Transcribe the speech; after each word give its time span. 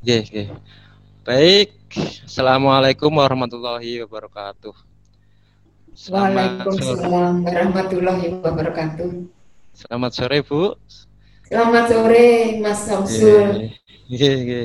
Oke, 0.00 0.24
oke. 0.24 0.44
Baik. 1.28 1.76
Assalamualaikum 2.24 3.12
warahmatullahi 3.12 4.00
wabarakatuh. 4.00 4.72
Waalaikumsalam 6.08 7.44
warahmatullahi 7.44 8.32
wabarakatuh. 8.40 9.28
Selamat 9.76 10.16
sore, 10.16 10.40
Bu. 10.40 10.72
Selamat 11.44 11.92
sore, 11.92 12.56
Mas 12.64 12.80
Samsul. 12.80 13.76
Oke, 14.08 14.30
oke. 14.40 14.60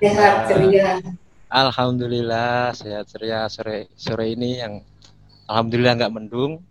Sehat 0.00 0.34
ceria. 0.48 1.04
Alhamdulillah 1.52 2.72
sehat 2.72 3.12
ceria 3.12 3.44
sore 3.52 3.92
sore 3.92 4.32
ini 4.32 4.56
yang 4.56 4.80
alhamdulillah 5.52 6.00
nggak 6.00 6.14
mendung. 6.16 6.64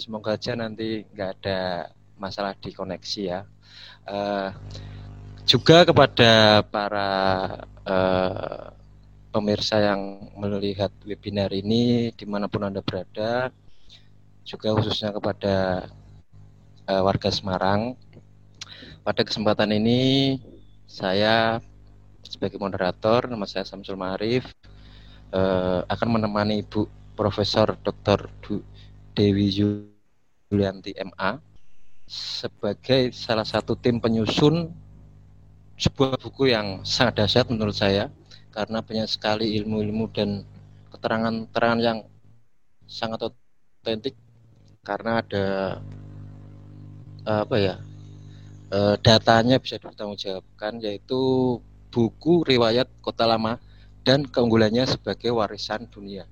Semoga 0.00 0.40
aja 0.40 0.56
nanti 0.56 1.04
nggak 1.12 1.44
ada 1.44 1.92
masalah 2.16 2.56
di 2.56 2.72
koneksi 2.72 3.20
ya. 3.20 3.44
Uh, 4.08 4.48
juga 5.50 5.82
kepada 5.82 6.62
para 6.62 7.10
uh, 7.82 8.70
pemirsa 9.34 9.82
yang 9.82 10.30
melihat 10.38 10.94
webinar 11.02 11.50
ini 11.50 12.14
di 12.14 12.22
mana 12.22 12.46
pun 12.46 12.62
anda 12.62 12.78
berada, 12.78 13.50
juga 14.46 14.70
khususnya 14.78 15.10
kepada 15.10 15.90
uh, 16.86 17.02
warga 17.02 17.34
Semarang. 17.34 17.98
Pada 19.02 19.26
kesempatan 19.26 19.74
ini 19.74 20.38
saya 20.86 21.58
sebagai 22.22 22.62
moderator, 22.62 23.26
nama 23.26 23.42
saya 23.42 23.66
Samsul 23.66 23.98
Marif, 23.98 24.46
uh, 25.34 25.82
akan 25.90 26.14
menemani 26.14 26.62
Ibu 26.62 26.86
Profesor 27.18 27.74
Dr. 27.82 28.30
Dewi 29.18 29.50
Julianti 29.50 30.94
MA 30.94 31.42
sebagai 32.06 33.10
salah 33.10 33.42
satu 33.42 33.74
tim 33.74 33.98
penyusun 33.98 34.89
sebuah 35.80 36.20
buku 36.20 36.52
yang 36.52 36.84
sangat 36.84 37.24
dahsyat 37.24 37.48
menurut 37.48 37.72
saya 37.72 38.12
karena 38.52 38.84
banyak 38.84 39.08
sekali 39.08 39.56
ilmu-ilmu 39.56 40.12
dan 40.12 40.44
keterangan-keterangan 40.92 41.80
yang 41.80 41.98
sangat 42.84 43.32
otentik 43.32 44.12
karena 44.84 45.24
ada 45.24 45.46
apa 47.24 47.56
ya 47.56 47.74
eh, 48.68 48.96
datanya 49.00 49.56
bisa 49.56 49.80
dipertanggungjawabkan 49.80 50.84
yaitu 50.84 51.56
buku 51.88 52.44
riwayat 52.44 52.86
kota 53.00 53.24
lama 53.24 53.56
dan 54.04 54.28
keunggulannya 54.28 54.84
sebagai 54.84 55.32
warisan 55.32 55.88
dunia. 55.88 56.28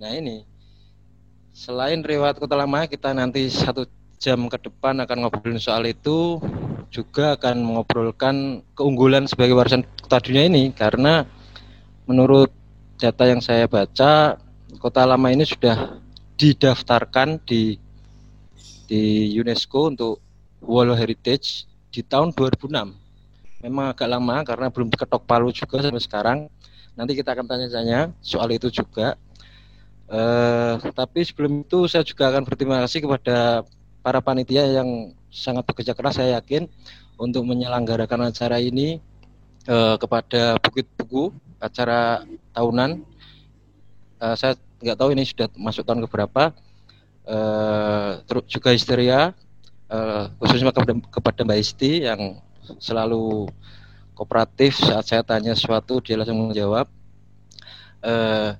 Nah 0.00 0.12
ini 0.16 0.44
selain 1.52 2.00
riwayat 2.00 2.40
kota 2.40 2.56
lama 2.56 2.88
kita 2.88 3.12
nanti 3.12 3.48
satu 3.52 3.84
jam 4.16 4.48
ke 4.48 4.56
depan 4.56 5.04
akan 5.04 5.28
ngobrolin 5.28 5.60
soal 5.60 5.84
itu 5.84 6.40
juga 6.90 7.36
akan 7.36 7.62
mengobrolkan 7.62 8.64
keunggulan 8.76 9.28
sebagai 9.28 9.54
warisan 9.58 9.84
kota 10.02 10.22
dunia 10.22 10.46
ini 10.48 10.70
karena 10.72 11.26
menurut 12.06 12.48
data 12.96 13.28
yang 13.28 13.44
saya 13.44 13.68
baca 13.68 14.40
kota 14.78 15.02
lama 15.04 15.28
ini 15.28 15.44
sudah 15.44 16.00
didaftarkan 16.36 17.40
di 17.44 17.76
di 18.86 19.34
UNESCO 19.34 19.90
untuk 19.90 20.14
World 20.62 20.96
Heritage 20.96 21.66
di 21.90 22.06
tahun 22.06 22.32
2006. 22.32 22.70
Memang 23.64 23.86
agak 23.90 24.08
lama 24.08 24.36
karena 24.46 24.66
belum 24.70 24.88
ketok 24.92 25.26
palu 25.26 25.50
juga 25.50 25.82
sampai 25.82 26.02
sekarang. 26.02 26.38
Nanti 26.96 27.12
kita 27.18 27.34
akan 27.34 27.46
tanya-tanya 27.50 28.14
soal 28.22 28.52
itu 28.54 28.70
juga. 28.70 29.18
Uh, 30.06 30.78
tapi 30.94 31.26
sebelum 31.26 31.66
itu 31.66 31.90
saya 31.90 32.06
juga 32.06 32.30
akan 32.30 32.46
berterima 32.46 32.78
kasih 32.86 33.02
kepada 33.02 33.66
para 34.06 34.22
panitia 34.22 34.62
yang 34.70 35.10
sangat 35.34 35.66
bekerja 35.66 35.90
keras 35.90 36.22
saya 36.22 36.38
yakin 36.38 36.70
untuk 37.18 37.42
menyelenggarakan 37.42 38.30
acara 38.30 38.62
ini 38.62 39.02
eh, 39.66 39.94
kepada 39.98 40.62
Bukit 40.62 40.86
Buku 40.94 41.34
acara 41.58 42.22
tahunan. 42.54 43.02
Eh, 44.22 44.34
saya 44.38 44.54
nggak 44.78 44.94
tahu 44.94 45.10
ini 45.10 45.26
sudah 45.26 45.50
masuk 45.58 45.82
tahun 45.82 46.06
keberapa. 46.06 46.54
Terus 48.30 48.46
juga 48.46 48.70
histeria 48.70 49.34
eh, 49.90 50.24
khususnya 50.38 50.70
kepada, 50.70 50.94
kepada 51.10 51.40
Mbak 51.42 51.58
Isti 51.58 52.06
yang 52.06 52.38
selalu 52.78 53.50
kooperatif 54.14 54.78
saat 54.78 55.02
saya 55.10 55.26
tanya 55.26 55.58
sesuatu 55.58 55.98
dia 55.98 56.14
langsung 56.14 56.54
menjawab. 56.54 56.86
Eh, 58.06 58.50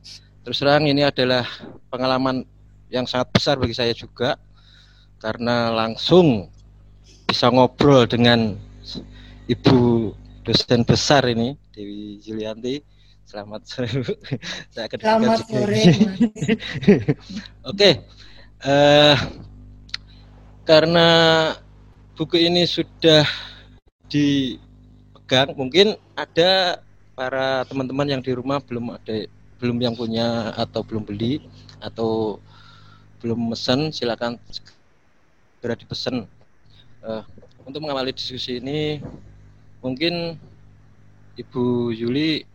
terus 0.42 0.58
terang 0.58 0.90
ini 0.90 1.06
adalah 1.06 1.46
pengalaman 1.86 2.42
yang 2.90 3.06
sangat 3.06 3.30
besar 3.30 3.54
bagi 3.62 3.78
saya 3.78 3.94
juga 3.94 4.34
karena 5.26 5.74
langsung 5.74 6.46
bisa 7.26 7.50
ngobrol 7.50 8.06
dengan 8.06 8.54
Ibu 9.50 10.14
dosen 10.46 10.86
besar 10.86 11.26
ini 11.26 11.58
Dewi 11.74 12.22
Julianti. 12.22 12.78
Selamat 13.26 13.66
sore. 13.66 13.90
Saya 14.70 14.86
akan 14.86 14.98
Selamat 15.02 15.38
sore. 15.50 15.82
Oke. 17.74 17.90
Uh, 18.62 19.18
karena 20.62 21.08
buku 22.14 22.46
ini 22.46 22.62
sudah 22.62 23.26
dipegang, 24.06 25.58
mungkin 25.58 25.98
ada 26.14 26.78
para 27.18 27.66
teman-teman 27.66 28.14
yang 28.14 28.22
di 28.22 28.30
rumah 28.30 28.62
belum 28.62 28.94
ada 28.94 29.26
belum 29.58 29.78
yang 29.82 29.98
punya 29.98 30.54
atau 30.54 30.86
belum 30.86 31.02
beli 31.02 31.42
atau 31.82 32.38
belum 33.18 33.50
mesen 33.50 33.90
silakan 33.90 34.38
segera 35.66 35.82
dipesan 35.82 36.16
uh, 37.02 37.26
untuk 37.66 37.82
mengawali 37.82 38.14
diskusi 38.14 38.62
ini 38.62 39.02
mungkin 39.82 40.38
Ibu 41.34 41.90
Yuli 41.90 42.46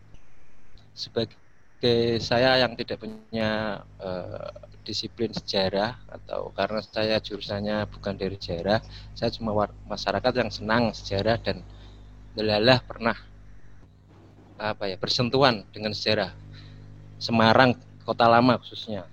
sebagai 0.96 2.16
saya 2.24 2.64
yang 2.64 2.72
tidak 2.72 3.04
punya 3.04 3.84
uh, 4.00 4.48
disiplin 4.80 5.28
sejarah 5.28 5.92
atau 6.08 6.56
karena 6.56 6.80
saya 6.80 7.20
jurusannya 7.20 7.84
bukan 7.92 8.16
dari 8.16 8.40
sejarah, 8.40 8.80
saya 9.12 9.28
cuma 9.28 9.68
masyarakat 9.84 10.32
yang 10.32 10.48
senang 10.48 10.96
sejarah 10.96 11.36
dan 11.36 11.60
delalah 12.32 12.80
pernah 12.80 13.20
apa 14.56 14.88
ya 14.88 14.96
bersentuhan 14.96 15.68
dengan 15.68 15.92
sejarah 15.92 16.32
Semarang 17.20 17.76
kota 18.08 18.24
lama 18.24 18.56
khususnya. 18.56 19.04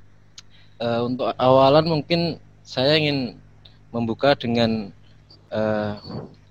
Uh, 0.79 1.03
untuk 1.03 1.35
awalan 1.35 1.99
mungkin 1.99 2.39
saya 2.63 2.95
ingin 2.95 3.35
membuka 3.89 4.37
dengan 4.37 4.93
uh, 5.49 5.97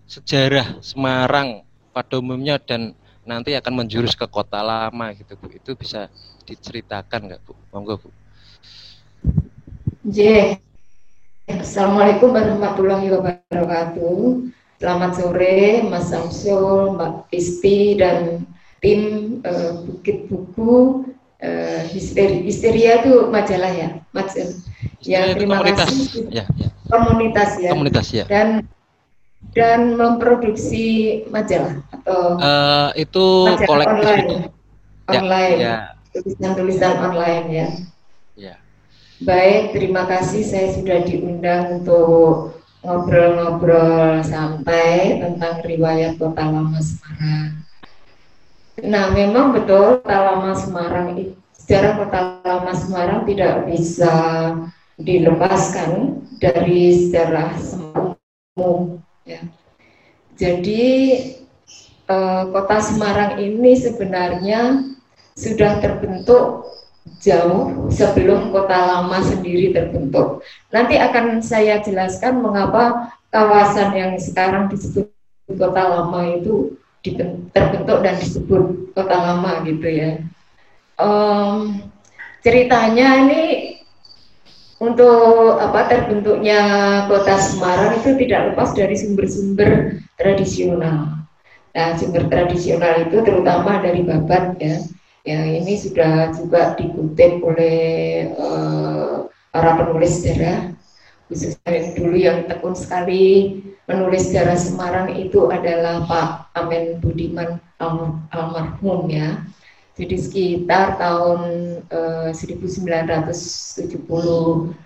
sejarah 0.08 0.80
Semarang 0.82 1.62
pada 1.94 2.18
umumnya 2.18 2.58
dan 2.58 2.94
nanti 3.28 3.52
akan 3.52 3.84
menjurus 3.84 4.16
ke 4.16 4.24
kota 4.26 4.62
lama 4.64 5.12
gitu 5.14 5.36
Bu. 5.36 5.52
Itu 5.52 5.76
bisa 5.76 6.08
diceritakan 6.48 7.28
nggak 7.28 7.40
Bu? 7.44 7.52
Monggo 7.74 8.00
Bu. 8.00 8.08
J. 10.08 10.56
Assalamualaikum 11.48 12.32
warahmatullahi 12.32 13.08
wabarakatuh. 13.12 14.48
Selamat 14.78 15.18
sore 15.18 15.82
Mas 15.90 16.06
Samsul, 16.06 16.94
Mbak 16.94 17.34
Isti 17.34 17.98
dan 17.98 18.46
tim 18.78 19.00
uh, 19.42 19.82
Bukit 19.82 20.30
Buku 20.30 21.02
uh, 21.42 21.82
Histeria, 21.90 22.46
Histeria 22.46 22.92
itu 23.02 23.26
majalah 23.26 23.74
ya, 23.74 23.88
majalah. 24.14 24.54
Ya, 25.02 25.34
terima 25.34 25.58
kasih. 25.66 26.30
Ya, 26.30 26.46
ya. 26.54 26.70
Komunitas 26.88 27.50
ya. 27.60 27.70
Komunitas 27.72 28.06
ya. 28.10 28.24
Dan 28.26 28.64
dan 29.54 29.94
memproduksi 29.94 31.22
majalah 31.30 31.78
atau 31.94 32.36
uh, 32.42 32.90
itu 32.98 33.26
majalah 33.46 33.86
online 33.86 34.26
itu. 34.26 34.36
online 35.08 35.56
ya, 35.56 35.74
tulisan-tulisan 36.12 36.94
online 37.00 37.46
ya. 37.48 37.68
Ya. 38.34 38.54
Baik, 39.22 39.74
terima 39.74 40.06
kasih 40.10 40.42
saya 40.42 40.74
sudah 40.74 41.06
diundang 41.06 41.82
untuk 41.82 42.54
ngobrol-ngobrol 42.86 44.22
sampai 44.22 45.18
tentang 45.18 45.58
riwayat 45.66 46.18
Kota 46.18 46.44
Lama 46.46 46.78
Semarang. 46.78 47.50
Nah, 48.78 49.10
memang 49.10 49.50
betul 49.50 49.98
Kota 50.02 50.18
Lama 50.22 50.52
Semarang 50.54 51.34
sejarah 51.50 51.98
Kota 51.98 52.20
Lama 52.46 52.72
Semarang 52.72 53.20
tidak 53.26 53.66
bisa 53.66 54.14
dilepaskan 54.98 56.22
dari 56.42 57.06
sejarah 57.06 57.54
Semarang 57.58 58.98
Ya. 59.28 59.44
Jadi 60.34 60.86
eh, 62.08 62.44
kota 62.48 62.78
Semarang 62.80 63.36
ini 63.38 63.76
sebenarnya 63.76 64.82
sudah 65.36 65.78
terbentuk 65.84 66.64
jauh 67.20 67.92
sebelum 67.92 68.50
kota 68.50 68.74
lama 68.74 69.20
sendiri 69.20 69.70
terbentuk. 69.76 70.42
Nanti 70.72 70.96
akan 70.96 71.44
saya 71.44 71.84
jelaskan 71.84 72.40
mengapa 72.40 73.12
kawasan 73.28 73.92
yang 73.94 74.12
sekarang 74.16 74.72
disebut 74.72 75.12
kota 75.52 75.82
lama 75.84 76.40
itu 76.40 76.76
terbentuk 77.52 78.00
dan 78.00 78.16
disebut 78.16 78.92
kota 78.96 79.16
lama 79.16 79.62
gitu 79.68 79.88
ya. 79.92 80.24
Um, 80.98 81.84
ceritanya 82.42 83.28
ini 83.28 83.77
untuk 84.78 85.58
apa 85.58 85.90
terbentuknya 85.90 86.60
kota 87.10 87.34
Semarang 87.38 87.98
itu 87.98 88.14
tidak 88.14 88.54
lepas 88.54 88.70
dari 88.74 88.94
sumber-sumber 88.94 89.98
tradisional. 90.14 91.26
Nah, 91.74 91.94
sumber 91.98 92.30
tradisional 92.30 93.06
itu 93.06 93.22
terutama 93.22 93.82
dari 93.82 94.06
Babat 94.06 94.58
ya. 94.62 94.78
Ya, 95.26 95.44
ini 95.44 95.76
sudah 95.76 96.32
juga 96.32 96.72
dikutip 96.78 97.44
oleh 97.44 97.76
uh, 98.38 99.28
para 99.52 99.76
penulis 99.76 100.24
sejarah 100.24 100.72
khususnya 101.28 101.68
yang 101.68 101.88
dulu 101.92 102.16
yang 102.16 102.38
tekun 102.48 102.72
sekali 102.72 103.60
menulis 103.84 104.32
sejarah 104.32 104.56
Semarang 104.56 105.12
itu 105.12 105.52
adalah 105.52 106.00
Pak 106.08 106.56
Amen 106.56 106.96
Budiman 107.04 107.60
almarhum 108.32 109.12
ya. 109.12 109.44
Jadi 109.98 110.14
sekitar 110.14 110.94
tahun 110.94 111.40
uh, 111.90 112.30
1975 112.30 113.98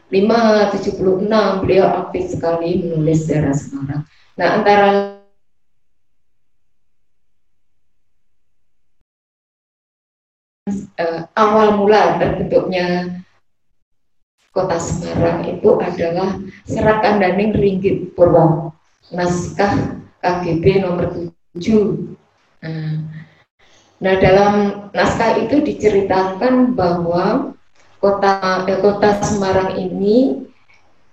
76 0.09 1.61
beliau 1.61 1.87
aktif 2.01 2.33
sekali 2.33 2.81
menulis 2.81 3.29
sejarah 3.29 3.53
Semarang. 3.53 4.03
Nah, 4.41 4.49
antara 4.57 4.89
uh, 10.97 11.21
awal 11.37 11.77
mula 11.77 12.17
terbentuknya 12.17 13.21
kota 14.49 14.81
Semarang 14.81 15.45
itu 15.45 15.77
adalah 15.77 16.41
Serat 16.65 17.05
Kandaning 17.05 17.53
Ringgit 17.53 18.17
Purwo 18.17 18.73
naskah 19.13 20.01
KGB 20.25 20.81
nomor 20.81 21.13
7. 21.53 22.17
Nah, 22.65 22.97
nah 24.03 24.19
dalam 24.19 24.55
naskah 24.91 25.47
itu 25.47 25.63
diceritakan 25.63 26.75
bahwa 26.75 27.55
kota 28.03 28.67
eh, 28.67 28.83
kota 28.83 29.23
Semarang 29.23 29.79
ini 29.79 30.43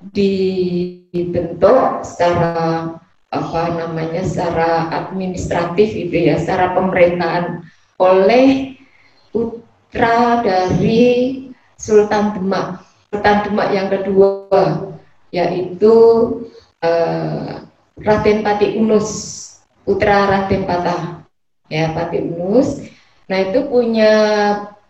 dibentuk 0.09 2.01
secara 2.01 2.97
apa 3.29 3.61
namanya 3.77 4.25
secara 4.25 4.89
administratif 4.89 5.93
itu 5.93 6.33
ya 6.33 6.41
secara 6.41 6.73
pemerintahan 6.73 7.61
oleh 8.01 8.73
putra 9.29 10.41
dari 10.41 11.45
Sultan 11.77 12.33
Demak 12.33 12.81
Sultan 13.13 13.37
Demak 13.45 13.69
yang 13.69 13.87
kedua 13.93 14.89
yaitu 15.29 15.93
uh, 16.81 17.69
Raden 18.01 18.41
Pati 18.41 18.81
Unus 18.81 19.07
putra 19.85 20.25
Raden 20.25 20.65
Patah 20.65 21.18
ya 21.69 21.93
Pati 21.95 22.17
Unus 22.21 22.83
nah 23.29 23.37
itu 23.39 23.65
punya 23.69 24.13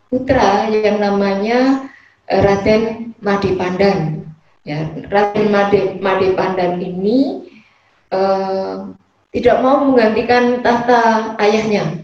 putra 0.09 0.71
yang 0.71 1.03
namanya 1.03 1.91
uh, 2.31 2.41
Raden 2.41 3.13
Madi 3.19 3.53
Pandan 3.55 4.25
ya 4.63 4.89
Raden 5.11 5.47
Madi, 5.53 5.99
Madi 5.99 6.27
Pandan 6.33 6.79
ini 6.81 7.45
uh, 8.09 8.95
tidak 9.29 9.61
mau 9.61 9.85
menggantikan 9.85 10.65
tahta 10.65 11.33
ayahnya. 11.37 12.01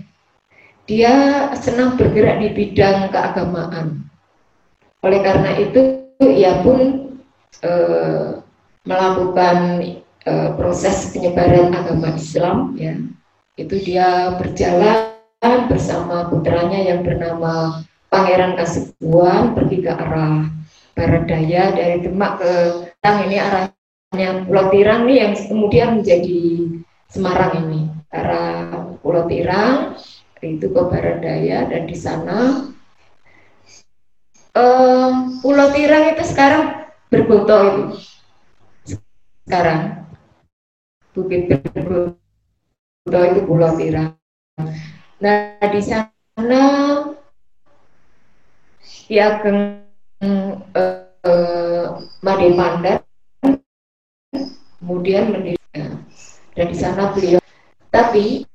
Dia 0.86 1.50
senang 1.58 1.98
bergerak 1.98 2.38
di 2.46 2.50
bidang 2.54 3.10
keagamaan. 3.10 4.06
Oleh 5.02 5.22
karena 5.26 5.58
itu 5.58 6.06
ia 6.22 6.62
pun 6.62 7.10
eh, 7.66 8.30
melakukan 8.86 9.82
eh, 10.22 10.50
proses 10.54 11.10
penyebaran 11.10 11.74
agama 11.74 12.14
Islam 12.14 12.78
ya 12.78 12.94
itu 13.56 13.76
dia 13.80 14.36
berjalan 14.36 15.16
bersama 15.72 16.28
putranya 16.28 16.80
yang 16.92 17.08
bernama 17.08 17.84
Pangeran 18.12 18.60
Kasibuan 18.60 19.56
pergi 19.56 19.84
ke 19.84 19.92
arah 19.92 20.52
barat 20.96 21.24
daya 21.28 21.72
dari 21.76 22.04
Demak 22.04 22.40
ke 22.40 22.54
Tang 23.00 23.28
ini 23.28 23.40
arahnya 23.40 24.48
Pulau 24.48 24.72
Tirang 24.72 25.08
nih 25.08 25.18
yang 25.24 25.34
kemudian 25.36 25.90
menjadi 26.00 26.40
Semarang 27.12 27.68
ini. 27.68 27.82
Arah 28.12 28.96
Pulau 29.00 29.28
Tirang 29.28 30.00
itu 30.44 30.68
ke 30.68 30.82
barat 30.92 31.24
daya 31.24 31.68
dan 31.68 31.88
di 31.88 31.98
sana 31.98 32.70
uh, 34.56 35.12
Pulau 35.40 35.68
Tirang 35.72 36.12
itu 36.12 36.24
sekarang 36.28 36.92
berboto 37.08 37.58
itu. 37.64 37.84
Sekarang 39.48 40.08
Bukit 41.16 41.48
Berboto 41.48 42.25
itu 43.06 43.42
Pulau 43.46 43.78
Tirang. 43.78 44.18
Nah 45.22 45.62
di 45.62 45.82
sana 45.82 46.62
di 49.06 49.16
Ageng 49.22 49.86
uh, 50.26 50.54
uh, 51.22 51.86
Made 52.26 52.50
Pandan 52.58 52.98
kemudian 54.82 55.30
mendirikan 55.30 56.02
dan 56.58 56.66
di 56.66 56.78
sana 56.78 57.14
beliau 57.14 57.38
tapi 57.94 58.50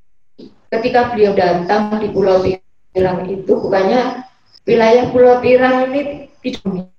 ketika 0.74 1.14
beliau 1.14 1.32
datang 1.38 2.02
di 2.02 2.10
Pulau 2.10 2.42
Tirang 2.42 3.30
itu 3.30 3.54
bukannya 3.54 4.26
wilayah 4.66 5.06
Pulau 5.14 5.38
Tirang 5.38 5.94
ini 5.94 6.26
tidak 6.42 6.90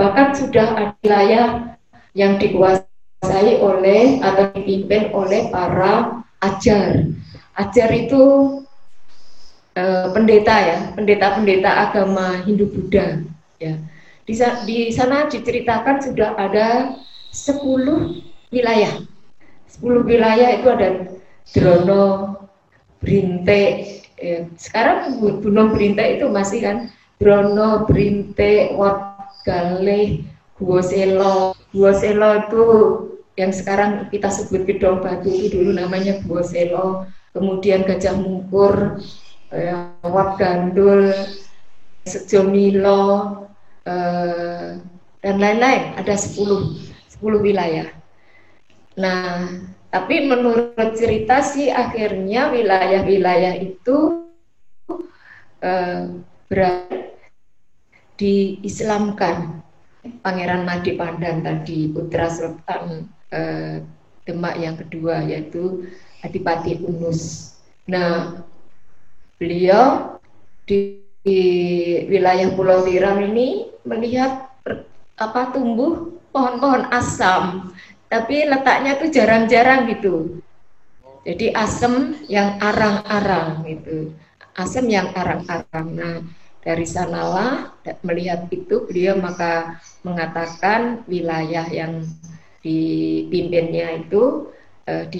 Bahkan 0.00 0.28
sudah 0.34 0.66
ada 0.74 0.96
wilayah 1.04 1.46
yang 2.16 2.40
dikuasai 2.40 2.91
oleh 3.22 4.18
atau 4.18 4.50
dipimpin 4.54 5.14
oleh 5.14 5.48
para 5.54 6.22
ajar. 6.42 7.06
Ajar 7.54 7.88
itu 7.94 8.22
e, 9.78 9.84
pendeta 10.10 10.56
ya, 10.58 10.78
pendeta-pendeta 10.98 11.70
agama 11.90 12.42
Hindu 12.42 12.66
Buddha 12.66 13.22
ya. 13.62 13.78
Di, 14.22 14.34
di 14.66 14.78
sana 14.90 15.30
diceritakan 15.30 16.02
sudah 16.02 16.34
ada 16.38 16.98
10 17.30 17.62
wilayah. 18.50 18.94
10 19.78 20.08
wilayah 20.08 20.48
itu 20.58 20.66
ada 20.70 20.88
Drono, 21.52 22.38
Brinte, 23.02 23.62
ya, 24.14 24.46
sekarang 24.54 25.18
Gunung 25.18 25.74
Berintek 25.74 26.22
itu 26.22 26.26
masih 26.30 26.62
kan 26.62 26.76
Brono, 27.18 27.82
Berintek, 27.90 28.78
Wat 28.78 29.12
Galeh, 29.42 30.22
Guoselo. 30.54 31.61
Guoselo 31.72 32.30
itu 32.44 32.64
yang 33.40 33.52
sekarang 33.52 34.12
kita 34.12 34.28
sebut 34.28 34.68
Gedong 34.68 35.00
Batu 35.00 35.32
itu 35.32 35.56
dulu 35.56 35.72
namanya 35.72 36.20
Guoselo. 36.24 37.08
Kemudian 37.32 37.88
Gajah 37.88 38.12
Mungkur, 38.12 39.00
ya, 39.48 39.96
Wat 40.04 40.36
Gandul, 40.36 41.16
Sejomilo, 42.04 43.48
eh, 43.88 44.76
dan 45.24 45.36
lain-lain. 45.40 45.96
Ada 45.96 46.12
10, 46.12 46.76
10 47.08 47.40
wilayah. 47.40 47.88
Nah, 49.00 49.48
tapi 49.88 50.28
menurut 50.28 50.76
cerita 50.92 51.40
sih 51.40 51.72
akhirnya 51.72 52.52
wilayah-wilayah 52.52 53.56
itu 53.56 54.28
eh, 55.64 56.20
berada 56.52 57.00
diislamkan. 58.20 59.64
Pangeran 60.02 60.66
Madi 60.66 60.98
Pandan 60.98 61.46
tadi 61.46 61.86
putra 61.86 62.26
Sultan 62.26 63.06
eh, 63.30 63.82
Demak 64.22 64.54
yang 64.58 64.74
kedua 64.78 65.22
yaitu 65.22 65.86
Adipati 66.22 66.78
Unus. 66.82 67.54
Nah, 67.90 68.42
beliau 69.38 70.18
di, 70.66 71.02
di 71.26 71.42
wilayah 72.06 72.54
Pulau 72.54 72.86
Tirang 72.86 73.26
ini 73.26 73.70
melihat 73.82 74.50
apa 75.18 75.50
tumbuh 75.50 76.18
pohon-pohon 76.30 76.86
asam 76.94 77.74
tapi 78.06 78.46
letaknya 78.46 78.98
tuh 78.98 79.08
jarang-jarang 79.10 79.90
gitu. 79.90 80.42
Jadi 81.22 81.54
asam 81.54 82.18
yang 82.26 82.58
arang-arang 82.58 83.62
gitu. 83.66 84.12
Asam 84.58 84.90
yang 84.90 85.14
arang-arang. 85.14 85.86
Nah, 85.94 86.16
dari 86.62 86.86
sanalah 86.86 87.74
melihat 88.06 88.46
itu 88.54 88.86
beliau 88.86 89.18
maka 89.18 89.82
mengatakan 90.06 91.02
wilayah 91.10 91.66
yang 91.66 92.06
dipimpinnya 92.62 94.06
itu 94.06 94.54
eh, 94.86 95.10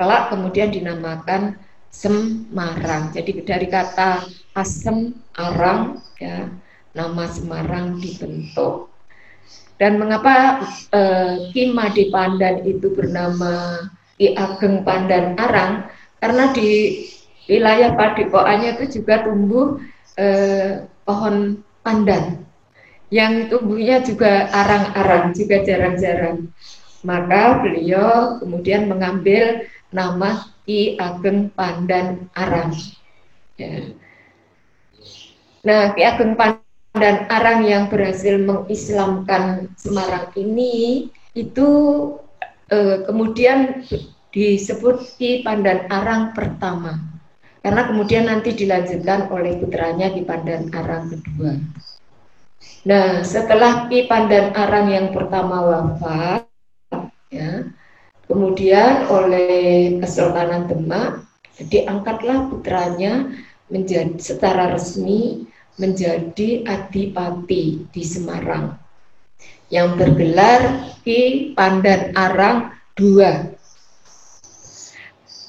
kelak 0.00 0.32
kemudian 0.32 0.72
dinamakan 0.72 1.60
Semarang. 1.88 3.16
Jadi 3.16 3.48
dari 3.48 3.64
kata 3.64 4.20
asam 4.52 5.16
arang 5.32 6.04
ya 6.20 6.52
nama 6.92 7.24
Semarang 7.32 7.96
dibentuk. 7.96 8.92
Dan 9.80 9.96
mengapa 9.96 10.68
uh, 10.92 11.48
Ki 11.54 11.72
Made 11.72 12.12
Pandan 12.12 12.66
itu 12.66 12.92
bernama 12.92 13.86
Ki 14.20 14.36
Ageng 14.36 14.84
Pandan 14.84 15.38
Arang? 15.38 15.88
Karena 16.20 16.50
di 16.52 17.02
wilayah 17.48 17.94
Padepokannya 17.96 18.76
itu 18.76 19.00
juga 19.00 19.24
tumbuh 19.24 19.80
uh, 20.18 20.84
pohon 21.06 21.62
pandan 21.86 22.44
yang 23.08 23.48
tumbuhnya 23.48 24.04
juga 24.04 24.52
arang-arang, 24.52 25.32
juga 25.32 25.64
jarang-jarang. 25.64 26.52
Maka 27.00 27.64
beliau 27.64 28.36
kemudian 28.42 28.90
mengambil 28.90 29.64
nama 29.88 30.52
Ki 30.68 31.00
Ageng 31.00 31.48
Pandan 31.56 32.28
Arang. 32.36 32.74
Ya. 33.56 33.96
Nah, 35.64 35.96
Ki 35.96 36.04
Ageng 36.04 36.36
Pandan 36.36 36.68
dan 36.98 37.30
Arang 37.30 37.64
yang 37.64 37.86
berhasil 37.88 38.36
mengislamkan 38.40 39.72
Semarang 39.78 40.34
ini 40.34 41.08
itu 41.32 41.68
eh, 42.68 43.06
kemudian 43.06 43.86
disebut 44.34 45.16
Ki 45.16 45.40
Pandan 45.46 45.88
Arang 45.88 46.36
pertama. 46.36 47.17
Karena 47.68 47.84
kemudian 47.84 48.24
nanti 48.32 48.56
dilanjutkan 48.56 49.28
oleh 49.28 49.60
putranya 49.60 50.08
Ki 50.08 50.24
Pandan 50.24 50.72
Arang 50.72 51.12
kedua. 51.12 51.52
Nah, 52.88 53.20
setelah 53.20 53.92
Ki 53.92 54.08
Pandan 54.08 54.56
Arang 54.56 54.88
yang 54.88 55.12
pertama 55.12 55.60
wafat, 55.60 56.48
ya, 57.28 57.68
kemudian 58.24 59.04
oleh 59.12 60.00
Kesultanan 60.00 60.64
Demak 60.64 61.28
diangkatlah 61.60 62.48
putranya 62.48 63.36
menjadi 63.68 64.16
secara 64.16 64.72
resmi 64.72 65.44
menjadi 65.76 66.64
adipati 66.64 67.84
di 67.92 68.00
Semarang 68.00 68.80
yang 69.68 69.92
bergelar 70.00 70.88
Ki 71.04 71.52
Pandan 71.52 72.16
Arang 72.16 72.72
II. 72.96 73.57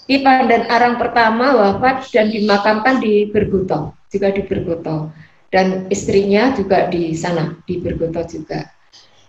Ki 0.09 0.25
Pandan 0.25 0.65
Arang 0.65 0.97
pertama 0.97 1.53
wafat 1.53 2.09
dan 2.09 2.33
dimakamkan 2.33 2.97
di 2.97 3.29
Bergoto, 3.29 3.93
juga 4.09 4.33
di 4.33 4.41
Bergoto. 4.41 5.13
Dan 5.53 5.85
istrinya 5.93 6.49
juga 6.57 6.89
di 6.89 7.13
sana, 7.13 7.53
di 7.69 7.77
Bergoto 7.77 8.25
juga. 8.25 8.65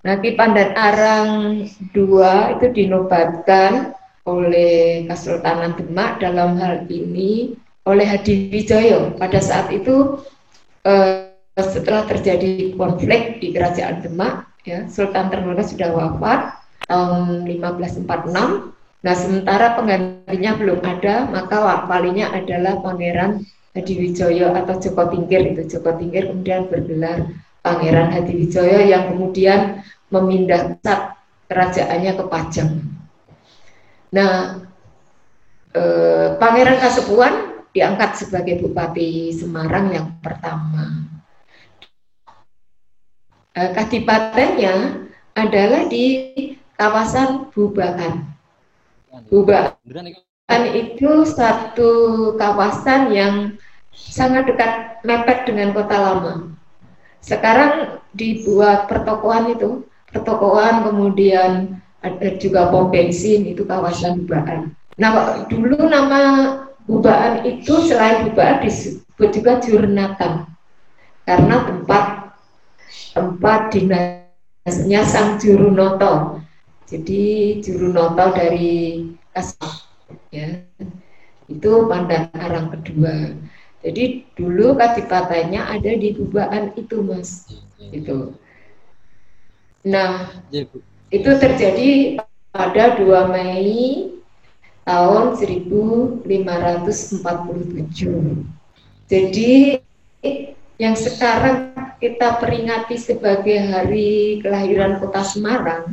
Nah, 0.08 0.16
Ki 0.24 0.32
Pandan 0.32 0.72
Arang 0.72 1.28
II 1.68 2.24
itu 2.56 2.66
dinobatkan 2.72 3.92
oleh 4.24 5.04
Kesultanan 5.04 5.76
Demak 5.76 6.24
dalam 6.24 6.56
hal 6.56 6.88
ini 6.88 7.52
oleh 7.84 8.08
Hadi 8.08 8.48
Wijoyo. 8.48 9.20
Pada 9.20 9.36
saat 9.36 9.68
itu 9.68 10.24
eh, 10.88 11.28
setelah 11.60 12.08
terjadi 12.08 12.72
konflik 12.80 13.44
di 13.44 13.52
Kerajaan 13.52 14.00
Demak, 14.00 14.48
ya, 14.64 14.88
Sultan 14.88 15.28
Trenggalek 15.28 15.68
sudah 15.68 15.92
wafat 15.92 16.56
tahun 16.88 17.44
1546. 17.44 18.79
Nah, 19.00 19.14
sementara 19.16 19.80
penggantinya 19.80 20.52
belum 20.60 20.80
ada, 20.84 21.24
maka 21.24 21.56
walinya 21.88 22.36
adalah 22.36 22.84
Pangeran 22.84 23.40
Hadiwijoyo 23.72 24.52
atau 24.52 24.76
Joko 24.76 25.08
Tingkir 25.08 25.56
itu 25.56 25.62
Joko 25.64 25.96
Tingkir 25.96 26.28
kemudian 26.28 26.68
bergelar 26.68 27.32
Pangeran 27.64 28.12
Hadiwijoyo 28.12 28.84
yang 28.84 29.14
kemudian 29.14 29.80
memindah 30.12 30.76
kerajaannya 31.48 32.12
ke 32.18 32.24
Pajang. 32.28 32.70
Nah, 34.10 34.66
eh, 35.72 36.28
Pangeran 36.36 36.82
Kasepuan 36.82 37.34
diangkat 37.70 38.26
sebagai 38.26 38.58
Bupati 38.60 39.30
Semarang 39.30 39.94
yang 39.94 40.08
pertama. 40.18 41.06
Eh, 43.54 43.70
kadipatennya 43.74 45.06
adalah 45.34 45.86
di 45.86 46.26
kawasan 46.74 47.50
Bubakan. 47.54 48.39
Bubakan 49.10 50.62
itu 50.70 51.10
satu 51.26 51.90
kawasan 52.38 53.10
yang 53.10 53.34
sangat 53.90 54.46
dekat 54.50 55.02
mepet 55.02 55.50
dengan 55.50 55.74
kota 55.74 55.96
lama. 55.98 56.34
Sekarang 57.18 58.00
dibuat 58.14 58.86
pertokoan 58.86 59.50
itu, 59.54 59.84
pertokoan 60.14 60.86
kemudian 60.86 61.82
ada 62.00 62.28
juga 62.40 62.72
pom 62.72 62.88
bensin 62.88 63.44
itu 63.50 63.66
kawasan 63.66 64.24
Bubakan. 64.24 64.72
Nah, 64.96 65.44
dulu 65.50 65.90
nama 65.90 66.20
Bubaan 66.88 67.46
itu 67.46 67.86
selain 67.86 68.26
Bubaan 68.30 68.64
disebut 68.64 69.28
juga 69.30 69.60
Jurnatan 69.62 70.48
karena 71.28 71.56
tempat 71.68 72.04
tempat 73.14 73.60
dinasnya 73.70 75.00
Sang 75.06 75.38
Jurunoto. 75.38 76.42
Jadi 76.90 77.22
Jurunoto 77.62 78.34
dari 78.34 79.06
Kasab 79.30 79.86
ya. 80.34 80.58
Itu 81.46 81.86
pandan 81.86 82.26
arang 82.34 82.74
kedua. 82.74 83.38
Jadi 83.80 84.26
dulu 84.34 84.74
kadipatennya 84.74 85.70
ada 85.70 85.94
di 85.94 86.12
Bubaan 86.18 86.74
itu, 86.74 87.00
Mas. 87.00 87.46
Itu. 87.78 88.34
Nah, 89.86 90.28
iya, 90.52 90.68
itu 91.08 91.30
terjadi 91.40 92.20
pada 92.52 92.98
2 93.00 93.32
Mei 93.32 94.12
tahun 94.84 95.38
1547. 95.38 96.26
Jadi 99.08 99.80
yang 100.76 100.96
sekarang 100.98 101.72
kita 102.02 102.36
peringati 102.40 102.96
sebagai 103.00 103.58
hari 103.70 104.40
kelahiran 104.44 105.00
kota 105.00 105.24
Semarang, 105.24 105.92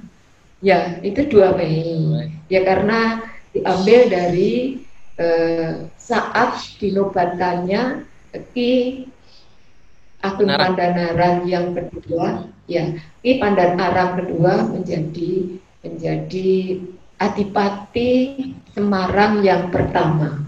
ya 0.62 0.98
itu 1.06 1.26
2 1.30 1.58
Mei. 1.58 2.32
Ya 2.48 2.64
karena 2.64 3.28
diambil 3.52 4.00
dari 4.10 4.82
eh, 5.18 5.90
saat 5.98 6.78
dinobatkannya 6.78 8.08
Ki 8.54 9.04
Agung 10.22 10.50
Pandanaran 10.50 11.46
yang 11.46 11.78
kedua, 11.78 12.50
ya 12.66 12.98
Ki 13.22 13.38
Pandanaran 13.38 14.24
kedua 14.24 14.66
menjadi 14.70 15.62
menjadi 15.86 16.82
Adipati 17.18 18.12
Semarang 18.78 19.42
yang 19.42 19.74
pertama. 19.74 20.46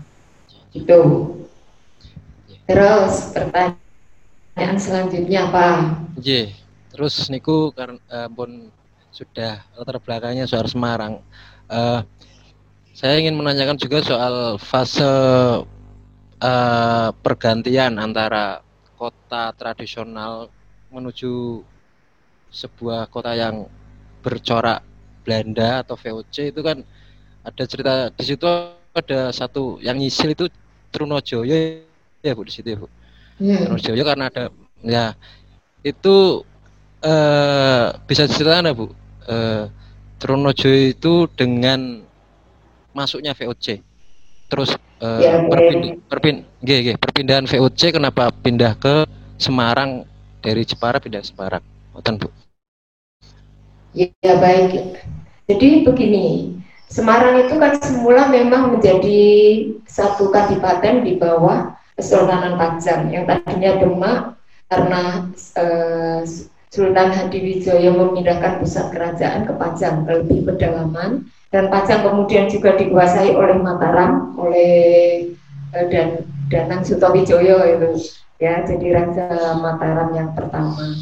Itu. 0.70 1.34
Terus 2.70 3.34
pertanyaan 3.34 4.78
selanjutnya 4.78 5.50
apa? 5.50 5.98
J. 6.22 6.54
Terus 6.94 7.26
niku 7.34 7.74
karena 7.74 7.98
uh, 8.14 8.30
pun 8.30 8.70
sudah 9.10 9.64
latar 9.76 9.98
belakangnya 10.02 10.46
soal 10.46 10.66
Semarang. 10.70 11.22
Uh, 11.70 12.02
saya 12.94 13.22
ingin 13.22 13.38
menanyakan 13.38 13.80
juga 13.80 14.04
soal 14.04 14.60
fase 14.60 15.06
uh, 16.44 17.10
pergantian 17.24 17.96
antara 17.96 18.60
kota 19.00 19.56
tradisional 19.56 20.52
menuju 20.92 21.64
sebuah 22.50 23.08
kota 23.08 23.38
yang 23.38 23.70
bercorak 24.20 24.84
Belanda 25.24 25.86
atau 25.86 25.96
VOC 25.96 26.52
itu 26.52 26.62
kan 26.66 26.82
ada 27.46 27.64
cerita 27.64 28.10
di 28.12 28.24
situ 28.26 28.46
ada 28.92 29.32
satu 29.32 29.78
yang 29.80 29.96
nyisil 29.96 30.34
itu 30.34 30.46
Trunojoyo 30.90 31.86
ya 32.20 32.34
bu 32.34 32.42
di 32.44 32.52
situ 32.52 32.68
ya 32.74 32.78
bu 32.82 32.88
yeah. 33.40 33.64
Trunojoyo 33.64 34.04
karena 34.04 34.28
ada 34.28 34.50
ya 34.82 35.14
itu 35.86 36.44
eh, 37.06 37.86
bisa 38.10 38.26
diceritakan 38.28 38.68
ya 38.68 38.74
bu 38.76 38.88
eh, 39.30 39.64
Trunojoyo 40.20 40.92
itu 40.92 41.14
dengan 41.32 42.04
masuknya 42.92 43.32
VOC 43.38 43.80
terus 44.50 44.74
eh, 45.00 45.22
yeah, 45.24 45.46
perpindah, 45.46 45.96
perpin, 46.10 46.36
gih, 46.66 46.98
perpindahan 46.98 47.46
VOC 47.46 47.96
kenapa 47.96 48.34
pindah 48.34 48.74
ke 48.76 49.06
Semarang? 49.40 50.04
Dari 50.40 50.64
Jepara 50.68 51.00
pindah 51.00 51.24
ke 51.24 51.28
Semarang. 51.32 51.64
Oten 51.96 52.20
bu? 52.20 52.28
Ya 53.96 54.34
baik. 54.40 55.00
Jadi 55.48 55.84
begini, 55.84 56.56
Semarang 56.90 57.46
itu 57.46 57.56
kan 57.62 57.78
semula 57.80 58.28
memang 58.34 58.74
menjadi 58.74 59.22
satu 59.86 60.34
kadipaten 60.34 61.06
di 61.06 61.22
bawah 61.22 61.78
Kesultanan 61.94 62.58
Pajang 62.58 63.14
yang 63.14 63.30
tadinya 63.30 63.72
Demak 63.78 64.20
karena 64.70 65.02
eh, 65.36 66.22
Sultan 66.70 67.10
Hadiwijoyo 67.10 67.90
memindahkan 67.98 68.62
pusat 68.62 68.94
kerajaan 68.94 69.50
ke 69.50 69.54
Pajang 69.58 70.06
ke 70.06 70.22
lebih 70.22 70.46
pedalaman 70.46 71.26
dan 71.50 71.74
Pajang 71.74 72.06
kemudian 72.06 72.46
juga 72.46 72.78
dikuasai 72.78 73.34
oleh 73.34 73.58
Mataram 73.58 74.38
oleh 74.38 74.74
eh, 75.74 75.86
dan 75.90 76.30
Danang 76.50 76.86
Sutowijoyo 76.86 77.58
itu 77.66 77.90
ya 78.38 78.62
jadi 78.66 78.88
raja 78.94 79.58
Mataram 79.58 80.14
yang 80.14 80.38
pertama. 80.38 80.94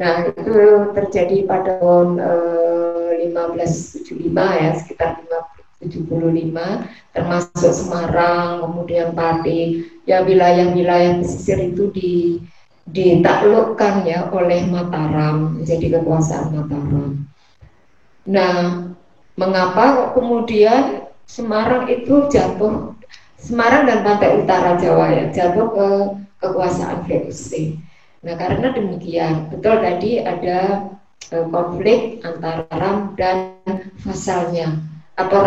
Nah, 0.00 0.32
itu 0.32 0.56
terjadi 0.96 1.44
pada 1.44 1.76
tahun 1.76 2.16
eh, 2.16 2.80
1575 3.28 4.32
ya, 4.32 4.70
sekitar 4.80 5.20
1575, 5.84 6.88
termasuk 7.12 7.72
Semarang, 7.76 8.64
kemudian 8.64 9.12
Pati, 9.12 9.84
ya 10.08 10.24
wilayah-wilayah 10.24 11.20
pesisir 11.20 11.60
itu 11.60 11.92
di 11.92 12.40
ditaklukkan 12.88 14.06
ya 14.08 14.30
oleh 14.32 14.64
Mataram, 14.68 15.60
menjadi 15.60 16.00
kekuasaan 16.00 16.54
Mataram. 16.54 17.28
Nah, 18.28 18.56
mengapa 19.36 20.14
kemudian 20.16 21.08
Semarang 21.30 21.86
itu 21.86 22.26
jatuh 22.26 22.98
Semarang 23.40 23.88
dan 23.88 24.04
pantai 24.04 24.42
utara 24.42 24.76
Jawa 24.76 25.16
ya 25.16 25.24
jatuh 25.32 25.72
ke 25.72 25.88
kekuasaan 26.44 27.08
VOC. 27.08 27.80
Nah, 28.20 28.36
karena 28.36 28.76
demikian, 28.76 29.48
betul 29.48 29.80
tadi 29.80 30.20
ada 30.20 30.92
e, 31.32 31.36
konflik 31.48 32.20
antara 32.20 32.68
Ram 32.68 33.16
dan 33.16 33.56
vasalnya 34.04 34.76
atau 35.16 35.40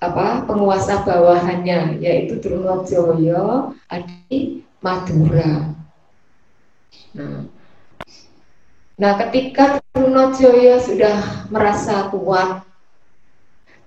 apa 0.00 0.44
penguasa 0.44 1.00
bawahannya 1.04 2.00
yaitu 2.00 2.40
Trunojoyo 2.40 3.72
Adi 3.88 4.64
Madura. 4.84 5.79
Nah, 7.16 7.46
nah 9.00 9.12
ketika 9.26 9.82
Trunojoyo 9.90 10.78
sudah 10.78 11.46
merasa 11.50 12.10
kuat, 12.14 12.62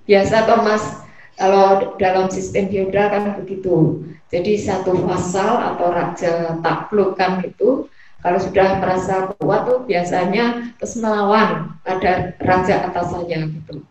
biasa 0.04 0.48
Thomas 0.48 1.04
Kalau 1.34 1.98
dalam 1.98 2.30
sistem 2.30 2.70
feodal 2.70 3.10
kan 3.10 3.42
begitu. 3.42 4.06
Jadi 4.30 4.54
satu 4.54 4.94
vasal 5.02 5.74
atau 5.74 5.90
raja 5.90 6.62
taklukan 6.62 7.42
itu 7.42 7.90
kalau 8.22 8.38
sudah 8.38 8.78
merasa 8.78 9.34
kuat 9.42 9.66
tuh 9.66 9.82
biasanya 9.82 10.78
terus 10.78 10.94
melawan 11.02 11.74
pada 11.82 12.38
raja 12.38 12.86
atasannya 12.86 13.50
gitu. 13.50 13.82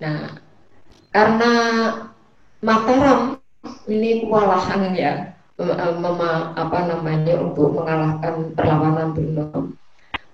Nah, 0.00 0.40
karena 1.12 1.52
Mataram 2.58 3.38
ini 3.86 4.26
kewalahan 4.26 4.90
ya 4.98 5.37
mema, 5.58 6.54
apa 6.54 6.78
namanya 6.86 7.34
untuk 7.42 7.74
mengalahkan 7.74 8.54
perlawanan 8.54 9.10
Brunei. 9.10 9.74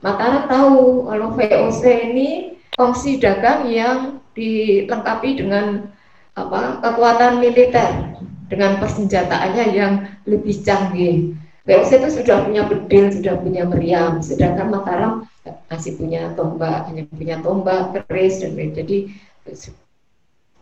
Mataram 0.04 0.44
tahu 0.52 1.08
kalau 1.08 1.28
VOC 1.32 1.82
ini 2.12 2.28
kongsi 2.76 3.16
dagang 3.16 3.64
yang 3.72 4.20
dilengkapi 4.36 5.40
dengan 5.40 5.88
apa 6.36 6.84
kekuatan 6.84 7.40
militer 7.40 8.12
dengan 8.52 8.76
persenjataannya 8.76 9.64
yang 9.72 10.04
lebih 10.28 10.60
canggih. 10.60 11.32
VOC 11.64 12.04
itu 12.04 12.20
sudah 12.20 12.44
punya 12.44 12.68
bedil, 12.68 13.08
sudah 13.08 13.40
punya 13.40 13.64
meriam, 13.64 14.20
sedangkan 14.20 14.68
Mataram 14.68 15.24
masih 15.72 15.96
punya 15.96 16.36
tombak, 16.36 16.84
hanya 16.92 17.08
punya 17.08 17.40
tombak, 17.40 17.96
keris 18.04 18.44
dan. 18.44 18.52
Jadi 18.52 19.08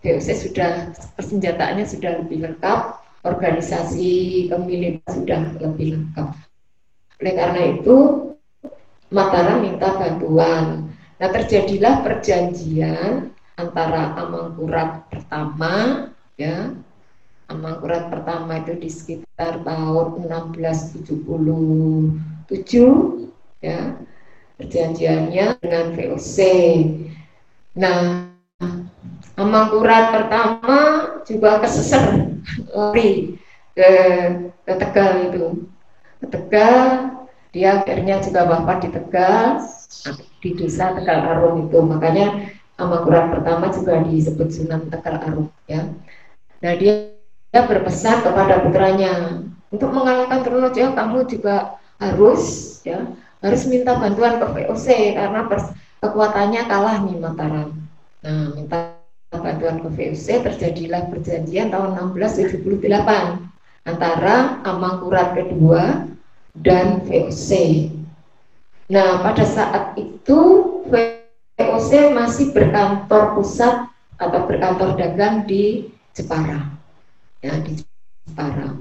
VOC 0.06 0.28
sudah 0.38 0.94
persenjataannya 1.18 1.82
sudah 1.82 2.22
lebih 2.22 2.46
lengkap, 2.46 3.01
organisasi 3.22 4.50
kemiliteran 4.50 5.10
sudah 5.10 5.42
lebih 5.62 5.98
lengkap. 5.98 6.30
Oleh 7.22 7.34
karena 7.38 7.62
itu, 7.78 7.98
Mataram 9.12 9.60
minta 9.60 9.92
bantuan. 9.92 10.88
Nah, 11.20 11.28
terjadilah 11.28 12.00
perjanjian 12.00 13.28
antara 13.60 14.16
Amangkurat 14.16 15.04
pertama, 15.12 16.08
ya, 16.40 16.72
Amangkurat 17.52 18.08
pertama 18.08 18.64
itu 18.64 18.72
di 18.80 18.88
sekitar 18.88 19.60
tahun 19.68 20.32
1677, 20.32 21.12
ya, 23.60 24.00
perjanjiannya 24.56 25.60
dengan 25.60 25.92
VOC. 25.92 26.36
Nah, 27.76 28.31
Amangkurat 29.36 30.12
pertama 30.12 30.78
juga 31.24 31.60
keseser. 31.64 32.36
Lari 32.72 33.40
ke, 33.72 33.90
ke 34.68 34.72
Tegal 34.76 35.32
itu. 35.32 35.44
Ke 36.20 36.26
Tegal 36.28 36.78
dia 37.52 37.80
akhirnya 37.80 38.20
juga 38.20 38.48
bapak 38.48 38.84
di 38.84 38.88
Tegal 38.92 39.60
di 40.40 40.50
desa 40.56 40.92
Tegal 40.96 41.20
Arum 41.32 41.68
itu. 41.68 41.78
Makanya 41.80 42.52
Amangkurat 42.80 43.30
pertama 43.30 43.68
juga 43.68 44.00
disebut 44.04 44.48
Sunan 44.48 44.88
Tegal 44.88 45.20
Arum 45.22 45.46
ya. 45.68 45.92
Nah 46.64 46.72
dia, 46.76 47.14
dia 47.52 47.62
berpesan 47.68 48.24
kepada 48.24 48.64
putranya 48.64 49.44
untuk 49.72 49.92
mengalahkan 49.92 50.40
Trunojoyo 50.44 50.92
kamu 50.96 51.18
juga 51.28 51.80
harus 52.00 52.42
ya 52.82 53.06
harus 53.42 53.62
minta 53.66 53.94
bantuan 53.96 54.38
ke 54.38 54.46
VOC 54.46 54.86
karena 55.14 55.40
kekuatannya 56.02 56.62
kalah 56.66 56.96
nih 57.06 57.16
Mataram. 57.18 57.68
Nah 58.22 58.44
minta 58.54 58.91
bantuan 59.40 59.80
ke 59.80 59.88
VOC 59.88 60.44
terjadilah 60.44 61.08
perjanjian 61.08 61.72
tahun 61.72 61.96
1678 62.12 63.88
antara 63.88 64.60
Amangkurat 64.68 65.32
kedua 65.32 66.04
dan 66.52 67.00
VOC. 67.08 67.50
Nah, 68.92 69.24
pada 69.24 69.44
saat 69.48 69.96
itu 69.96 70.40
VOC 70.92 71.90
masih 72.12 72.52
berkantor 72.52 73.32
pusat 73.40 73.88
atau 74.20 74.40
berkantor 74.44 75.00
dagang 75.00 75.48
di 75.48 75.88
Jepara. 76.12 76.68
Ya, 77.40 77.56
di 77.64 77.80
Jepara. 78.28 78.76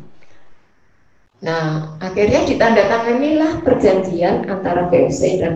Nah, 1.41 1.98
akhirnya 1.98 2.46
ditandatanganilah 2.46 3.65
perjanjian 3.65 4.46
antara 4.46 4.92
VOC 4.92 5.22
dan 5.42 5.53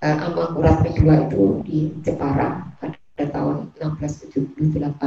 uh, 0.00 0.16
Amangkurat 0.30 0.80
kedua 0.80 1.28
itu 1.28 1.60
di 1.66 1.78
Jepara 2.00 2.64
pada 2.80 2.96
tahun 3.16 3.72
1678. 3.80 5.00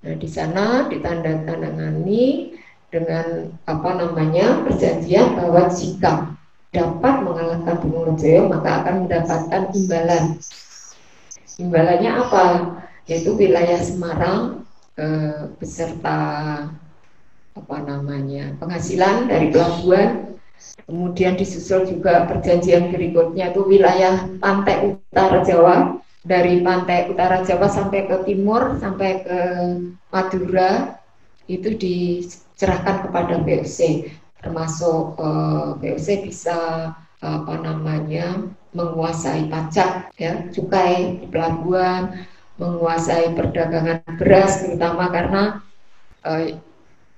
Nah, 0.00 0.14
di 0.16 0.28
sana 0.30 0.86
ditandatangani 0.86 2.54
dengan 2.90 3.50
apa 3.66 3.90
namanya 3.98 4.62
perjanjian 4.66 5.36
bahwa 5.36 5.68
jika 5.70 6.34
dapat 6.70 7.14
mengalahkan 7.26 7.82
Joyo 8.14 8.46
maka 8.46 8.86
akan 8.86 8.94
mendapatkan 9.06 9.62
imbalan. 9.74 10.24
Imbalannya 11.58 12.10
apa? 12.14 12.46
Yaitu 13.10 13.34
wilayah 13.34 13.78
Semarang 13.82 14.62
eh, 14.94 15.50
beserta 15.58 16.18
apa 17.58 17.76
namanya 17.82 18.54
penghasilan 18.62 19.26
dari 19.26 19.50
pelabuhan 19.50 20.38
kemudian 20.86 21.34
disusul 21.34 21.82
juga 21.82 22.30
perjanjian 22.30 22.94
berikutnya 22.94 23.50
itu 23.50 23.66
wilayah 23.66 24.22
pantai 24.38 24.94
utara 24.94 25.42
Jawa 25.42 25.98
dari 26.20 26.60
pantai 26.60 27.08
utara 27.08 27.40
Jawa 27.40 27.68
sampai 27.68 28.08
ke 28.08 28.16
timur 28.28 28.76
sampai 28.76 29.10
ke 29.24 29.40
Madura 30.12 31.00
itu 31.48 31.74
dicerahkan 31.74 33.08
kepada 33.08 33.40
VOC 33.40 34.10
termasuk 34.40 35.16
eh, 35.18 35.68
VOC 35.80 36.08
bisa 36.28 36.92
apa 37.20 37.54
namanya 37.60 38.48
menguasai 38.72 39.52
pajak 39.52 40.08
ya 40.16 40.48
cukai 40.48 41.20
di 41.20 41.26
pelabuhan 41.28 42.24
menguasai 42.60 43.32
perdagangan 43.32 44.04
beras 44.20 44.60
terutama 44.60 45.08
karena 45.08 45.42
uh, 46.24 46.44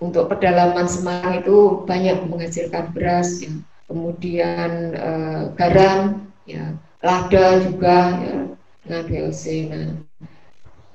untuk 0.02 0.30
pedalaman 0.30 0.86
Semarang 0.86 1.42
itu 1.42 1.86
banyak 1.86 2.26
menghasilkan 2.26 2.94
beras 2.94 3.42
ya. 3.42 3.50
Kemudian 3.90 4.96
uh, 4.96 5.42
garam 5.58 6.26
ya 6.46 6.74
lada 7.02 7.46
juga 7.62 7.98
ya 8.22 8.36
dengan 8.82 9.02
VOC. 9.06 9.44
Nah, 9.70 9.86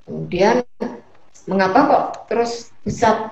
kemudian 0.03 0.55
mengapa 1.47 1.79
kok 1.87 2.05
terus 2.27 2.71
pusat 2.83 3.31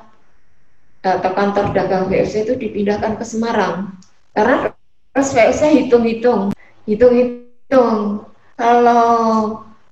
atau 1.05 1.31
kantor 1.37 1.75
dagang 1.75 2.09
VOC 2.09 2.49
itu 2.49 2.53
dipindahkan 2.57 3.19
ke 3.19 3.25
Semarang? 3.27 3.93
Karena 4.33 4.71
terus 5.13 5.29
VOC 5.31 5.61
hitung-hitung, 5.85 6.51
hitung-hitung 6.87 8.25
kalau 8.55 9.05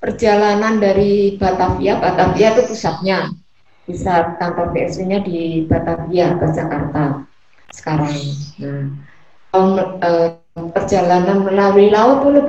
perjalanan 0.03 0.83
dari 0.83 1.39
Batavia, 1.39 1.99
Batavia 1.99 2.55
itu 2.55 2.75
pusatnya, 2.75 3.31
pusat 3.87 4.35
kantor 4.39 4.71
VOC-nya 4.75 5.23
di 5.23 5.63
Batavia 5.67 6.35
atau 6.35 6.49
Jakarta 6.51 7.03
sekarang. 7.71 8.15
Nah, 8.59 8.83
eh, 10.03 10.29
perjalanan 10.53 11.47
melalui 11.47 11.87
laut 11.91 12.23
itu 12.27 12.41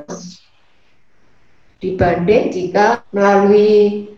dibanding 1.85 2.49
jika 2.49 3.05
melalui 3.12 4.09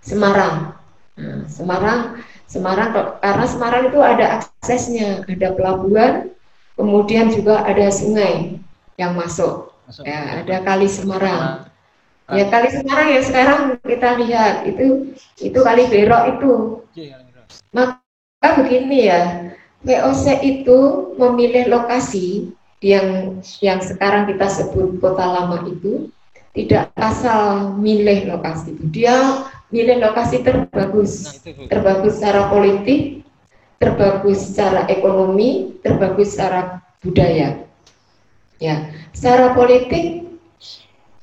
Semarang. 0.00 0.78
Nah, 1.18 1.44
Semarang, 1.50 2.22
Semarang 2.46 2.88
karena 3.20 3.44
Semarang 3.50 3.82
itu 3.90 3.98
ada 4.00 4.40
aksesnya, 4.40 5.26
ada 5.28 5.52
pelabuhan, 5.52 6.32
kemudian 6.78 7.28
juga 7.28 7.66
ada 7.66 7.90
sungai 7.92 8.56
yang 8.96 9.12
masuk. 9.18 9.74
masuk. 9.84 10.06
Ya, 10.06 10.40
ada 10.40 10.56
kali 10.64 10.88
Semarang. 10.88 11.68
Ah. 12.30 12.38
Ya 12.38 12.46
kali 12.46 12.70
Semarang 12.70 13.08
ya 13.10 13.20
sekarang 13.26 13.60
kita 13.82 14.14
lihat 14.22 14.62
itu 14.70 15.12
itu 15.42 15.58
kali 15.58 15.90
Berok 15.90 16.24
itu. 16.38 16.52
Iya, 16.94 17.18
Maka 17.74 18.48
begini 18.56 19.10
ya, 19.10 19.52
VOC 19.82 20.24
itu 20.40 20.78
memilih 21.18 21.68
lokasi 21.68 22.54
yang 22.80 23.36
yang 23.60 23.84
sekarang 23.84 24.24
kita 24.30 24.48
sebut 24.48 24.96
kota 24.96 25.26
lama 25.28 25.68
itu 25.68 26.08
tidak 26.50 26.90
asal 26.98 27.74
milih 27.78 28.26
lokasi 28.26 28.74
itu. 28.74 28.84
Dia 28.90 29.46
milih 29.70 30.02
lokasi 30.02 30.42
terbagus, 30.42 31.42
nah, 31.46 31.66
terbagus 31.70 32.18
secara 32.18 32.50
politik, 32.50 33.22
terbagus 33.78 34.38
secara 34.50 34.86
ekonomi, 34.90 35.78
terbagus 35.80 36.34
secara 36.34 36.82
budaya. 37.00 37.64
Ya, 38.60 38.92
secara 39.14 39.56
politik, 39.56 40.26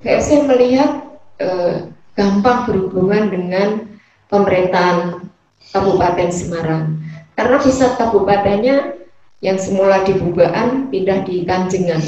VOC 0.02 0.48
melihat 0.48 1.06
eh, 1.38 1.92
gampang 2.18 2.66
berhubungan 2.66 3.30
dengan 3.30 3.68
pemerintahan 4.32 5.28
Kabupaten 5.70 6.30
Semarang. 6.32 6.98
Karena 7.38 7.62
pusat 7.62 8.02
kabupatennya 8.02 8.98
yang 9.46 9.62
semula 9.62 10.02
di 10.02 10.18
Bubaan 10.18 10.90
pindah 10.90 11.22
di 11.22 11.46
Kanjengan. 11.46 12.02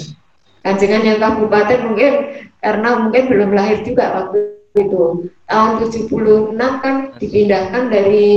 Kanjengan 0.65 1.03
yang 1.05 1.19
kabupaten 1.21 1.79
mungkin 1.85 2.13
karena 2.59 2.89
mungkin 2.99 3.23
belum 3.31 3.51
lahir 3.55 3.79
juga 3.87 4.05
waktu 4.15 4.37
itu. 4.75 5.31
Tahun 5.49 5.71
76 5.81 6.55
kan 6.57 6.95
dipindahkan 7.17 7.83
dari 7.89 8.27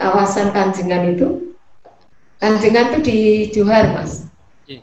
kawasan 0.00 0.54
Kanjengan 0.54 1.14
itu. 1.14 1.54
Kanjengan 2.40 2.94
itu 2.94 2.98
di 3.04 3.18
Johar, 3.52 3.84
Mas. 3.94 4.26
Iya. 4.66 4.82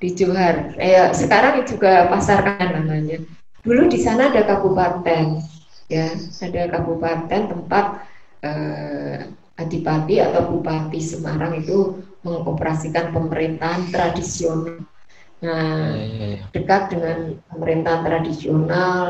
Di 0.00 0.08
Johar. 0.16 0.74
Eh, 0.76 1.12
sekarang 1.14 1.64
juga 1.68 2.08
Pasar 2.10 2.44
Kan 2.44 2.82
namanya. 2.82 3.22
Dulu 3.62 3.90
di 3.90 3.98
sana 4.00 4.32
ada 4.32 4.46
kabupaten, 4.46 5.42
ya, 5.90 6.06
ada 6.16 6.62
kabupaten 6.72 7.42
tempat 7.50 7.86
eh, 8.42 9.28
adipati 9.58 10.22
atau 10.22 10.54
bupati 10.54 11.02
Semarang 11.02 11.58
itu 11.58 11.98
mengoperasikan 12.22 13.10
pemerintahan 13.10 13.90
tradisional. 13.90 14.86
Nah, 15.38 15.94
ya, 15.94 16.06
ya, 16.06 16.26
ya. 16.34 16.44
dekat 16.50 16.82
dengan 16.90 17.18
pemerintahan 17.54 18.02
tradisional. 18.02 19.04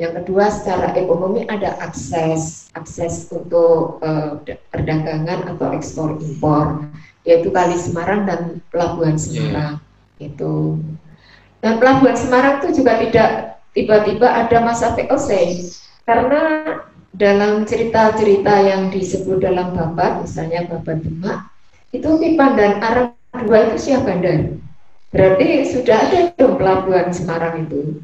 Yang 0.00 0.12
kedua, 0.24 0.48
secara 0.48 0.96
ekonomi 0.96 1.44
ada 1.44 1.76
akses 1.78 2.72
akses 2.72 3.28
untuk 3.28 4.00
uh, 4.00 4.40
perdagangan 4.72 5.44
atau 5.54 5.76
ekspor 5.76 6.16
impor, 6.18 6.88
yaitu 7.28 7.52
Kali 7.52 7.76
Semarang 7.76 8.24
dan 8.24 8.64
Pelabuhan 8.72 9.14
iya, 9.14 9.20
iya. 9.20 9.24
Semarang. 9.28 9.74
Yeah. 10.18 10.28
Itu. 10.32 10.54
Dan 11.60 11.72
Pelabuhan 11.76 12.16
Semarang 12.16 12.54
itu 12.64 12.80
juga 12.80 12.92
tidak 12.96 13.30
tiba-tiba 13.76 14.26
ada 14.26 14.56
masa 14.64 14.96
VOC 14.96 15.30
karena 16.08 16.40
dalam 17.14 17.68
cerita-cerita 17.68 18.54
yang 18.64 18.88
disebut 18.88 19.42
dalam 19.42 19.76
babat, 19.76 20.24
misalnya 20.24 20.66
babat 20.66 21.04
Demak, 21.04 21.38
itu 21.92 22.08
Pipan 22.18 22.56
dan 22.56 22.80
Arang 22.80 23.14
dua 23.46 23.70
itu 23.70 23.90
siap 23.90 24.08
bandar. 24.08 24.56
Berarti 25.10 25.66
sudah 25.66 25.98
ada 26.06 26.30
dong 26.38 26.54
pelabuhan 26.54 27.10
Semarang 27.10 27.66
itu. 27.66 27.98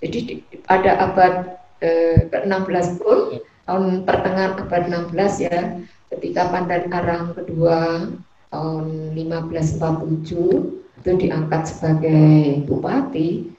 Jadi 0.00 0.40
pada 0.64 0.96
abad 1.04 1.60
eh, 1.84 2.28
ke-16 2.32 3.00
pun, 3.00 3.44
tahun 3.68 4.08
pertengahan 4.08 4.56
abad 4.64 4.82
16 5.12 5.46
ya, 5.48 5.80
ketika 6.16 6.48
Pandan 6.48 6.88
Arang 6.92 7.36
kedua 7.36 8.08
tahun 8.48 9.12
1547 9.12 10.96
itu 10.96 11.10
diangkat 11.28 11.62
sebagai 11.68 12.64
bupati, 12.64 13.52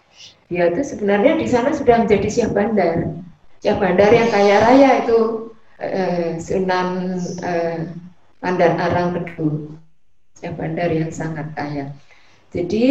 dia 0.49 0.73
itu 0.73 0.81
sebenarnya 0.81 1.37
di 1.37 1.45
sana 1.45 1.69
sudah 1.75 2.01
menjadi 2.01 2.27
siap 2.33 2.51
bandar. 2.57 3.13
Siap 3.61 3.77
bandar 3.77 4.09
yang 4.09 4.29
kaya 4.33 4.57
raya 4.63 4.89
itu 5.05 5.19
eh, 5.77 6.41
Sunan 6.41 7.21
eh, 7.45 7.93
Pandan 8.41 8.73
Arang 8.81 9.21
kedua. 9.21 9.77
Siap 10.41 10.57
bandar 10.57 10.89
yang 10.89 11.13
sangat 11.13 11.53
kaya. 11.53 11.93
Jadi 12.57 12.85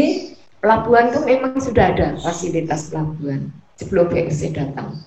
pelabuhan 0.63 1.11
itu 1.11 1.21
memang 1.27 1.59
sudah 1.59 1.91
ada 1.91 2.15
fasilitas 2.23 2.95
pelabuhan 2.95 3.51
sebelum 3.75 4.07
VOC 4.15 4.55
datang. 4.55 5.03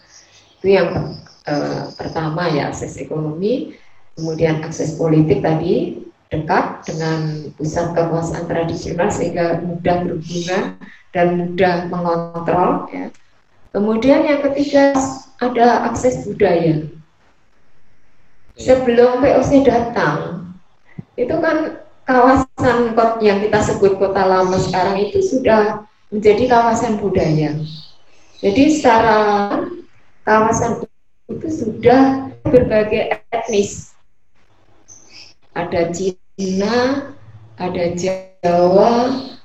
Itu 0.59 0.67
yang 0.67 1.15
eh, 1.47 1.87
pertama 1.95 2.51
ya 2.51 2.67
akses 2.67 2.99
ekonomi, 2.99 3.79
kemudian 4.19 4.59
akses 4.59 4.99
politik 4.99 5.39
tadi 5.39 6.03
dekat 6.29 6.85
dengan 6.85 7.49
pusat 7.55 7.95
kekuasaan 7.95 8.45
tradisional 8.51 9.09
sehingga 9.09 9.63
mudah 9.63 9.95
berhubungan 10.03 10.77
dan 11.15 11.27
mudah 11.39 11.87
mengontrol. 11.87 12.85
Ya. 12.91 13.07
Kemudian 13.71 14.27
yang 14.27 14.43
ketiga 14.43 14.93
ada 15.39 15.87
akses 15.87 16.27
budaya. 16.27 16.83
Sebelum 18.59 19.23
VOC 19.23 19.63
datang, 19.63 20.51
itu 21.15 21.31
kan 21.39 21.79
kawasan 22.09 22.97
yang 23.21 23.37
kita 23.45 23.59
sebut 23.61 24.01
kota 24.01 24.25
lama 24.25 24.57
sekarang 24.57 24.97
itu 24.97 25.21
sudah 25.21 25.85
menjadi 26.09 26.49
kawasan 26.49 26.97
budaya. 26.97 27.53
Jadi 28.41 28.63
secara 28.73 29.17
kawasan 30.25 30.89
itu 31.29 31.47
sudah 31.53 32.33
berbagai 32.41 33.21
etnis. 33.29 33.93
Ada 35.53 35.93
Cina, 35.93 37.13
ada 37.61 37.85
Jawa, 37.93 38.93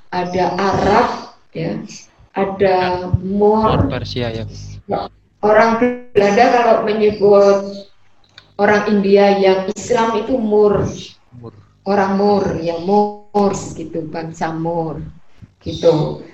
ada 0.08 0.44
Arab, 0.56 1.06
ya, 1.52 1.84
ada 2.32 2.76
Moor. 3.20 3.92
Persia 3.92 4.32
ya. 4.32 4.44
Orang 5.44 5.76
Belanda 6.16 6.44
kalau 6.48 6.76
menyebut 6.88 7.84
orang 8.56 8.88
India 8.88 9.36
yang 9.36 9.68
Islam 9.76 10.16
itu 10.16 10.40
Moor 10.40 10.88
orang 11.84 12.12
Mur, 12.16 12.44
yang 12.60 12.84
Murs 12.84 13.76
gitu, 13.76 14.04
bangsa 14.08 14.52
Mur, 14.52 15.04
gitu. 15.60 16.24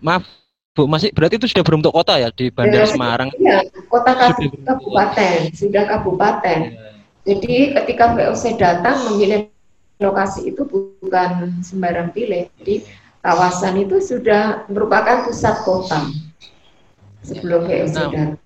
Maaf, 0.00 0.24
Bu, 0.74 0.88
masih 0.88 1.12
berarti 1.12 1.36
itu 1.38 1.46
sudah 1.52 1.62
berbentuk 1.62 1.92
kota 1.92 2.16
ya 2.18 2.32
di 2.32 2.48
Bandar 2.48 2.82
ya, 2.82 2.90
Semarang? 2.90 3.28
Iya, 3.36 3.68
kota 3.86 4.10
kabupaten, 4.64 5.52
sudah 5.54 5.82
kabupaten. 5.86 6.58
Ya. 6.72 6.90
Jadi 7.24 7.72
ketika 7.78 8.12
VOC 8.16 8.58
datang 8.58 8.96
memilih 9.12 9.48
lokasi 10.02 10.50
itu 10.50 10.66
bukan 10.66 11.62
sembarang 11.62 12.10
pilih. 12.10 12.50
Jadi 12.58 12.84
kawasan 13.22 13.86
itu 13.86 14.02
sudah 14.02 14.66
merupakan 14.66 15.24
pusat 15.24 15.62
kota 15.62 16.10
sebelum 17.22 17.64
VOC 17.64 17.94
nah, 17.94 18.10
datang. 18.10 18.43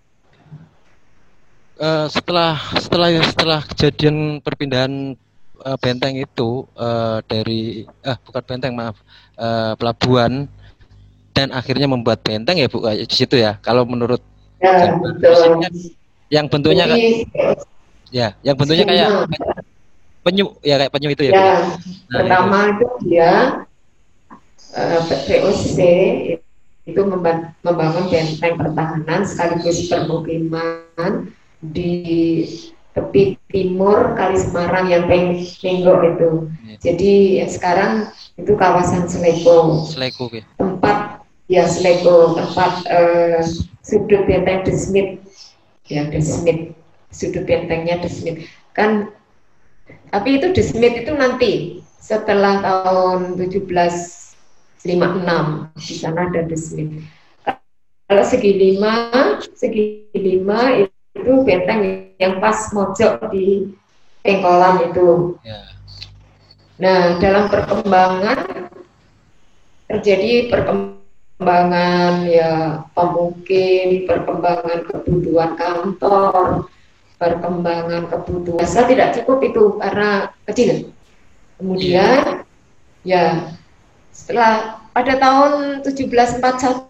Uh, 1.79 2.11
setelah 2.11 2.59
setelah 2.75 3.09
setelah 3.23 3.61
kejadian 3.63 4.43
perpindahan 4.43 5.15
uh, 5.63 5.79
benteng 5.79 6.19
itu 6.19 6.67
uh, 6.75 7.23
dari 7.31 7.87
uh, 8.03 8.19
bukan 8.27 8.43
benteng 8.43 8.75
maaf 8.75 8.99
uh, 9.39 9.79
pelabuhan 9.79 10.51
dan 11.31 11.55
akhirnya 11.55 11.87
membuat 11.87 12.19
benteng 12.27 12.59
ya 12.59 12.67
bu 12.67 12.83
di 12.83 13.15
situ 13.15 13.39
ya 13.39 13.63
kalau 13.63 13.87
menurut 13.87 14.19
ya, 14.59 14.91
yang 16.35 16.51
bentuknya 16.51 16.83
Jadi, 16.91 17.31
ya 18.11 18.35
yang 18.43 18.59
bentuknya 18.59 18.83
kayak 18.83 19.09
penyu 20.27 20.51
ya 20.67 20.75
kayak 20.83 20.93
penyu 20.93 21.09
itu 21.15 21.23
ya, 21.31 21.33
ya. 21.33 21.39
Nah, 21.39 21.63
pertama 22.11 22.59
itu 22.75 22.87
dia 23.07 23.33
uh, 24.75 24.99
VOC 25.07 25.79
itu 26.91 27.01
membangun 27.63 28.05
benteng 28.11 28.55
pertahanan 28.59 29.21
sekaligus 29.23 29.87
permukiman 29.87 31.38
di 31.63 32.45
tepi 32.95 33.39
timur 33.51 34.19
Kali 34.19 34.39
Semarang 34.39 34.91
yang 34.91 35.07
Penggok 35.07 36.01
itu. 36.03 36.31
Ya. 36.67 36.77
Jadi 36.91 37.13
ya 37.43 37.47
sekarang 37.47 37.93
itu 38.39 38.53
kawasan 38.59 39.07
Seleko. 39.07 39.87
Seleko 39.87 40.31
ya. 40.35 40.43
Tempat 40.59 41.23
ya 41.49 41.65
Seleko 41.67 42.35
tempat 42.37 42.73
uh, 42.91 43.41
sudut 43.83 44.27
benteng 44.29 44.67
The 44.69 44.75
Smith 44.77 45.25
ya 45.89 46.05
The 46.13 46.21
Smith 46.21 46.77
sudut 47.09 47.49
bentengnya 47.49 47.97
The 48.05 48.11
Smith 48.13 48.45
kan 48.77 49.09
tapi 50.13 50.37
itu 50.37 50.53
The 50.53 50.65
Smith 50.65 50.95
itu 51.05 51.13
nanti 51.17 51.81
setelah 51.99 52.61
tahun 52.65 53.37
1756 53.37 54.85
di 55.77 55.95
sana 55.97 56.29
ada 56.29 56.41
The 56.49 56.57
Smith. 56.57 57.05
Kalau 58.09 58.25
segi 58.25 58.57
lima, 58.57 59.13
segi 59.53 60.09
lima 60.17 60.89
itu 61.29 61.45
benteng 61.45 62.09
yang 62.17 62.41
pas 62.41 62.73
mojok 62.73 63.29
di 63.29 63.69
Pengkolan 64.25 64.89
itu. 64.89 65.37
Ya. 65.45 65.61
Nah, 66.81 67.21
dalam 67.21 67.53
perkembangan 67.53 68.73
terjadi 69.93 70.49
perkembangan 70.49 72.25
ya 72.25 72.83
pemukim, 72.97 74.09
perkembangan 74.09 74.89
kebutuhan 74.89 75.53
kantor, 75.61 76.69
perkembangan 77.21 78.09
kebutuhan. 78.09 78.65
Saya 78.65 78.89
tidak 78.89 79.21
cukup 79.21 79.39
itu 79.45 79.77
karena 79.85 80.33
kecil. 80.49 80.97
Kemudian 81.61 82.43
ya 83.05 83.53
setelah 84.17 84.81
pada 84.97 85.15
tahun 85.21 85.85
1741 85.85 86.89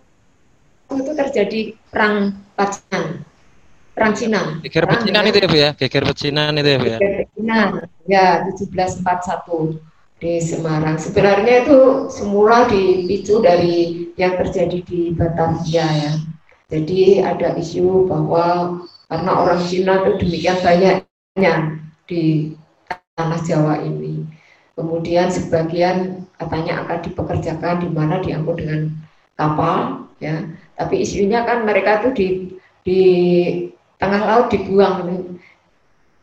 itu 0.95 1.13
terjadi 1.13 1.61
perang 1.91 2.39
Pacan 2.57 3.28
perang 3.99 4.15
Cina. 4.15 4.41
Geger 4.63 4.87
pecinan 4.87 5.27
itu 5.27 5.39
ya 5.43 5.49
Bu 5.51 5.59
ya, 5.59 5.71
geger 5.75 6.05
pecinan 6.07 6.55
itu 6.55 6.69
ya 6.71 6.79
Bu 6.79 6.87
ya. 6.87 6.99
Geger 7.03 7.27
pecinan, 7.27 7.69
ya 8.07 8.27
1741 8.55 10.23
di 10.23 10.33
Semarang. 10.39 10.97
Sebenarnya 10.99 11.67
itu 11.67 12.07
semula 12.11 12.71
dipicu 12.71 13.43
dari 13.43 14.07
yang 14.15 14.39
terjadi 14.39 14.79
di 14.87 15.01
Batavia 15.15 15.87
ya. 15.87 16.13
Jadi 16.69 17.25
ada 17.25 17.59
isu 17.59 18.07
bahwa 18.07 18.79
karena 19.09 19.33
orang 19.35 19.61
Cina 19.67 20.05
itu 20.05 20.21
demikian 20.21 20.59
banyaknya 20.61 21.55
di 22.07 22.55
tanah 23.17 23.41
Jawa 23.43 23.83
ini. 23.83 24.23
Kemudian 24.79 25.33
sebagian 25.33 26.29
katanya 26.39 26.87
akan 26.87 26.99
dipekerjakan 27.03 27.83
di 27.83 27.89
mana 27.91 28.23
diangkut 28.23 28.63
dengan 28.63 28.95
kapal 29.35 30.07
ya. 30.23 30.45
Tapi 30.79 31.03
isunya 31.03 31.43
kan 31.43 31.67
mereka 31.67 32.05
itu 32.05 32.09
di 32.15 32.27
di 32.87 33.01
tengah 33.99 34.23
laut 34.25 34.47
dibuang 34.51 35.07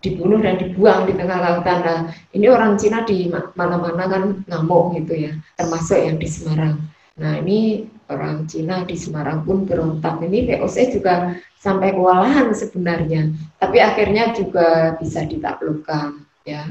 dibunuh 0.06 0.38
dan 0.38 0.62
dibuang 0.62 1.10
di 1.10 1.14
tengah 1.18 1.38
lautan. 1.42 1.80
Nah, 1.82 2.00
ini 2.30 2.46
orang 2.46 2.78
Cina 2.78 3.02
di 3.02 3.26
mana-mana 3.32 4.06
kan 4.06 4.24
ngamuk 4.46 5.02
gitu 5.02 5.18
ya, 5.18 5.34
termasuk 5.58 5.98
yang 5.98 6.22
di 6.22 6.30
Semarang. 6.30 6.78
Nah, 7.18 7.42
ini 7.42 7.90
orang 8.14 8.46
Cina 8.46 8.86
di 8.86 8.94
Semarang 8.94 9.42
pun 9.42 9.66
berontak. 9.66 10.22
Ini 10.22 10.46
VOC 10.46 11.02
juga 11.02 11.34
sampai 11.58 11.98
kewalahan 11.98 12.54
sebenarnya, 12.54 13.34
tapi 13.58 13.82
akhirnya 13.82 14.30
juga 14.38 14.94
bisa 15.02 15.26
ditaklukkan 15.26 16.22
ya. 16.46 16.70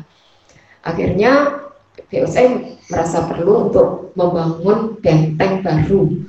Akhirnya 0.87 1.59
VOC 2.07 2.37
merasa 2.87 3.27
perlu 3.27 3.67
untuk 3.71 4.15
membangun 4.15 5.01
benteng 5.03 5.65
baru 5.65 6.23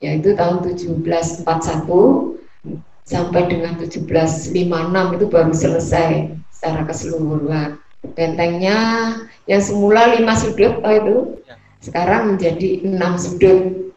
yaitu 0.00 0.32
tahun 0.32 0.64
1741 0.64 1.44
sampai 3.10 3.50
dengan 3.50 3.74
1756 3.74 4.54
itu 5.18 5.26
baru 5.26 5.50
selesai 5.50 6.30
secara 6.54 6.86
keseluruhan. 6.86 7.82
Bentengnya 8.14 8.78
yang 9.50 9.60
semula 9.60 10.14
lima 10.14 10.38
sudut 10.38 10.78
oh 10.80 10.94
itu 10.94 11.16
ya. 11.44 11.58
sekarang 11.82 12.22
menjadi 12.32 12.86
enam 12.86 13.18
sudut 13.18 13.90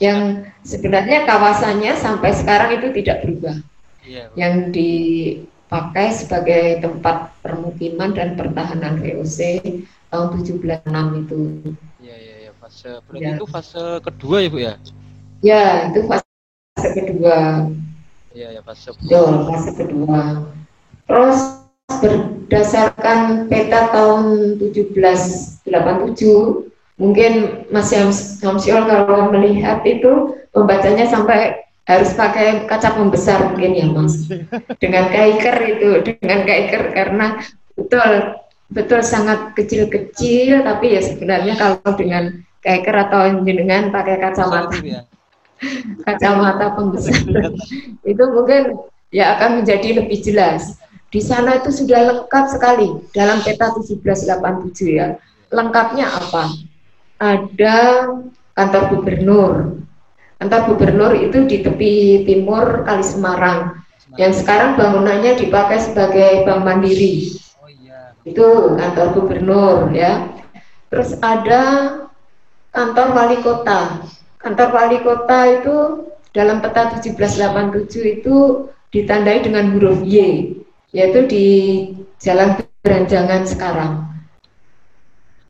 yang 0.00 0.48
sebenarnya 0.64 1.28
kawasannya 1.28 1.92
sampai 2.00 2.32
sekarang 2.32 2.80
itu 2.80 2.96
tidak 2.96 3.22
berubah. 3.22 3.56
Ya, 4.06 4.30
yang 4.38 4.70
dipakai 4.70 6.14
sebagai 6.14 6.78
tempat 6.78 7.34
permukiman 7.42 8.14
dan 8.14 8.38
pertahanan 8.38 9.02
VOC 9.02 9.60
tahun 10.14 10.28
76 10.46 11.22
itu. 11.26 11.40
Iya, 11.98 12.16
iya, 12.16 12.34
ya. 12.48 12.52
Fase 12.56 13.02
berarti 13.04 13.26
ya. 13.26 13.34
itu 13.34 13.46
fase 13.50 13.82
kedua 14.00 14.36
ya, 14.38 14.48
Bu 14.48 14.58
ya? 14.62 14.74
Ya, 15.42 15.64
itu 15.90 16.00
fase 16.06 17.00
kedua. 17.02 17.66
Iya, 18.36 18.60
ya, 18.60 18.60
fase 18.60 18.92
Betul, 18.92 19.48
fase 19.48 19.70
kedua. 19.72 20.44
Terus 21.08 21.40
berdasarkan 21.88 23.48
peta 23.48 23.88
tahun 23.88 24.60
1787 24.60 25.64
mungkin 27.00 27.32
Mas 27.72 27.96
Samsiol 28.44 28.84
kalau 28.84 29.32
melihat 29.32 29.80
itu 29.88 30.36
membacanya 30.52 31.08
sampai 31.08 31.64
harus 31.88 32.12
pakai 32.12 32.68
kaca 32.68 32.92
pembesar 32.92 33.54
mungkin 33.54 33.72
ya 33.72 33.86
Mas 33.88 34.28
dengan 34.82 35.08
kaiker 35.08 35.56
itu 35.78 35.88
dengan 36.04 36.44
kaiker 36.44 36.82
karena 36.92 37.40
betul 37.78 38.36
betul 38.68 39.00
sangat 39.00 39.54
kecil-kecil 39.54 40.66
tapi 40.66 40.98
ya 40.98 41.00
sebenarnya 41.00 41.54
kalau 41.54 41.90
dengan 41.94 42.42
kaiker 42.60 42.96
atau 42.98 43.40
dengan 43.46 43.94
pakai 43.94 44.18
kacamata 44.18 44.76
ya. 44.82 45.06
Kacamata 46.04 46.76
pembesar. 46.76 47.22
Itu 48.10 48.24
mungkin 48.32 48.76
ya 49.10 49.38
akan 49.38 49.62
menjadi 49.62 50.02
lebih 50.02 50.18
jelas. 50.22 50.76
Di 51.06 51.22
sana 51.22 51.56
itu 51.56 51.70
sudah 51.70 52.02
lengkap 52.12 52.44
sekali 52.50 52.92
dalam 53.14 53.40
peta 53.40 53.72
1787 53.72 54.74
ya. 54.90 55.16
Lengkapnya 55.54 56.10
apa? 56.10 56.50
Ada 57.16 58.10
kantor 58.52 58.82
gubernur. 58.92 59.52
Kantor 60.36 60.60
gubernur 60.68 61.12
itu 61.16 61.46
di 61.48 61.62
tepi 61.62 62.26
timur 62.26 62.84
Kali 62.84 63.06
Semarang. 63.06 63.80
Yang 64.18 64.44
sekarang 64.44 64.76
bangunannya 64.76 65.38
dipakai 65.40 65.78
sebagai 65.80 66.44
Bank 66.44 66.66
Mandiri. 66.66 67.38
Itu 68.26 68.74
kantor 68.76 69.06
gubernur 69.16 69.94
ya. 69.94 70.26
Terus 70.90 71.16
ada 71.22 71.62
kantor 72.74 73.06
wali 73.14 73.38
kota 73.40 74.04
kantor 74.46 74.68
wali 74.70 75.02
kota 75.02 75.38
itu 75.58 75.76
dalam 76.30 76.62
peta 76.62 76.94
1787 77.02 78.22
itu 78.22 78.70
ditandai 78.94 79.42
dengan 79.42 79.74
huruf 79.74 79.98
Y 80.06 80.54
yaitu 80.94 81.26
di 81.26 81.46
Jalan 82.22 82.62
Beranjangan 82.86 83.42
sekarang. 83.42 84.06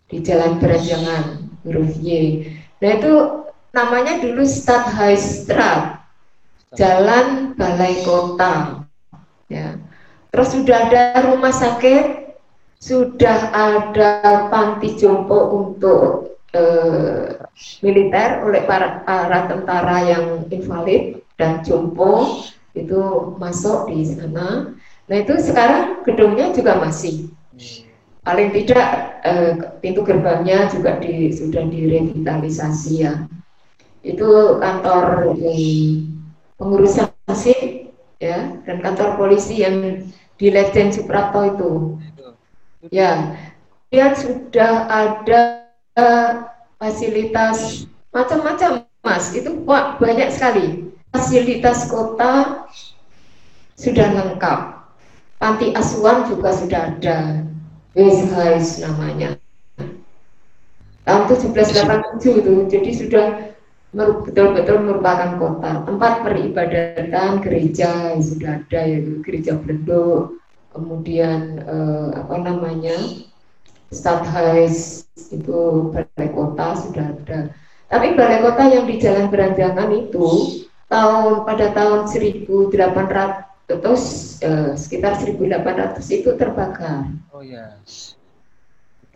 Di 0.08 0.24
Jalan 0.24 0.56
Beranjangan 0.56 1.44
huruf 1.68 1.92
Y. 2.00 2.48
Nah 2.80 2.90
itu 2.96 3.12
namanya 3.76 4.16
dulu 4.24 4.48
Stadhuisstraat 4.48 6.00
Jalan 6.72 7.52
Balai 7.60 8.00
Kota. 8.00 8.80
Ya. 9.52 9.76
Terus 10.32 10.56
sudah 10.56 10.88
ada 10.88 11.20
rumah 11.20 11.52
sakit 11.52 12.32
sudah 12.80 13.52
ada 13.52 14.48
panti 14.48 14.96
jompo 14.96 15.52
untuk 15.52 16.36
eh, 16.56 17.45
militer 17.80 18.44
oleh 18.44 18.62
para, 18.68 19.00
para 19.04 19.48
tentara 19.48 19.96
yang 20.04 20.24
invalid 20.52 21.24
dan 21.40 21.64
jompo 21.64 22.44
itu 22.76 23.32
masuk 23.40 23.88
di 23.88 24.04
sana. 24.04 24.76
Nah 25.08 25.16
itu 25.16 25.34
sekarang 25.40 26.04
gedungnya 26.04 26.52
juga 26.52 26.76
masih. 26.76 27.32
Paling 28.26 28.50
tidak 28.52 28.88
eh, 29.22 29.52
pintu 29.80 30.02
gerbangnya 30.02 30.68
juga 30.68 31.00
di, 31.00 31.32
sudah 31.32 31.64
direvitalisasi 31.64 32.92
ya. 33.00 33.24
Itu 34.04 34.60
kantor 34.60 35.38
eh, 35.40 36.04
pengurusan 36.60 37.08
sip 37.32 37.92
ya 38.20 38.60
dan 38.64 38.76
kantor 38.84 39.16
polisi 39.16 39.64
yang 39.64 40.04
di 40.36 40.46
Legend 40.52 40.92
Suprapto 40.92 41.40
itu. 41.48 41.70
Ya, 42.92 43.34
dia 43.88 44.14
sudah 44.14 44.86
ada 44.86 45.40
fasilitas 46.76 47.88
macam-macam, 48.12 48.84
Mas. 49.04 49.32
Itu 49.36 49.64
wah, 49.64 49.96
banyak 50.00 50.32
sekali. 50.32 50.88
Fasilitas 51.12 51.88
kota 51.88 52.64
sudah 53.76 54.08
lengkap. 54.12 54.60
Panti 55.36 55.72
asuhan 55.76 56.28
juga 56.28 56.52
sudah 56.52 56.96
ada. 56.96 57.44
Weishuis 57.96 58.84
namanya. 58.84 59.36
Tahun 61.06 61.22
1787 61.28 62.40
itu. 62.44 62.52
Jadi 62.68 62.90
sudah 62.92 63.26
betul-betul 63.96 64.76
merupakan 64.84 65.40
kota. 65.40 65.84
Tempat 65.88 66.12
peribadatan 66.24 67.40
gereja 67.40 68.20
sudah 68.20 68.60
ada 68.60 68.80
yaitu 68.84 69.24
gereja 69.24 69.56
Belenduk, 69.56 70.36
kemudian 70.76 71.62
eh, 71.64 72.08
apa 72.12 72.36
namanya 72.36 72.96
Stadhuis 73.90 75.06
itu 75.30 75.90
balai 75.94 76.28
kota 76.34 76.74
sudah 76.74 77.06
ada. 77.14 77.54
Tapi 77.86 78.18
balai 78.18 78.42
kota 78.42 78.62
yang 78.66 78.84
di 78.90 78.98
Jalan 78.98 79.30
Berandangan 79.30 79.90
itu 79.94 80.26
tahun 80.90 81.46
pada 81.46 81.66
tahun 81.74 82.00
1800 82.10 83.46
terus 83.66 84.38
eh, 84.42 84.78
sekitar 84.78 85.18
1800 85.18 85.98
itu 86.10 86.30
terbakar. 86.38 87.10
Oh 87.34 87.42
ya. 87.42 87.78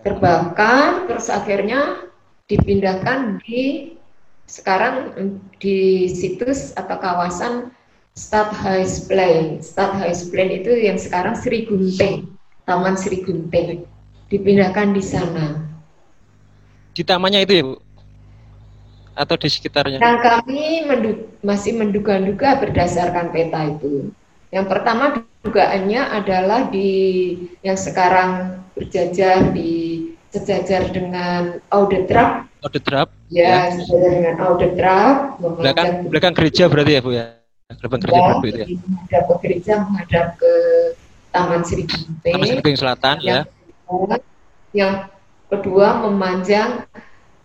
Terbakar 0.02 1.06
terus 1.06 1.30
akhirnya 1.30 2.10
dipindahkan 2.50 3.38
di 3.46 3.94
sekarang 4.50 5.14
di 5.62 6.10
situs 6.10 6.74
atau 6.74 6.98
kawasan 6.98 7.70
Stadhuisplein. 8.18 9.62
Stadhuisplein 9.62 10.50
itu 10.62 10.74
yang 10.74 10.98
sekarang 10.98 11.38
Sri 11.38 11.62
Gunting, 11.62 12.26
Taman 12.66 12.98
Sri 12.98 13.22
Gunting. 13.22 13.86
Dipindahkan 14.30 14.94
di 14.94 15.02
sana. 15.02 15.46
Di 16.94 17.02
tamannya 17.02 17.42
itu 17.42 17.52
ya, 17.58 17.62
Bu? 17.66 17.74
Atau 19.18 19.34
di 19.36 19.50
sekitarnya? 19.50 19.98
Nah, 19.98 20.22
kami 20.22 20.86
mendu 20.86 21.28
masih 21.42 21.74
menduga-duga 21.76 22.62
berdasarkan 22.62 23.34
peta 23.34 23.66
itu. 23.66 24.14
Yang 24.54 24.66
pertama 24.70 25.20
dugaannya 25.42 26.02
adalah 26.14 26.70
di 26.70 26.90
yang 27.66 27.76
sekarang 27.76 28.62
berjajar 28.78 29.50
di 29.50 30.06
sejajar 30.30 30.94
dengan 30.94 31.58
Audetrap. 31.74 32.46
Audetrap. 32.62 33.10
Ya, 33.28 33.66
ya. 33.66 33.82
sejajar 33.82 34.10
dengan 34.14 34.36
Audetrap. 34.46 35.14
Belakang, 35.58 35.88
belakang 36.06 36.34
gereja 36.38 36.64
berarti 36.70 36.92
ya 36.96 37.02
Bu 37.02 37.12
ya? 37.12 37.26
gerbang 37.78 38.00
gereja 38.02 38.18
ya, 38.18 38.34
itu 38.42 38.58
ya. 38.58 38.66
Menghadap 38.66 39.22
ke 39.22 39.34
gereja 39.46 39.72
menghadap 39.86 40.26
ke 40.34 40.52
Taman 41.30 41.62
Sri 41.62 41.82
Ginting. 41.86 42.34
Taman 42.34 42.46
Sri 42.50 42.74
Selatan 42.74 43.16
yang 43.22 43.46
ya. 43.46 43.59
Yang 44.70 45.10
kedua 45.50 46.06
memanjang 46.06 46.86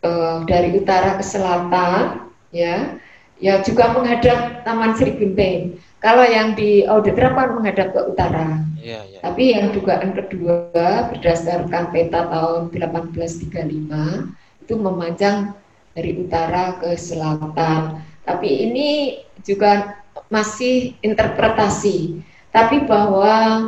uh, 0.06 0.46
dari 0.46 0.78
utara 0.78 1.18
ke 1.18 1.26
selatan 1.26 2.30
ya. 2.54 2.98
Ya 3.36 3.60
juga 3.60 3.92
menghadap 3.92 4.64
Taman 4.64 4.96
Sri 4.96 5.12
Ginting. 5.20 5.76
Kalau 6.00 6.24
yang 6.24 6.56
di 6.56 6.88
Auditra 6.88 7.36
kan 7.36 7.60
menghadap 7.60 7.92
ke 7.92 8.02
utara. 8.08 8.64
Ya, 8.80 9.04
ya. 9.12 9.20
Tapi 9.20 9.52
yang 9.52 9.76
dugaan 9.76 10.16
kedua 10.16 11.12
berdasarkan 11.12 11.92
peta 11.92 12.32
tahun 12.32 12.72
1835 12.72 14.32
itu 14.64 14.74
memanjang 14.80 15.52
dari 15.92 16.16
utara 16.16 16.80
ke 16.80 16.96
selatan. 16.96 18.00
Tapi 18.24 18.48
ini 18.72 19.20
juga 19.44 20.00
masih 20.32 20.96
interpretasi, 21.04 22.24
tapi 22.56 22.88
bahwa 22.88 23.62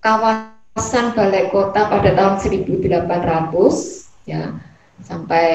kawasan 0.00 0.53
balai 0.74 1.54
kota 1.54 1.86
pada 1.86 2.10
tahun 2.18 2.34
1800 2.42 3.06
ya 4.26 4.58
sampai 5.06 5.50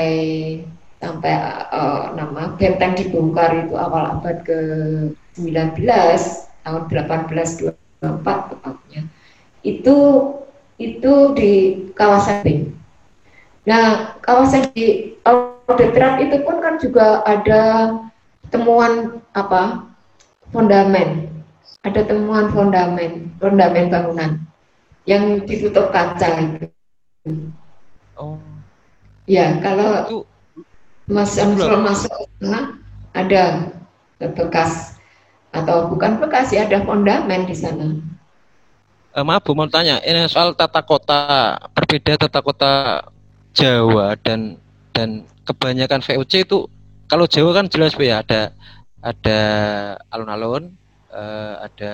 sampai 0.99 1.33
uh, 1.75 2.15
nama 2.15 2.55
benteng 2.55 2.95
dibongkar 2.95 3.67
itu 3.67 3.75
awal 3.75 4.19
abad 4.19 4.43
ke-19 4.47 5.75
tahun 6.63 6.81
1824 6.87 8.23
tepatnya. 8.23 9.01
Itu 9.63 9.97
itu 10.79 11.13
di 11.35 11.51
kawasan 11.95 12.39
Bing. 12.43 12.71
Nah, 13.67 14.15
kawasan 14.23 14.71
di 14.71 15.19
Audetrat 15.27 16.23
itu 16.23 16.39
pun 16.47 16.63
kan 16.63 16.79
juga 16.79 17.23
ada 17.27 17.95
temuan 18.51 19.19
apa 19.35 19.83
fondamen. 20.55 21.27
Ada 21.83 22.07
temuan 22.07 22.51
fondamen, 22.51 23.31
fondamen 23.39 23.87
bangunan 23.87 24.48
yang 25.07 25.43
ditutup 25.47 25.91
kaca 25.93 26.27
itu. 26.41 26.67
Oh. 28.19 28.39
Ya, 29.29 29.61
kalau 29.61 30.03
itu 30.03 30.17
Mas 31.09 31.37
Amsul 31.37 31.73
masuk 31.81 32.13
nah, 32.41 32.77
ada 33.13 33.73
bekas 34.19 34.99
atau 35.49 35.89
bukan 35.89 36.21
bekas 36.21 36.53
ya 36.53 36.69
ada 36.69 36.85
fondamen 36.85 37.49
di 37.49 37.55
sana. 37.57 37.97
Uh, 39.09 39.25
maaf 39.25 39.41
Bu 39.41 39.57
mau 39.57 39.65
tanya 39.65 39.97
ini 40.05 40.29
soal 40.29 40.53
tata 40.53 40.85
kota 40.85 41.57
berbeda 41.73 42.21
tata 42.21 42.39
kota 42.45 43.01
Jawa 43.57 44.13
dan 44.21 44.61
dan 44.93 45.25
kebanyakan 45.49 46.05
VOC 46.05 46.45
itu 46.45 46.69
kalau 47.09 47.25
Jawa 47.25 47.57
kan 47.57 47.65
jelas 47.73 47.97
Bu 47.97 48.05
ya 48.05 48.21
ada 48.21 48.53
ada 49.01 49.39
alun-alun 50.13 50.77
uh, 51.09 51.65
ada 51.65 51.93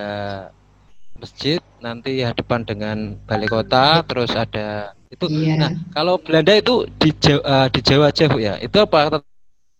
masjid 1.19 1.60
nanti 1.80 2.21
hadapan 2.21 2.62
dengan 2.67 2.97
balai 3.23 3.47
kota 3.47 4.04
terus 4.04 4.32
ada 4.36 4.93
itu. 5.12 5.32
Yeah. 5.32 5.58
nah 5.58 5.71
kalau 5.95 6.19
Belanda 6.19 6.51
itu 6.56 6.86
di 6.99 7.15
Jawa, 7.15 7.41
uh, 7.43 7.67
di 7.71 7.80
Jawa 7.82 8.12
aja 8.12 8.25
Bu 8.28 8.39
ya. 8.43 8.60
Itu 8.60 8.84
apa? 8.84 9.23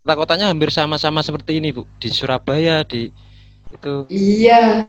Tata 0.06 0.13
kotanya 0.15 0.48
hampir 0.54 0.71
sama-sama 0.71 1.19
seperti 1.26 1.60
ini 1.60 1.76
Bu. 1.76 1.84
Di 2.00 2.08
Surabaya 2.08 2.86
di 2.88 3.12
itu. 3.74 3.93
Iya. 4.08 4.88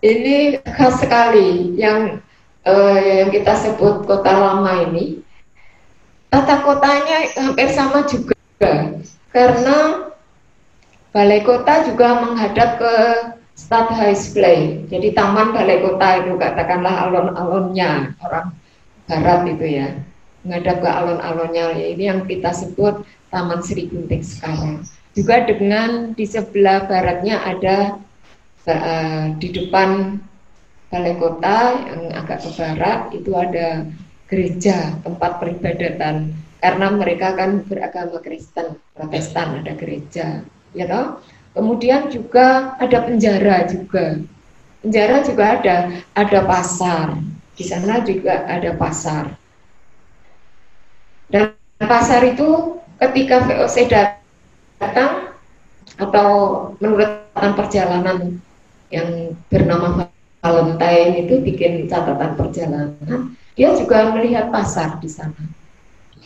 Ini 0.00 0.64
khas 0.64 1.04
sekali 1.04 1.76
yang 1.76 2.24
uh, 2.64 2.96
yang 2.96 3.28
kita 3.28 3.52
sebut 3.52 4.08
kota 4.08 4.32
lama 4.32 4.88
ini. 4.88 5.20
Tata 6.32 6.64
kotanya 6.64 7.28
hampir 7.36 7.68
sama 7.74 8.06
juga. 8.08 8.32
Karena 9.30 10.08
balai 11.12 11.42
kota 11.42 11.84
juga 11.84 12.22
menghadap 12.22 12.80
ke 12.80 12.94
Stadhuisplay 13.60 14.88
jadi 14.88 15.12
taman 15.12 15.52
balai 15.52 15.84
kota 15.84 16.24
itu 16.24 16.32
katakanlah 16.40 17.06
alun-alunnya 17.06 18.16
orang 18.24 18.56
barat 19.04 19.40
itu 19.52 19.66
ya. 19.66 19.88
Menghadap 20.40 20.80
ke 20.80 20.88
alun-alunnya 20.88 21.76
ini 21.76 22.08
yang 22.08 22.24
kita 22.24 22.56
sebut 22.56 23.04
Taman 23.28 23.60
Sri 23.60 23.92
Gunting 23.92 24.24
sekarang. 24.24 24.80
Juga 25.12 25.44
dengan 25.44 26.16
di 26.16 26.24
sebelah 26.24 26.88
baratnya 26.88 27.44
ada 27.44 28.00
uh, 28.64 29.24
di 29.36 29.48
depan 29.52 30.16
balai 30.88 31.14
kota 31.20 31.58
yang 31.92 32.02
agak 32.16 32.40
ke 32.40 32.50
barat 32.56 33.00
itu 33.12 33.30
ada 33.36 33.84
gereja 34.32 34.96
tempat 35.04 35.36
peribadatan. 35.36 36.32
Karena 36.64 36.86
mereka 36.92 37.36
kan 37.36 37.60
beragama 37.68 38.24
Kristen 38.24 38.80
Protestan 38.96 39.60
ada 39.60 39.76
gereja 39.76 40.40
ya 40.74 40.86
know? 40.86 41.18
Kemudian 41.56 42.10
juga 42.10 42.74
ada 42.78 42.98
penjara 43.04 43.66
juga 43.66 44.20
penjara 44.80 45.16
juga 45.26 45.44
ada 45.60 45.76
ada 46.14 46.40
pasar 46.46 47.06
di 47.54 47.64
sana 47.66 48.00
juga 48.02 48.46
ada 48.48 48.70
pasar 48.74 49.34
dan 51.30 51.54
pasar 51.78 52.26
itu 52.26 52.78
ketika 53.00 53.46
VOC 53.46 53.88
datang 53.88 55.30
atau 56.00 56.28
menurut 56.80 57.28
perjalanan 57.36 58.40
yang 58.90 59.36
bernama 59.46 60.10
Valentine 60.40 61.28
itu 61.28 61.34
bikin 61.44 61.84
catatan 61.84 62.32
perjalanan, 62.32 63.36
dia 63.54 63.76
juga 63.76 64.08
melihat 64.16 64.48
pasar 64.48 64.96
di 64.98 65.08
sana. 65.12 65.36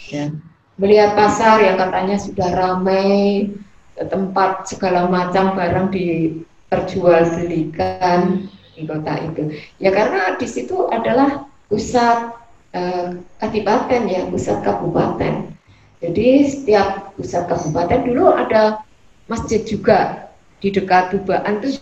Ya. 0.07 0.31
Melihat 0.79 1.19
pasar 1.19 1.59
yang 1.63 1.79
katanya 1.79 2.17
sudah 2.19 2.51
ramai, 2.55 3.51
tempat 3.99 4.67
segala 4.67 5.07
macam 5.07 5.55
barang 5.55 5.91
diperjualbelikan 5.95 8.51
di 8.75 8.83
kota 8.87 9.19
itu. 9.23 9.55
Ya 9.79 9.91
karena 9.95 10.35
di 10.35 10.47
situ 10.51 10.91
adalah 10.91 11.47
pusat 11.71 12.35
eh, 12.75 13.15
kadipaten 13.39 14.11
ya, 14.11 14.27
pusat 14.27 14.67
kabupaten. 14.67 15.55
Jadi 16.03 16.43
setiap 16.45 17.15
pusat 17.15 17.47
kabupaten 17.47 18.03
dulu 18.05 18.35
ada 18.35 18.83
masjid 19.31 19.63
juga 19.65 20.29
di 20.61 20.71
dekat 20.73 21.11
Tubaan 21.15 21.59
itu 21.63 21.79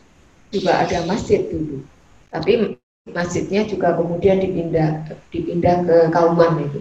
juga 0.52 0.78
ada 0.84 1.00
masjid 1.08 1.40
dulu. 1.48 1.80
Tapi 2.30 2.76
masjidnya 3.08 3.64
juga 3.66 3.96
kemudian 3.98 4.38
dipindah 4.38 5.02
dipindah 5.34 5.82
ke 5.86 5.96
Kauman 6.14 6.62
itu. 6.70 6.80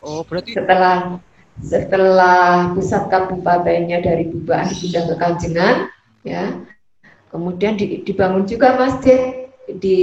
Oh, 0.00 0.24
berarti 0.24 0.56
setelah 0.56 1.20
setelah 1.60 2.72
pusat 2.72 3.08
kabupatennya 3.08 4.00
dari 4.00 4.28
Tubaan 4.32 4.68
dipindah 4.68 5.04
ke 5.08 5.14
Kanjengan, 5.20 5.76
ya. 6.24 6.64
Kemudian 7.30 7.78
dibangun 7.78 8.42
juga 8.48 8.74
masjid 8.74 9.46
di 9.70 9.98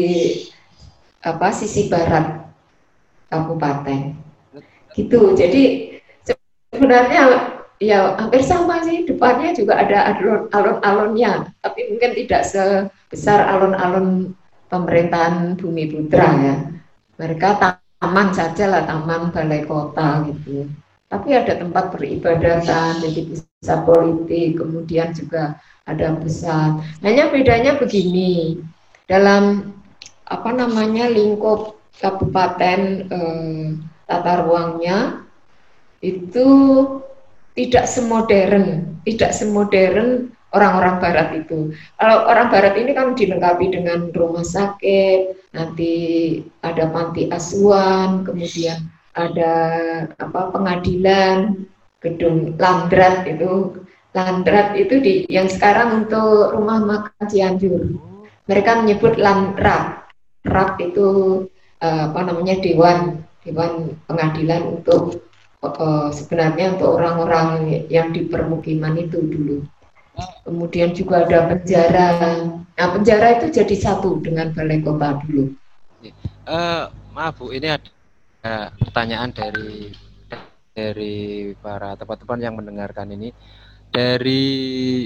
apa 1.19 1.51
sisi 1.51 1.91
barat 1.91 2.47
kabupaten. 3.27 4.15
Gitu. 4.95 5.35
Jadi 5.35 5.63
sebenarnya 6.71 7.21
ya 7.77 8.17
hampir 8.17 8.41
sama 8.41 8.81
sih 8.81 9.05
depannya 9.05 9.53
juga 9.53 9.77
ada 9.77 10.17
alun-alunnya 10.49 11.53
tapi 11.61 11.93
mungkin 11.93 12.11
tidak 12.25 12.41
sebesar 12.49 13.45
alun-alun 13.45 14.33
pemerintahan 14.67 15.53
Bumi 15.57 15.85
Putra 15.93 16.27
ya 16.41 16.55
mereka 17.21 17.77
taman 18.01 18.33
saja 18.33 18.65
lah 18.65 18.81
taman 18.89 19.29
balai 19.29 19.61
kota 19.65 20.25
gitu 20.25 20.65
tapi 21.07 21.35
ada 21.35 21.55
tempat 21.55 21.95
peribadatan 21.95 22.99
jadi 22.99 23.21
pusat 23.31 23.79
politik 23.87 24.59
kemudian 24.59 25.15
juga 25.15 25.55
ada 25.87 26.15
pusat 26.19 26.83
hanya 27.03 27.31
bedanya 27.31 27.79
begini 27.79 28.59
dalam 29.07 29.71
apa 30.27 30.51
namanya 30.51 31.07
lingkup 31.07 31.79
kabupaten 32.03 32.79
eh, 33.07 33.65
tata 34.07 34.33
ruangnya 34.43 35.27
itu 36.01 36.47
tidak 37.57 37.89
semodern, 37.89 38.97
tidak 39.01 39.33
semodern 39.33 40.29
orang-orang 40.53 41.01
barat 41.01 41.29
itu. 41.41 41.73
Kalau 41.97 42.17
orang 42.29 42.53
barat 42.53 42.77
ini 42.77 42.93
kan 42.93 43.17
dilengkapi 43.17 43.73
dengan 43.73 44.13
rumah 44.13 44.45
sakit, 44.45 45.51
nanti 45.57 45.93
ada 46.61 46.85
panti 46.93 47.25
asuhan, 47.33 48.21
kemudian 48.21 48.77
ada 49.17 49.53
apa 50.21 50.41
pengadilan, 50.53 51.65
gedung 51.99 52.53
landrat 52.61 53.25
itu. 53.25 53.81
Landrat 54.13 54.73
itu 54.77 54.97
di 55.01 55.13
yang 55.29 55.49
sekarang 55.49 56.05
untuk 56.05 56.53
rumah 56.53 56.81
makan 56.81 57.25
Cianjur. 57.25 57.97
Mereka 58.47 58.85
menyebut 58.85 59.19
landrat. 59.19 60.05
Rat 60.47 60.79
itu 60.79 61.43
eh, 61.83 62.03
apa 62.07 62.23
namanya 62.23 62.55
dewan 62.63 63.27
dewan 63.47 63.95
pengadilan 64.07 64.79
untuk 64.79 65.27
uh, 65.63 66.09
sebenarnya 66.11 66.75
untuk 66.75 66.99
orang-orang 66.99 67.83
yang 67.87 68.11
di 68.11 68.27
permukiman 68.27 68.99
itu 68.99 69.23
dulu. 69.23 69.57
Kemudian 70.43 70.97
juga 70.97 71.23
ada 71.23 71.47
penjara. 71.53 72.07
Nah, 72.73 72.87
penjara 72.91 73.37
itu 73.37 73.53
jadi 73.53 73.75
satu 73.77 74.19
dengan 74.19 74.51
balai 74.51 74.81
kota 74.81 75.21
dulu. 75.23 75.53
Uh, 76.47 76.89
maaf 77.13 77.37
Bu, 77.37 77.53
ini 77.53 77.69
ada 77.69 77.89
pertanyaan 78.79 79.31
dari 79.33 79.91
dari 80.71 81.51
para 81.57 81.97
teman-teman 81.97 82.39
yang 82.39 82.55
mendengarkan 82.55 83.09
ini. 83.13 83.31
Dari 83.87 84.43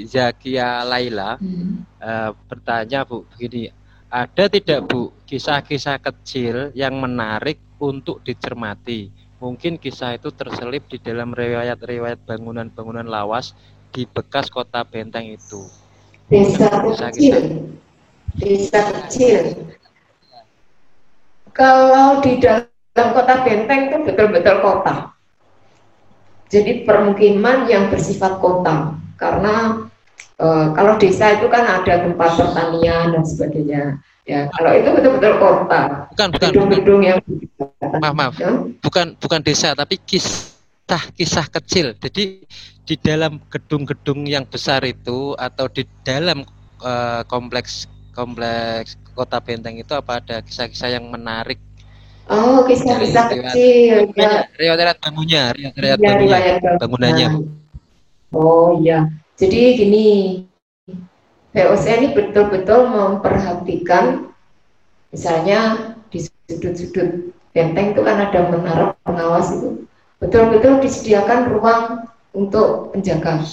Zakia 0.10 0.82
Laila 0.82 1.38
hmm. 1.38 2.02
uh, 2.02 2.34
bertanya 2.50 3.06
Bu 3.06 3.24
begini, 3.30 3.70
ada 4.10 4.50
tidak 4.50 4.89
Bu 4.89 5.13
kisah-kisah 5.30 6.02
kecil 6.02 6.74
yang 6.74 6.98
menarik 6.98 7.62
untuk 7.78 8.26
dicermati 8.26 9.13
Mungkin 9.41 9.82
kisah 9.82 10.22
itu 10.22 10.30
terselip 10.30 10.86
di 10.86 11.02
dalam 11.02 11.34
riwayat-riwayat 11.34 12.22
bangunan-bangunan 12.30 13.10
lawas 13.10 13.58
di 13.89 14.06
bekas 14.06 14.54
kota 14.54 14.86
Benteng 14.86 15.34
itu. 15.34 15.65
Desa 16.30 16.70
kecil. 17.10 17.65
Desa 18.38 18.82
kecil. 19.02 19.65
Kalau 21.58 22.22
di 22.22 22.38
dalam 22.38 22.70
kota 22.95 23.34
Benteng 23.47 23.88
itu 23.88 23.97
betul-betul 24.04 24.56
kota. 24.60 25.15
Jadi 26.51 26.84
permukiman 26.84 27.71
yang 27.71 27.88
bersifat 27.88 28.43
kota. 28.43 29.00
Karena 29.15 29.87
e, 30.35 30.48
kalau 30.75 31.00
desa 31.00 31.39
itu 31.39 31.48
kan 31.48 31.63
ada 31.63 32.04
tempat 32.04 32.35
pertanian 32.35 33.15
dan 33.15 33.23
sebagainya. 33.23 33.83
Ya, 34.27 34.52
kalau 34.52 34.71
itu 34.75 34.89
betul-betul 34.92 35.33
kota. 35.39 35.81
Bukan, 36.12 36.27
bukan. 36.35 36.50
Gedung-gedung 36.52 37.02
yang 37.08 37.19
maaf, 38.04 38.13
maaf. 38.13 38.33
Ya? 38.35 38.52
Bukan 38.83 39.15
bukan 39.17 39.39
desa 39.39 39.71
tapi 39.71 39.96
kisah 40.04 41.04
kisah 41.15 41.48
kecil. 41.48 41.96
Jadi 41.96 42.44
di 42.83 42.96
dalam 43.00 43.39
gedung-gedung 43.48 44.27
yang 44.27 44.44
besar 44.44 44.83
itu 44.83 45.31
atau 45.39 45.71
di 45.71 45.87
dalam 46.04 46.44
uh, 46.83 47.23
kompleks 47.31 47.87
kompleks 48.12 49.00
kota 49.15 49.39
Benteng 49.39 49.79
itu 49.79 49.96
apa 49.96 50.19
ada 50.19 50.44
kisah-kisah 50.44 51.00
yang 51.00 51.08
menarik? 51.08 51.60
Oh, 52.32 52.63
kisah-kisah 52.63 53.27
kecil. 53.27 54.08
Ya. 54.15 54.48
Riwayat 54.56 55.04
bangunnya, 55.04 55.52
riwayat 55.52 56.00
ya, 56.00 56.15
bangunnya, 56.15 56.40
bangunannya. 56.79 57.27
Oh 58.32 58.79
iya. 58.79 59.12
Jadi 59.36 59.75
gini, 59.75 60.06
VOC 61.52 61.86
ini 62.00 62.08
betul-betul 62.15 62.88
memperhatikan 62.88 64.32
misalnya 65.12 65.92
di 66.08 66.23
sudut-sudut 66.23 67.36
benteng 67.52 67.92
itu 67.92 68.02
kan 68.08 68.32
ada 68.32 68.40
menara 68.48 68.86
pengawas 69.04 69.52
itu 69.52 69.84
betul-betul 70.23 70.79
disediakan 70.79 71.52
ruang 71.52 72.08
untuk 72.32 72.96
penjaga 72.96 73.44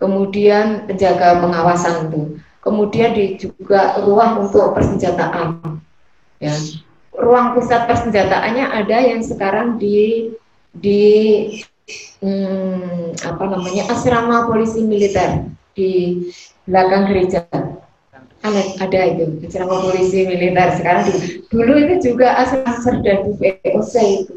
kemudian 0.00 0.88
penjaga 0.88 1.44
pengawasan 1.44 2.08
itu, 2.08 2.40
kemudian 2.64 3.12
di 3.12 3.36
juga 3.36 4.00
ruang 4.00 4.48
untuk 4.48 4.72
persenjataan, 4.72 5.80
ya 6.40 6.52
ruang 7.14 7.54
pusat 7.54 7.86
persenjataannya 7.86 8.66
ada 8.66 8.98
yang 8.98 9.22
sekarang 9.22 9.78
di 9.78 10.30
di 10.74 11.02
hmm, 12.18 13.14
apa 13.22 13.44
namanya 13.46 13.86
asrama 13.94 14.50
polisi 14.50 14.82
militer 14.82 15.46
di 15.78 16.24
belakang 16.66 17.10
gereja. 17.10 17.46
Ada, 18.44 18.60
ada 18.84 19.00
itu 19.08 19.24
asrama 19.46 19.88
polisi 19.88 20.26
militer. 20.26 20.68
Sekarang 20.76 21.08
di, 21.08 21.12
dulu 21.48 21.72
itu 21.78 22.12
juga 22.12 22.34
asrama 22.40 22.76
serdadu 22.82 23.38
VOC 23.38 23.94
itu. 24.26 24.34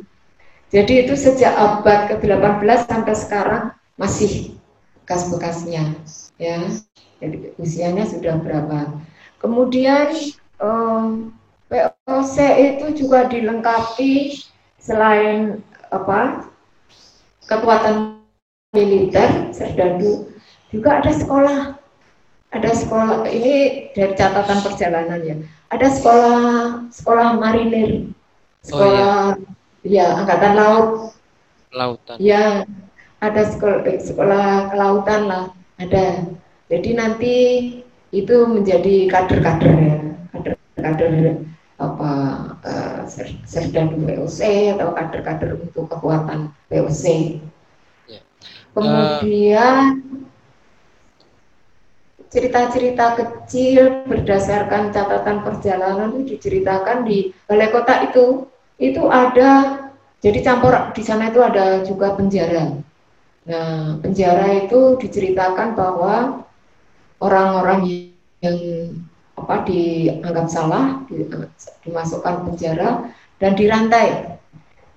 Jadi 0.67 1.07
itu 1.07 1.15
sejak 1.15 1.55
abad 1.55 2.11
ke-18 2.11 2.91
sampai 2.91 3.15
sekarang 3.15 3.63
masih 3.95 4.55
bekas-bekasnya 5.03 5.95
ya. 6.35 6.59
Jadi 7.23 7.55
usianya 7.57 8.03
sudah 8.05 8.35
berapa. 8.43 8.99
Kemudian 9.39 10.11
um, 10.59 11.31
POC 11.67 12.35
itu 12.55 12.85
juga 13.03 13.27
dilengkapi 13.27 14.39
selain 14.79 15.59
apa 15.91 16.47
kekuatan 17.47 18.23
militer 18.71 19.51
serdadu 19.51 20.31
juga 20.71 21.03
ada 21.03 21.11
sekolah. 21.11 21.59
Ada 22.47 22.71
sekolah 22.71 23.27
ini 23.27 23.91
dari 23.91 24.15
catatan 24.15 24.63
perjalanan 24.63 25.19
ya. 25.19 25.35
Ada 25.67 25.87
sekolah 25.99 26.39
sekolah 26.95 27.35
marinir. 27.35 28.07
Sekolah 28.63 29.35
oh, 29.35 29.83
iya. 29.83 30.07
ya 30.07 30.23
angkatan 30.23 30.53
laut. 30.55 30.87
Lautan 31.75 32.15
ya 32.23 32.63
ada 33.19 33.41
sekolah 33.43 33.83
sekolah 33.99 34.71
kelautan 34.71 35.21
lah 35.27 35.45
ada. 35.75 36.31
Jadi 36.71 36.89
nanti 36.95 37.35
itu 38.15 38.35
menjadi 38.47 39.11
kader-kader 39.11 39.75
ya 39.75 39.97
kader-kader 40.31 41.43
apa 41.77 42.11
uh, 42.65 43.01
serdadu 43.45 44.01
VOC 44.01 44.73
atau 44.73 44.97
kader-kader 44.97 45.61
untuk 45.61 45.85
kekuatan 45.85 46.49
VOC. 46.73 47.37
Ya. 48.09 48.19
Kemudian 48.73 50.01
cerita-cerita 52.27 53.15
kecil 53.15 54.03
berdasarkan 54.09 54.91
catatan 54.91 55.45
perjalanan 55.45 56.17
itu 56.17 56.35
diceritakan 56.35 57.07
di 57.07 57.31
balai 57.47 57.71
kota 57.71 58.09
itu 58.09 58.49
itu 58.77 59.07
ada 59.07 59.81
jadi 60.19 60.43
campur 60.43 60.73
di 60.91 61.03
sana 61.05 61.29
itu 61.29 61.39
ada 61.45 61.85
juga 61.85 62.17
penjara. 62.17 62.73
Nah 63.47 64.01
penjara 64.03 64.65
itu 64.65 64.97
diceritakan 64.99 65.77
bahwa 65.77 66.43
orang-orang 67.23 68.11
yang 68.43 68.57
apa 69.37 69.55
dianggap 69.69 70.47
salah, 70.49 71.05
dimasukkan 71.85 72.49
penjara 72.49 73.13
dan 73.37 73.53
dirantai. 73.53 74.37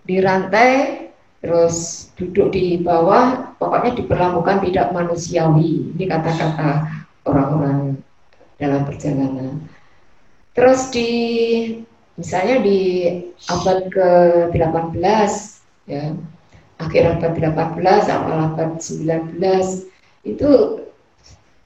Dirantai 0.09 0.70
terus 1.45 2.09
duduk 2.16 2.53
di 2.57 2.80
bawah, 2.80 3.53
pokoknya 3.61 4.01
diperlakukan 4.01 4.64
tidak 4.64 4.86
manusiawi. 4.97 5.93
Ini 5.97 6.05
kata-kata 6.09 6.88
orang-orang 7.28 8.01
dalam 8.57 8.82
perjalanan. 8.88 9.61
Terus 10.57 10.88
di 10.93 11.11
misalnya 12.16 12.61
di 12.61 12.80
abad 13.49 13.88
ke-18 13.93 15.32
ya, 15.88 16.12
akhir 16.80 17.03
abad 17.16 17.32
18 17.36 18.09
awal 18.12 18.38
abad 18.53 18.70
19 18.80 19.41
itu 20.28 20.51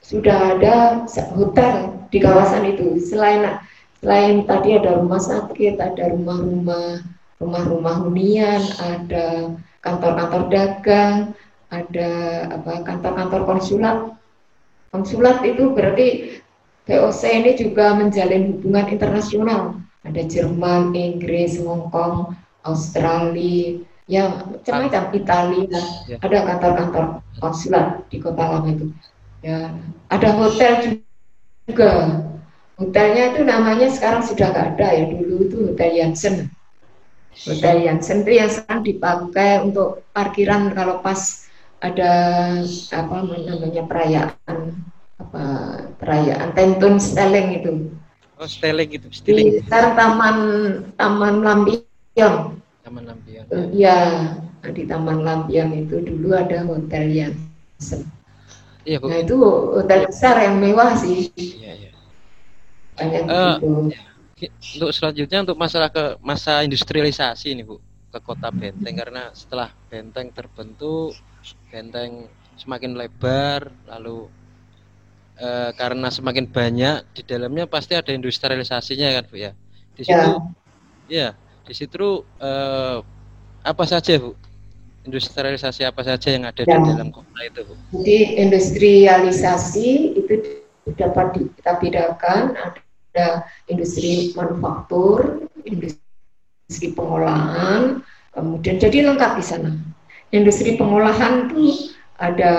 sudah 0.04 0.60
ada 0.60 1.08
hotel 1.32 1.96
di 2.12 2.20
kawasan 2.20 2.76
itu. 2.76 3.00
Selain 3.00 3.56
selain 4.04 4.44
tadi 4.44 4.76
ada 4.76 5.00
rumah 5.00 5.16
sakit, 5.16 5.80
ada 5.80 6.12
rumah-rumah 6.12 7.00
rumah-rumah 7.40 8.04
hunian, 8.04 8.60
ada 8.84 9.56
kantor-kantor 9.80 10.52
dagang, 10.52 11.32
ada 11.72 12.10
apa 12.52 12.84
kantor-kantor 12.84 13.40
konsulat. 13.48 13.98
Konsulat 14.92 15.42
itu 15.42 15.72
berarti 15.72 16.38
VOC 16.84 17.22
ini 17.24 17.50
juga 17.56 17.96
menjalin 17.96 18.60
hubungan 18.60 18.86
internasional. 18.92 19.62
Ada 20.04 20.20
Jerman, 20.28 20.92
Inggris, 20.92 21.56
Hong 21.64 21.88
Kong, 21.88 22.36
Australia, 22.68 23.80
ya 24.04 24.28
macam-macam 24.52 25.02
Italia. 25.16 25.80
Ya. 26.04 26.16
Ada 26.20 26.38
kantor-kantor 26.44 27.04
konsulat 27.40 28.04
di 28.12 28.20
kota 28.20 28.44
lama 28.44 28.68
itu 28.68 28.92
ya 29.44 29.76
ada 30.08 30.28
hotel 30.32 31.04
juga. 31.68 31.90
Hotelnya 32.74 33.36
itu 33.36 33.46
namanya 33.46 33.86
sekarang 33.86 34.26
sudah 34.26 34.50
nggak 34.50 34.68
ada 34.74 34.88
ya 34.98 35.04
dulu 35.06 35.46
itu 35.46 35.56
hotel 35.70 35.90
Jansen. 35.94 36.50
Hotel 37.46 37.86
Jansen 37.86 38.26
itu 38.26 38.32
yang 38.34 38.50
sekarang 38.50 38.82
dipakai 38.82 39.62
untuk 39.62 40.02
parkiran 40.10 40.74
kalau 40.74 40.98
pas 41.04 41.46
ada 41.78 42.10
apa 42.90 43.16
namanya 43.22 43.84
perayaan 43.84 44.58
apa 45.20 45.42
perayaan 46.02 46.50
Tentun 46.56 46.98
Steleng 46.98 47.62
itu. 47.62 47.94
Oh 48.40 48.48
Steleng 48.50 48.90
itu 48.90 49.06
Steleng. 49.14 49.54
di 49.54 49.62
sekarang 49.62 49.94
Taman 49.94 50.36
Taman 50.98 51.34
Lampion 51.46 52.58
Taman 52.82 53.04
Lampion 53.06 53.44
ya 53.70 53.98
di 54.66 54.82
Taman 54.82 55.22
Lampion 55.22 55.70
itu 55.78 56.02
dulu 56.02 56.34
ada 56.34 56.66
hotel 56.66 57.04
Jansen 57.14 58.13
Iya, 58.84 59.00
Bu. 59.00 59.08
Nah, 59.08 59.20
itu 59.24 59.36
hotel 59.80 60.00
besar 60.04 60.36
yang 60.44 60.60
mewah 60.60 60.92
sih. 60.96 61.32
Iya, 61.34 61.72
iya. 61.72 61.90
Banyak 62.94 63.22
uh, 63.26 63.56
gitu. 63.58 64.48
Untuk 64.76 64.90
selanjutnya 64.92 65.40
untuk 65.40 65.56
masalah 65.56 65.88
ke 65.88 66.20
masa 66.20 66.60
industrialisasi 66.62 67.56
ini, 67.56 67.64
Bu, 67.64 67.80
ke 68.12 68.18
kota 68.20 68.52
Benteng 68.52 68.92
karena 68.92 69.32
setelah 69.32 69.72
Benteng 69.88 70.28
terbentuk, 70.36 71.16
Benteng 71.72 72.28
semakin 72.60 72.92
lebar, 72.92 73.72
lalu 73.88 74.28
uh, 75.40 75.70
karena 75.74 76.12
semakin 76.12 76.44
banyak 76.44 77.08
di 77.16 77.22
dalamnya 77.24 77.64
pasti 77.64 77.96
ada 77.96 78.12
industrialisasinya 78.12 79.08
kan, 79.16 79.24
Bu 79.32 79.36
ya. 79.40 79.52
Di 79.96 80.02
situ 80.04 80.30
ya, 81.08 81.32
ya 81.32 81.62
di 81.64 81.72
situ 81.72 82.20
uh, 82.38 83.00
apa 83.64 83.84
saja, 83.88 84.12
Bu? 84.20 84.36
Industrialisasi 85.04 85.84
apa 85.84 86.00
saja 86.00 86.28
yang 86.32 86.48
ada 86.48 86.64
ya. 86.64 86.80
di 86.80 86.90
dalam 86.96 87.12
kota 87.12 87.38
itu 87.44 87.60
Bu? 87.68 87.72
Jadi 88.00 88.18
industrialisasi 88.40 89.88
itu 90.16 90.34
dapat 90.96 91.36
kita 91.36 91.72
bedakan 91.80 92.56
ada 92.56 93.46
industri 93.68 94.32
manufaktur, 94.32 95.48
industri 95.64 96.92
pengolahan, 96.92 98.00
kemudian 98.32 98.76
jadi 98.80 99.08
lengkap 99.12 99.32
di 99.38 99.44
sana. 99.44 99.72
Industri 100.34 100.74
pengolahan 100.74 101.52
itu 101.52 101.94
ada 102.18 102.54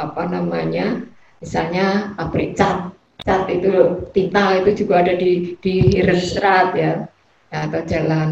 apa 0.00 0.22
namanya, 0.30 1.04
misalnya 1.42 2.16
pabrik 2.16 2.56
cat, 2.56 2.90
cat 3.22 3.44
itu 3.50 4.02
tinta 4.16 4.62
itu 4.62 4.86
juga 4.86 5.04
ada 5.04 5.14
di 5.14 5.54
di 5.60 5.74
Hirenstrat 5.92 6.72
ya, 6.74 7.04
atau 7.52 7.80
Jalan 7.84 8.30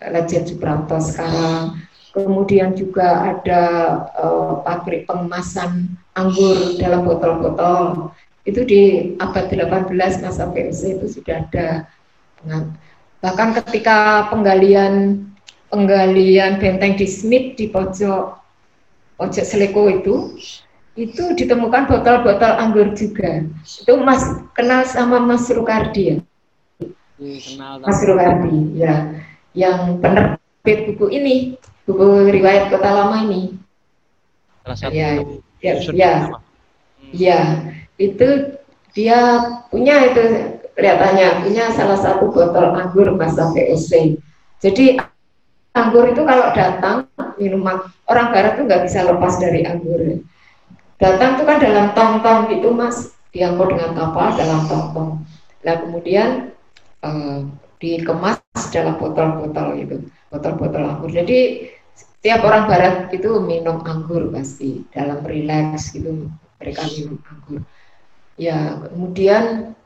Legend 0.00 0.44
Suprapto 0.50 0.98
sekarang 0.98 1.84
kemudian 2.14 2.78
juga 2.78 3.34
ada 3.34 3.62
uh, 4.14 4.62
pabrik 4.62 5.10
pengemasan 5.10 5.98
anggur 6.14 6.78
dalam 6.78 7.02
botol-botol. 7.02 8.14
Itu 8.46 8.62
di 8.62 9.12
abad 9.18 9.50
18 9.50 10.22
masa 10.22 10.46
VOC 10.46 11.02
itu 11.02 11.06
sudah 11.10 11.42
ada. 11.42 11.90
Bahkan 13.18 13.48
ketika 13.58 14.30
penggalian 14.30 15.26
penggalian 15.72 16.62
benteng 16.62 16.94
di 16.94 17.08
Smith 17.10 17.58
di 17.58 17.66
pojok 17.66 18.38
pojok 19.18 19.44
Seleko 19.44 19.90
itu 19.90 20.38
itu 20.94 21.34
ditemukan 21.34 21.90
botol-botol 21.90 22.52
anggur 22.54 22.94
juga. 22.94 23.42
Itu 23.66 23.98
Mas 23.98 24.22
kenal 24.54 24.86
sama 24.86 25.18
Mas 25.18 25.50
Rukardi 25.50 26.02
ya? 26.06 26.16
Iya, 27.18 27.82
Mas 27.82 27.98
Rukardi 28.06 28.78
ya. 28.78 28.94
Yang 29.54 29.80
penerbit 29.98 30.78
buku 30.94 31.06
ini 31.10 31.34
buku 31.84 32.32
riwayat 32.32 32.72
kota 32.72 32.90
lama 32.90 33.16
ini. 33.28 33.56
Salah 34.64 34.76
satu 34.80 34.92
ya, 34.96 35.08
ya, 35.60 35.72
ya, 35.92 36.12
hmm. 36.24 37.12
ya, 37.12 37.40
itu 38.00 38.28
dia 38.96 39.18
punya 39.68 40.08
itu 40.08 40.22
kelihatannya 40.74 41.44
punya 41.44 41.64
salah 41.74 41.98
satu 41.98 42.32
botol 42.32 42.72
anggur 42.72 43.12
masa 43.14 43.52
VOC. 43.52 44.16
Jadi 44.64 44.96
anggur 45.74 46.08
itu 46.08 46.22
kalau 46.24 46.50
datang 46.56 47.10
minuman 47.36 47.82
orang 48.08 48.30
barat 48.32 48.52
tuh 48.56 48.64
nggak 48.64 48.82
bisa 48.88 49.04
lepas 49.04 49.36
dari 49.36 49.66
anggur. 49.66 50.22
Datang 50.96 51.36
tuh 51.36 51.44
kan 51.44 51.58
dalam 51.58 51.90
tong-tong 51.92 52.48
gitu 52.48 52.70
mas, 52.70 53.12
diangkut 53.34 53.74
dengan 53.74 53.92
kapal 53.92 54.32
dalam 54.38 54.64
tong-tong. 54.70 55.10
Nah 55.66 55.74
kemudian 55.82 56.54
uh, 57.02 57.44
dikemas 57.82 58.40
dalam 58.70 58.96
botol-botol 58.96 59.74
itu, 59.76 59.96
botol-botol 60.34 60.82
anggur. 60.82 61.10
Jadi 61.14 61.70
setiap 61.94 62.42
orang 62.42 62.66
barat 62.66 62.94
itu 63.14 63.38
minum 63.38 63.78
anggur 63.86 64.34
pasti 64.34 64.82
dalam 64.90 65.22
rileks 65.22 65.94
gitu 65.94 66.26
mereka 66.58 66.82
minum 66.90 67.22
anggur. 67.22 67.60
Ya, 68.34 68.82
kemudian 68.90 69.78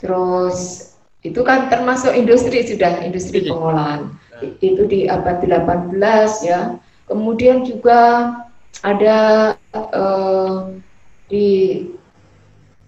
terus 0.00 0.88
itu 1.20 1.44
kan 1.44 1.68
termasuk 1.68 2.16
industri 2.16 2.64
sudah 2.64 3.04
industri 3.04 3.44
iya. 3.44 3.52
pengolahan. 3.52 4.00
Itu 4.64 4.88
di 4.88 5.06
abad 5.06 5.44
18 5.44 5.94
ya. 6.48 6.80
Kemudian 7.06 7.62
juga 7.68 8.32
ada 8.80 9.52
uh, 9.76 10.72
di 11.28 11.86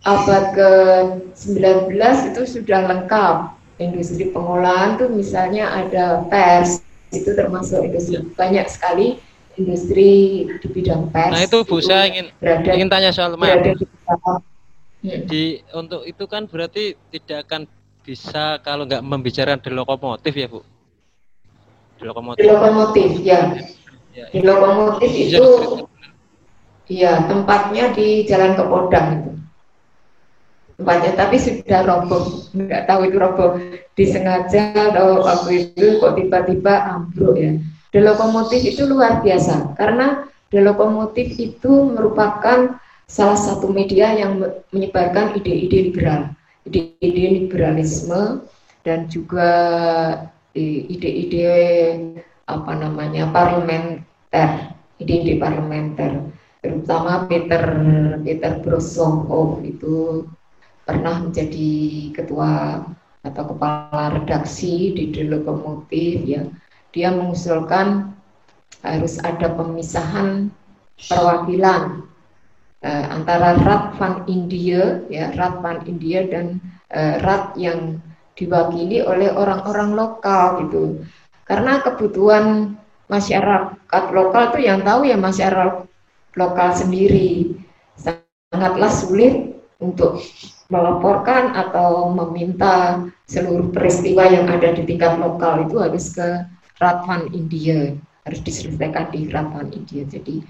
abad 0.05 0.45
ke-19 0.53 1.97
itu 2.33 2.43
sudah 2.45 2.81
lengkap 2.89 3.54
industri 3.79 4.31
pengolahan 4.31 4.97
tuh 5.01 5.11
misalnya 5.11 5.71
ada 5.71 6.23
pers 6.31 6.83
itu 7.11 7.31
termasuk 7.35 7.83
industri 7.83 8.23
banyak 8.35 8.67
sekali 8.71 9.19
industri 9.55 10.45
di 10.51 10.67
bidang 10.71 11.11
pers. 11.15 11.33
Nah 11.35 11.43
itu 11.47 11.59
Bu 11.63 11.79
saya 11.79 12.11
ingin 12.11 12.27
berada, 12.39 12.71
ingin 12.75 12.89
tanya 12.91 13.11
soal 13.15 13.39
berada 13.39 13.75
di, 13.75 13.87
hmm. 15.07 15.23
di 15.31 15.43
untuk 15.75 16.03
itu 16.07 16.25
kan 16.27 16.51
berarti 16.51 16.99
tidak 17.15 17.47
akan 17.47 17.63
bisa 18.05 18.59
kalau 18.61 18.85
nggak 18.85 19.03
membicarakan 19.03 19.63
di 19.63 19.71
lokomotif 19.71 20.35
ya 20.35 20.47
Bu. 20.51 20.61
Di 21.99 22.03
lokomotif. 22.03 22.43
Di 22.43 22.47
lokomotif 22.51 23.11
ya. 23.23 23.41
ya 24.15 24.27
di 24.31 24.41
lokomotif 24.43 25.11
itu 25.11 25.45
iya 26.87 27.25
tempatnya 27.27 27.91
di 27.97 28.23
Jalan 28.29 28.55
Kepodang 28.55 29.09
itu 29.19 29.31
tempatnya. 30.77 31.13
Tapi 31.17 31.37
sudah 31.39 31.81
roboh. 31.87 32.25
Nggak 32.55 32.83
tahu 32.91 33.01
itu 33.09 33.17
roboh 33.17 33.51
disengaja 33.99 34.95
atau 34.95 35.23
waktu 35.23 35.71
itu 35.71 35.99
kok 36.03 36.15
tiba-tiba 36.19 36.73
ambruk 36.91 37.37
ya. 37.39 37.53
The 37.95 38.03
lokomotif 38.03 38.67
itu 38.67 38.91
luar 38.91 39.23
biasa 39.23 39.79
karena 39.79 40.27
The 40.55 40.63
lokomotif 40.63 41.35
itu 41.35 41.91
merupakan 41.91 42.79
salah 43.11 43.35
satu 43.35 43.75
media 43.75 44.15
yang 44.15 44.39
menyebarkan 44.71 45.35
ide-ide 45.35 45.91
liberal, 45.91 46.31
ide-ide 46.63 47.43
liberalisme 47.43 48.47
dan 48.87 49.11
juga 49.11 49.51
ide-ide 50.55 51.51
apa 52.47 52.73
namanya 52.79 53.35
parlementer, 53.35 54.79
ide-ide 55.03 55.43
parlementer. 55.43 56.23
Terutama 56.63 57.27
Peter 57.27 57.75
Peter 58.23 58.63
Brosov 58.63 59.59
itu 59.67 60.23
pernah 60.85 61.25
menjadi 61.25 61.73
ketua 62.13 62.85
atau 63.25 63.45
kepala 63.57 64.21
redaksi 64.21 64.93
di 64.93 65.11
The 65.11 65.25
Lokomotif 65.33 66.23
ya. 66.29 66.45
Dia 66.93 67.11
mengusulkan 67.11 68.13
harus 68.85 69.17
ada 69.25 69.49
pemisahan 69.57 70.53
perwakilan 71.09 72.05
uh, 72.85 73.05
antara 73.11 73.57
rat 73.65 73.97
van 73.97 74.23
India 74.29 75.03
ya 75.09 75.33
rat 75.35 75.59
van 75.65 75.83
India 75.89 76.29
dan 76.29 76.61
uh, 76.93 77.19
rat 77.25 77.57
yang 77.57 77.99
diwakili 78.37 79.01
oleh 79.03 79.33
orang-orang 79.33 79.97
lokal 79.97 80.69
gitu. 80.69 81.03
Karena 81.49 81.81
kebutuhan 81.81 82.77
masyarakat 83.09 84.05
lokal 84.13 84.53
tuh 84.53 84.63
yang 84.63 84.85
tahu 84.85 85.09
ya 85.09 85.17
masyarakat 85.17 85.89
lokal 86.37 86.71
sendiri. 86.77 87.57
Sangatlah 87.97 88.93
sulit 88.93 89.55
untuk 89.79 90.19
melaporkan 90.73 91.53
atau 91.53 92.09
meminta 92.13 93.05
seluruh 93.29 93.69
peristiwa 93.73 94.25
yang 94.29 94.49
ada 94.49 94.73
di 94.73 94.85
tingkat 94.89 95.21
lokal 95.21 95.69
itu 95.69 95.77
harus 95.81 96.13
ke 96.13 96.45
Ratvan 96.81 97.29
India. 97.37 97.93
Harus 98.25 98.41
diselesaikan 98.41 99.13
di 99.13 99.29
Ratvan 99.29 99.69
India. 99.77 100.09
Jadi 100.09 100.41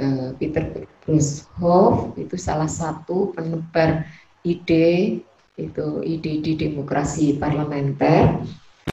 uh, 0.00 0.32
Peter 0.40 0.64
Brushoff 1.04 2.16
itu 2.16 2.36
salah 2.40 2.70
satu 2.70 3.36
penebar 3.36 4.08
ide 4.44 5.20
itu 5.58 5.86
ide-ide 6.06 6.54
demokrasi 6.56 7.36
parlementer. 7.36 8.40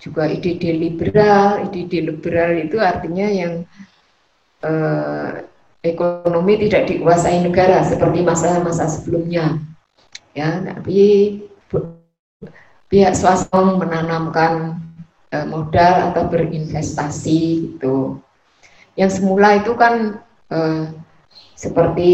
Juga 0.03 0.27
ide-ide 0.27 0.75
liberal 0.75 1.63
ide-ide 1.71 2.03
liberal 2.03 2.51
itu 2.59 2.75
artinya 2.83 3.27
yang 3.31 3.63
uh, 4.59 5.39
ekonomi 5.79 6.67
tidak 6.67 6.91
dikuasai 6.91 7.39
negara 7.45 7.79
seperti 7.87 8.19
masa-masa 8.25 8.91
sebelumnya 8.91 9.55
ya 10.35 10.59
tapi 10.61 10.99
pihak 12.91 13.15
swasta 13.17 13.55
menanamkan 13.55 14.85
Eh, 15.35 15.43
modal 15.51 16.13
atau 16.13 16.31
berinvestasi 16.31 17.39
gitu. 17.75 18.23
Yang 18.95 19.19
semula 19.19 19.59
itu 19.59 19.75
kan 19.75 20.23
eh, 20.47 20.95
seperti 21.59 22.11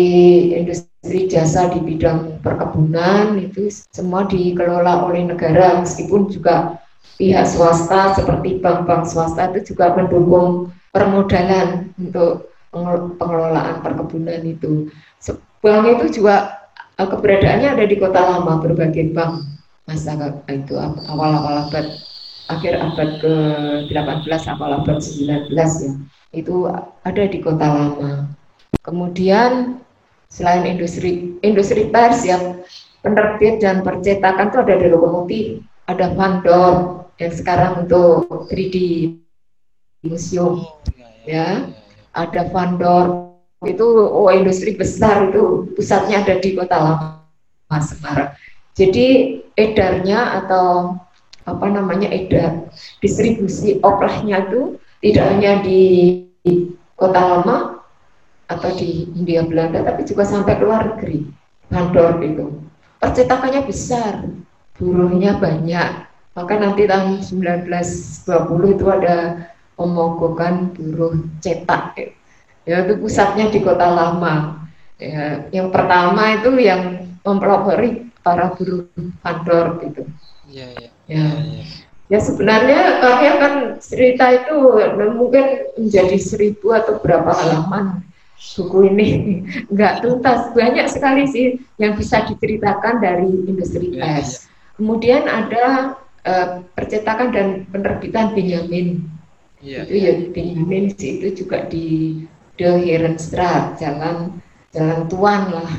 industri 0.58 1.30
jasa 1.30 1.70
di 1.70 1.86
bidang 1.86 2.42
perkebunan 2.42 3.38
itu 3.38 3.70
semua 3.94 4.26
dikelola 4.26 5.06
oleh 5.06 5.30
negara 5.30 5.84
meskipun 5.86 6.34
juga 6.34 6.82
pihak 7.22 7.46
swasta 7.46 8.18
seperti 8.18 8.58
bank-bank 8.58 9.06
swasta 9.06 9.54
itu 9.54 9.76
juga 9.76 9.94
mendukung 9.94 10.74
permodalan 10.90 11.94
untuk 12.02 12.50
pengelolaan 13.22 13.86
perkebunan 13.86 14.42
itu. 14.48 14.90
Bank 15.62 15.86
itu 15.86 16.24
juga 16.24 16.61
keberadaannya 17.08 17.70
ada 17.78 17.86
di 17.88 17.96
kota 17.98 18.22
lama 18.22 18.60
berbagai 18.60 19.16
bank. 19.16 19.46
Masa 19.90 20.14
itu 20.52 20.78
awal-awal 21.10 21.68
abad 21.68 21.88
akhir 22.52 22.74
abad 22.78 23.10
ke-18 23.24 24.44
awal 24.58 24.84
abad 24.84 24.98
19 25.00 25.56
ya. 25.56 25.92
Itu 26.36 26.70
ada 27.04 27.24
di 27.26 27.40
kota 27.42 27.68
lama. 27.68 28.30
Kemudian 28.84 29.82
selain 30.32 30.64
industri 30.64 31.38
industri 31.44 31.92
pers 31.92 32.24
yang 32.24 32.64
penerbit 33.04 33.60
dan 33.60 33.82
percetakan 33.82 34.54
itu 34.54 34.58
ada 34.62 34.76
di 34.78 34.88
lokomotif, 34.88 35.46
ada 35.90 36.14
vendor 36.14 37.04
yang 37.20 37.34
sekarang 37.34 37.86
untuk 37.86 38.48
3D 38.50 38.78
museum 40.02 40.66
oh, 40.66 40.82
iya, 40.98 40.98
iya, 40.98 41.06
ya, 41.06 41.10
iya, 41.30 41.48
ada 42.18 42.42
vendor 42.50 43.31
itu 43.62 43.86
oh 43.86 44.30
industri 44.34 44.74
besar 44.74 45.30
itu 45.30 45.70
pusatnya 45.78 46.26
ada 46.26 46.42
di 46.42 46.58
kota 46.58 46.78
lama 46.82 47.78
Semarang. 47.78 48.34
Jadi 48.74 49.38
edarnya 49.54 50.44
atau 50.44 50.98
apa 51.46 51.68
namanya 51.70 52.10
edar 52.10 52.68
distribusi 53.00 53.78
oplahnya 53.86 54.50
itu 54.50 54.82
tidak 55.02 55.26
hanya 55.38 55.52
di 55.62 55.82
kota 56.98 57.22
lama 57.22 57.86
atau 58.50 58.70
di 58.76 59.08
India 59.16 59.46
Belanda 59.46 59.86
tapi 59.86 60.04
juga 60.10 60.26
sampai 60.26 60.58
ke 60.58 60.64
luar 60.66 60.98
negeri. 60.98 61.30
Bandor 61.72 62.20
itu. 62.20 62.46
Percetakannya 63.00 63.62
besar 63.64 64.28
buruhnya 64.76 65.40
banyak. 65.40 66.12
Maka 66.32 66.54
nanti 66.60 66.88
tahun 66.88 67.24
1920 67.24 68.76
itu 68.76 68.86
ada 68.88 69.48
pemogokan 69.76 70.72
buruh 70.76 71.16
cetak 71.44 71.96
ya 72.72 72.88
itu 72.88 72.96
pusatnya 73.04 73.52
di 73.52 73.60
kota 73.60 73.84
lama 73.92 74.64
ya, 74.96 75.44
yang 75.52 75.68
pertama 75.76 76.40
itu 76.40 76.56
yang 76.56 77.04
mempelopori 77.28 78.08
para 78.24 78.56
buruh 78.56 78.88
Bandor 79.20 79.84
itu 79.84 80.08
ya, 80.48 80.72
ya. 80.80 80.90
Ya. 81.12 81.28
Ya 82.12 82.20
sebenarnya 82.20 83.00
karya 83.00 83.34
kan 83.40 83.54
cerita 83.80 84.26
itu 84.36 84.56
mungkin 85.16 85.76
menjadi 85.80 86.20
seribu 86.20 86.76
atau 86.76 87.00
berapa 87.00 87.32
halaman 87.32 88.04
buku 88.58 88.78
ini 88.92 89.08
nggak 89.74 90.04
tuntas 90.04 90.52
banyak 90.52 90.92
sekali 90.92 91.24
sih 91.32 91.48
yang 91.80 91.96
bisa 91.96 92.28
diceritakan 92.28 93.00
dari 93.00 93.32
industri 93.48 93.96
ya, 93.96 94.20
es. 94.20 94.28
Ya. 94.28 94.52
Kemudian 94.76 95.24
ada 95.30 95.64
uh, 96.26 96.48
percetakan 96.74 97.30
dan 97.32 97.48
penerbitan 97.70 98.34
Benjamin. 98.34 99.06
Ya, 99.62 99.86
itu 99.86 99.94
ya. 99.96 100.12
ya 100.18 100.34
Benjamin 100.34 100.84
itu 100.98 101.28
juga 101.38 101.70
di 101.70 102.18
The 102.62 102.78
Herenstraat, 102.78 103.82
jalan 103.82 104.38
jalan 104.70 105.10
Tuan 105.10 105.50
lah. 105.50 105.74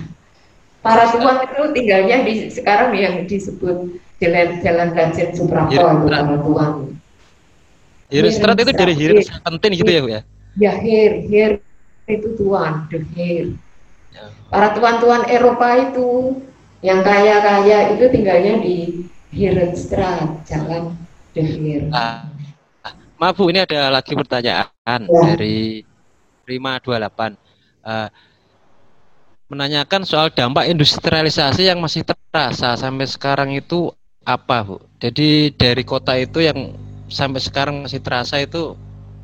Para 0.82 1.14
tuan 1.14 1.46
itu 1.46 1.62
tinggalnya 1.78 2.26
di 2.26 2.50
sekarang 2.50 2.90
yang 2.98 3.22
disebut 3.22 4.02
jalan 4.18 4.58
jalan 4.66 4.88
Ganjen 4.90 5.30
Suprapto 5.30 5.78
itu 5.78 6.06
sama 6.10 6.36
Tuhan. 6.42 6.72
Hirenstrat 8.10 8.56
itu 8.58 8.72
dari 8.74 8.94
penting 9.46 9.70
gitu 9.78 9.90
ya 9.94 10.00
Bu 10.02 10.10
ya? 10.10 10.20
Ya 10.58 10.72
Hir, 10.74 11.22
Hir 11.30 11.52
itu 12.10 12.28
Tuan, 12.34 12.90
the 12.90 12.98
Hir. 13.14 13.54
Ya. 14.10 14.26
Para 14.50 14.74
tuan-tuan 14.74 15.22
Eropa 15.30 15.70
itu 15.78 16.42
yang 16.82 17.06
kaya-kaya 17.06 17.94
itu 17.94 18.04
tinggalnya 18.10 18.58
di 18.58 19.06
Hirenstrat, 19.30 20.42
jalan 20.50 20.98
the 21.32 21.46
Hir. 21.46 21.88
Ah, 21.94 22.26
ah, 22.82 22.92
maaf 23.22 23.38
Bu, 23.38 23.48
ini 23.54 23.62
ada 23.62 23.88
lagi 23.88 24.18
pertanyaan 24.18 25.00
ya. 25.06 25.22
dari 25.38 25.86
Prima 26.42 26.78
28. 26.82 27.38
Uh, 27.82 28.08
menanyakan 29.52 30.02
soal 30.08 30.32
dampak 30.32 30.64
industrialisasi 30.72 31.68
yang 31.68 31.76
masih 31.76 32.02
terasa 32.08 32.72
sampai 32.72 33.04
sekarang 33.04 33.52
itu 33.52 33.92
apa 34.24 34.64
Bu? 34.64 34.76
Jadi 34.96 35.52
dari 35.52 35.84
kota 35.84 36.16
itu 36.16 36.40
yang 36.40 36.72
sampai 37.12 37.42
sekarang 37.42 37.84
masih 37.84 38.00
terasa 38.00 38.40
itu 38.40 38.72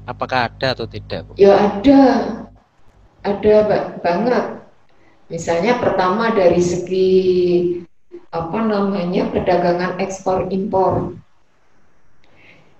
apakah 0.04 0.52
ada 0.52 0.76
atau 0.76 0.84
tidak 0.84 1.24
Bu? 1.24 1.32
Ya 1.40 1.56
ada, 1.56 2.02
ada 3.24 3.54
banget. 4.04 4.44
Misalnya 5.32 5.80
pertama 5.80 6.32
dari 6.36 6.60
segi 6.60 7.18
apa 8.28 8.58
namanya 8.60 9.32
perdagangan 9.32 9.96
ekspor 9.96 10.52
impor. 10.52 11.16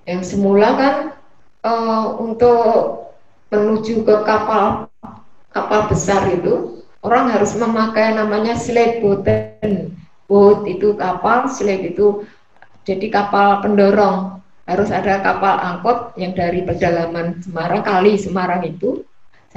Yang 0.04 0.36
semula 0.36 0.68
kan 0.76 0.94
uh, 1.64 2.16
untuk 2.20 3.07
menuju 3.48 4.04
ke 4.04 4.14
kapal 4.28 4.92
kapal 5.52 5.80
besar 5.88 6.28
itu 6.28 6.84
orang 7.00 7.32
harus 7.32 7.56
memakai 7.56 8.12
namanya 8.14 8.54
slave 8.54 9.00
boat. 10.28 10.58
Itu 10.68 10.94
kapal 10.94 11.48
slave 11.48 11.96
itu 11.96 12.24
jadi 12.84 13.08
kapal 13.08 13.64
pendorong. 13.64 14.40
Harus 14.68 14.92
ada 14.92 15.24
kapal 15.24 15.56
angkut 15.64 16.12
yang 16.20 16.36
dari 16.36 16.60
pedalaman 16.60 17.40
Semarang 17.40 17.80
kali 17.80 18.20
Semarang 18.20 18.60
itu 18.68 19.00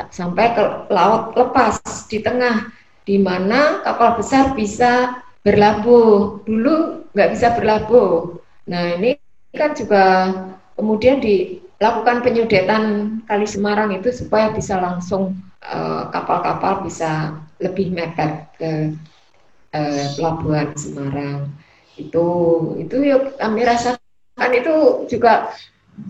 sampai 0.07 0.55
ke 0.55 0.87
laut 0.87 1.35
lepas 1.35 1.83
di 2.07 2.23
tengah 2.23 2.71
di 3.03 3.19
mana 3.19 3.83
kapal 3.83 4.15
besar 4.15 4.55
bisa 4.55 5.19
berlabuh. 5.43 6.47
Dulu 6.47 7.11
nggak 7.11 7.29
bisa 7.35 7.47
berlabuh. 7.59 8.39
Nah 8.71 8.95
ini 8.95 9.19
kan 9.51 9.75
juga 9.75 10.31
kemudian 10.79 11.19
dilakukan 11.81 12.21
penyudetan 12.21 12.83
kali 13.25 13.49
Semarang 13.49 13.89
itu 13.89 14.13
supaya 14.13 14.53
bisa 14.53 14.77
langsung 14.77 15.33
eh, 15.65 16.03
kapal-kapal 16.13 16.77
uh, 16.77 16.81
bisa 16.85 17.41
lebih 17.57 17.89
mepet 17.89 18.45
ke 18.61 18.93
uh, 19.73 20.05
pelabuhan 20.13 20.77
Semarang 20.77 21.49
itu 21.97 22.27
itu 22.77 22.95
yuk 23.01 23.33
kami 23.41 23.65
rasakan 23.65 23.97
kan 24.37 24.53
itu 24.53 25.09
juga 25.09 25.57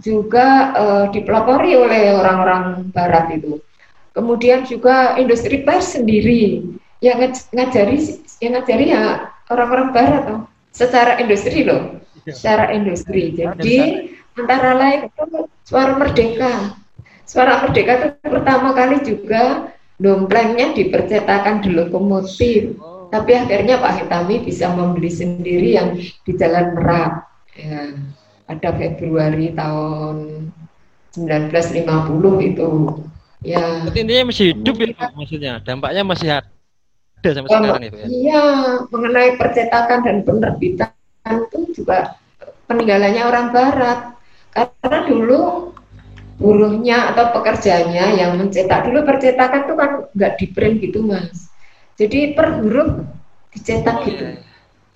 juga 0.04 0.76
uh, 0.76 1.06
dipelopori 1.08 1.72
oleh 1.80 2.20
orang-orang 2.20 2.92
Barat 2.92 3.32
itu. 3.40 3.64
Kemudian 4.12 4.68
juga 4.68 5.16
industri 5.16 5.64
pers 5.64 5.96
sendiri 5.96 6.68
yang 7.00 7.20
ngajari 7.56 8.20
yang 8.44 8.60
ngajari 8.60 8.86
ya 8.92 9.32
orang-orang 9.48 9.96
Barat 9.96 10.24
loh, 10.28 10.42
secara 10.76 11.16
industri 11.20 11.64
loh, 11.64 11.96
iya. 12.28 12.36
secara 12.36 12.76
industri. 12.76 13.36
Jadi 13.36 13.76
antara 14.38 14.72
lain 14.78 15.00
itu 15.08 15.24
suara 15.68 15.94
merdeka. 15.96 16.76
Suara 17.28 17.64
merdeka 17.64 17.92
itu 17.98 18.08
pertama 18.24 18.76
kali 18.76 19.04
juga 19.04 19.72
domplengnya 19.98 20.76
dipercetakan 20.76 21.64
di 21.64 21.70
lokomotif. 21.72 22.76
Oh. 22.80 23.08
Tapi 23.12 23.36
akhirnya 23.36 23.80
Pak 23.80 24.04
Hitami 24.04 24.44
bisa 24.44 24.72
membeli 24.72 25.12
sendiri 25.12 25.76
yang 25.76 25.96
di 26.00 26.32
Jalan 26.36 26.76
Merak. 26.76 27.28
Ya 27.56 27.92
pada 28.52 28.76
Februari 28.76 29.56
tahun 29.56 30.16
1950 31.16 32.50
itu 32.52 32.70
ya 33.48 33.88
Berarti 33.88 34.00
intinya 34.04 34.24
masih 34.28 34.46
hidup 34.52 34.76
ya 34.76 35.08
maksudnya 35.16 35.54
dampaknya 35.64 36.04
masih 36.04 36.28
ada 36.36 37.30
sampai 37.32 37.48
oh, 37.48 37.56
sekarang 37.64 37.84
itu 37.88 37.96
ya 37.96 38.08
iya 38.12 38.44
mengenai 38.92 39.40
percetakan 39.40 40.00
dan 40.04 40.18
penerbitan 40.28 40.92
itu 41.48 41.60
juga 41.72 42.20
peninggalannya 42.68 43.24
orang 43.24 43.48
barat 43.56 44.00
karena 44.52 44.97
dulu 45.08 45.39
buruhnya 46.41 47.14
atau 47.14 47.32
pekerjanya 47.38 48.18
yang 48.18 48.36
mencetak 48.36 48.89
dulu 48.89 49.06
percetakan 49.06 49.62
itu 49.70 49.74
kan 49.78 49.91
nggak 50.12 50.34
di 50.38 50.45
print 50.52 50.76
gitu 50.84 50.99
mas. 51.06 51.52
Jadi 51.95 52.34
per 52.34 52.60
huruf 52.60 53.04
dicetak 53.52 53.97
oh, 54.02 54.06
gitu. 54.08 54.26
iya 54.26 54.49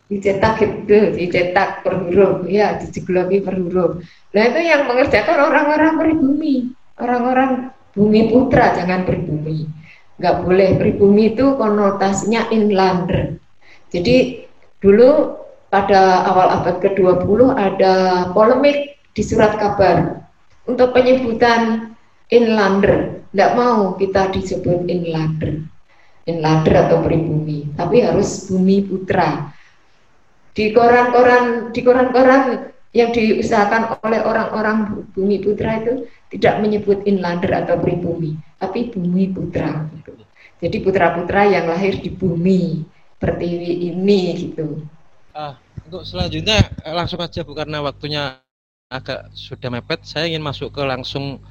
dicetak 0.06 0.62
gitu, 0.62 1.18
dicetak 1.18 1.82
per 1.82 1.98
huruf, 1.98 2.46
ya 2.46 2.78
dijegloki 2.78 3.42
per 3.42 3.58
huruf. 3.58 4.06
Nah 4.38 4.44
itu 4.46 4.60
yang 4.62 4.86
mengerjakan 4.86 5.38
orang-orang 5.50 5.94
pribumi, 5.98 6.56
orang-orang 7.02 7.74
bumi 7.98 8.30
putra, 8.30 8.78
jangan 8.78 9.02
pribumi. 9.08 9.66
Nggak 10.22 10.36
boleh. 10.46 10.70
Pribumi 10.78 11.34
itu 11.34 11.58
konotasinya 11.58 12.48
inlander. 12.54 13.42
Jadi 13.90 14.46
dulu 14.80 15.42
pada 15.74 16.24
awal 16.30 16.62
abad 16.62 16.76
ke-20 16.86 17.40
ada 17.52 17.94
polemik 18.32 18.96
di 19.16 19.24
surat 19.24 19.56
kabar 19.56 20.28
untuk 20.68 20.92
penyebutan 20.92 21.96
inlander. 22.28 23.24
Nggak 23.32 23.52
mau 23.56 23.96
kita 23.96 24.32
disebut 24.32 24.88
inlander, 24.92 25.64
inlander 26.28 26.76
atau 26.88 27.04
pribumi, 27.04 27.72
tapi 27.76 28.04
harus 28.04 28.48
bumi 28.48 28.84
putra 28.84 29.56
di 30.56 30.72
koran-koran 30.72 31.76
di 31.76 31.84
koran-koran 31.84 32.72
yang 32.96 33.12
diusahakan 33.12 34.00
oleh 34.08 34.24
orang-orang 34.24 35.04
bumi 35.12 35.44
putra 35.44 35.84
itu 35.84 36.08
tidak 36.32 36.64
menyebut 36.64 37.04
inlander 37.04 37.52
atau 37.52 37.76
pribumi, 37.76 38.40
tapi 38.56 38.88
bumi 38.88 39.36
putra. 39.36 39.84
Jadi 40.64 40.80
putra-putra 40.80 41.44
yang 41.44 41.68
lahir 41.68 42.00
di 42.00 42.08
bumi 42.08 42.88
pertiwi 43.20 43.92
ini 43.92 44.20
gitu. 44.40 44.80
Ah, 45.36 45.60
untuk 45.84 46.08
selanjutnya 46.08 46.72
eh, 46.88 46.96
langsung 46.96 47.20
aja 47.20 47.44
bu 47.44 47.52
karena 47.52 47.84
waktunya 47.84 48.40
agak 48.90 49.34
sudah 49.34 49.70
mepet, 49.74 50.06
saya 50.06 50.30
ingin 50.30 50.46
masuk 50.46 50.70
ke 50.70 50.82
langsung 50.86 51.42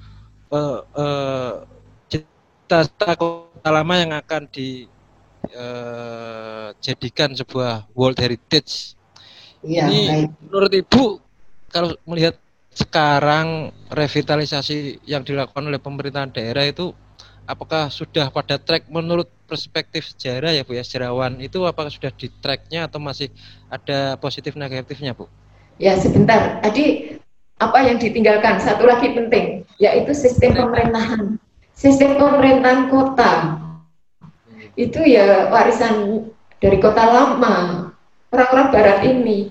uh, 0.55 0.81
uh, 0.95 1.67
cita-cita 2.07 3.19
kota 3.19 3.71
lama 3.75 3.95
yang 3.99 4.15
akan 4.15 4.47
di 4.55 4.87
uh, 5.51 6.71
jadikan 6.79 7.35
sebuah 7.35 7.91
World 7.91 8.23
Heritage. 8.23 8.95
Ya, 9.67 9.91
Ini 9.91 10.01
baik. 10.07 10.31
menurut 10.47 10.73
Ibu 10.79 11.05
kalau 11.75 11.91
melihat 12.07 12.39
sekarang 12.75 13.75
revitalisasi 13.91 15.03
yang 15.07 15.27
dilakukan 15.27 15.65
oleh 15.67 15.81
pemerintahan 15.83 16.31
daerah 16.31 16.67
itu 16.67 16.95
apakah 17.47 17.91
sudah 17.91 18.31
pada 18.31 18.59
track 18.61 18.91
menurut 18.91 19.31
perspektif 19.47 20.11
sejarah 20.11 20.53
ya 20.53 20.67
Bu 20.67 20.75
ya 20.75 20.83
sejarawan 20.83 21.39
itu 21.39 21.63
apakah 21.65 21.89
sudah 21.89 22.11
di 22.13 22.29
tracknya 22.43 22.91
atau 22.91 22.99
masih 22.99 23.31
ada 23.71 24.19
positif 24.19 24.59
negatifnya 24.59 25.15
Bu? 25.15 25.31
Ya 25.79 25.99
sebentar. 25.99 26.63
Tadi 26.63 27.19
apa 27.59 27.79
yang 27.83 27.99
ditinggalkan? 27.99 28.63
Satu 28.63 28.87
lagi 28.87 29.11
penting 29.15 29.67
yaitu 29.83 30.15
sistem 30.15 30.55
pemerintahan. 30.55 31.39
Sistem 31.75 32.15
pemerintahan 32.15 32.91
kota. 32.91 33.59
Itu 34.79 35.03
ya 35.03 35.51
warisan 35.51 36.31
dari 36.63 36.79
kota 36.79 37.03
lama 37.03 37.91
orang-orang 38.31 38.69
barat 38.71 38.99
ini. 39.07 39.51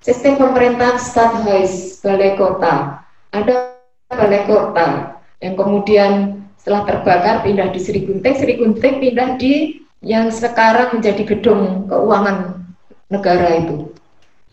Sistem 0.00 0.40
pemerintahan 0.40 0.96
Stadhuis 1.00 2.00
balai 2.00 2.36
kota. 2.36 3.04
Ada 3.32 3.76
balai 4.08 4.42
kota 4.48 5.18
yang 5.44 5.54
kemudian 5.58 6.12
setelah 6.56 6.88
terbakar 6.88 7.44
pindah 7.44 7.68
di 7.70 7.80
Sri 7.82 8.02
Gunting 8.02 8.34
Sri 8.34 8.56
Gunting 8.56 8.94
pindah 9.02 9.36
di 9.36 9.82
yang 10.00 10.32
sekarang 10.32 10.96
menjadi 10.96 11.22
gedung 11.26 11.90
keuangan 11.90 12.64
negara 13.12 13.60
itu 13.60 13.92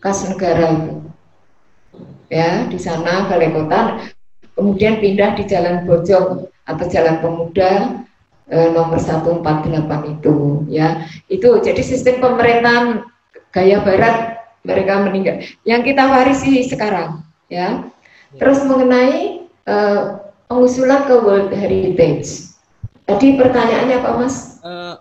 kas 0.04 0.28
negara 0.28 0.76
itu. 0.76 0.92
Ya 2.28 2.68
di 2.68 2.76
sana 2.76 3.24
balai 3.24 3.48
kota 3.48 4.04
kemudian 4.52 5.00
pindah 5.00 5.32
di 5.40 5.48
Jalan 5.48 5.88
Bojong 5.88 6.52
atau 6.68 6.84
Jalan 6.84 7.24
Pemuda 7.24 8.04
eh, 8.52 8.68
nomor 8.68 9.00
148 9.00 10.20
itu 10.20 10.68
ya. 10.68 11.08
Itu 11.32 11.56
jadi 11.64 11.80
sistem 11.80 12.20
pemerintahan 12.20 13.08
gaya 13.48 13.80
barat 13.80 14.44
mereka 14.64 15.04
meninggal 15.04 15.44
yang 15.64 15.84
kita 15.84 16.04
warisi 16.08 16.64
sekarang 16.64 17.20
ya, 17.52 17.84
terus 18.40 18.64
mengenai 18.64 19.44
uh, 19.68 20.24
pengusulan 20.48 21.04
ke 21.04 21.14
World 21.20 21.52
Heritage. 21.52 22.56
Tadi 23.04 23.36
pertanyaannya 23.36 23.96
Pak 24.00 24.14
Mas? 24.16 24.36
Uh, 24.64 24.96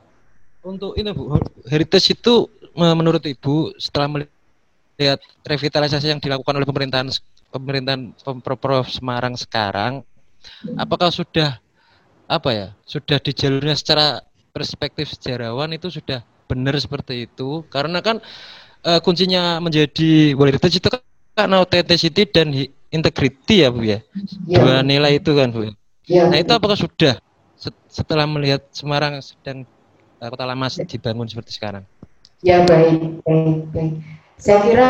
untuk 0.68 1.00
ini 1.00 1.16
Bu 1.16 1.40
heritage 1.72 2.12
itu 2.12 2.52
menurut 2.76 3.24
Ibu 3.24 3.80
setelah 3.80 4.28
melihat 4.96 5.20
revitalisasi 5.46 6.14
yang 6.14 6.22
dilakukan 6.22 6.54
oleh 6.54 6.68
pemerintahan 6.68 7.10
pemerintahan 7.50 8.14
Pemprov 8.22 8.86
Semarang 8.90 9.34
sekarang 9.38 10.06
apakah 10.78 11.10
sudah 11.10 11.58
apa 12.30 12.50
ya 12.54 12.68
sudah 12.86 13.18
di 13.20 13.32
jalurnya 13.36 13.76
secara 13.78 14.22
perspektif 14.54 15.10
sejarawan 15.12 15.74
itu 15.74 15.90
sudah 15.90 16.22
benar 16.46 16.78
seperti 16.78 17.26
itu 17.26 17.66
karena 17.74 18.00
kan 18.06 18.22
uh, 18.86 19.00
kuncinya 19.02 19.58
menjadi 19.58 20.38
Heritage 20.38 20.78
itu 20.78 20.90
kan 21.34 21.50
authenticity 21.58 22.30
dan 22.30 22.54
integrity 22.94 23.66
ya 23.66 23.70
Bu 23.74 23.82
ya. 23.82 24.00
ya. 24.46 24.62
Dua 24.62 24.76
nilai 24.86 25.18
itu 25.18 25.34
kan 25.34 25.50
Bu. 25.50 25.74
Ya. 26.06 26.30
Nah 26.30 26.38
itu 26.38 26.54
apakah 26.54 26.78
sudah 26.78 27.18
setelah 27.90 28.30
melihat 28.30 28.62
Semarang 28.70 29.18
sedang 29.24 29.66
uh, 30.22 30.30
kota 30.30 30.46
lama 30.46 30.70
dibangun 30.70 31.26
seperti 31.26 31.58
sekarang? 31.58 31.84
Ya 32.44 32.62
baik, 32.68 33.24
baik, 33.24 33.58
baik. 33.72 33.94
Saya 34.44 34.60
kira 34.60 34.88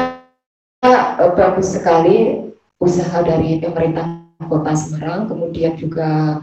uh, 0.81 1.29
bagus 1.37 1.77
sekali 1.77 2.41
usaha 2.81 3.21
dari 3.21 3.61
pemerintah 3.61 4.25
kota 4.49 4.73
Semarang, 4.73 5.29
kemudian 5.29 5.77
juga 5.77 6.41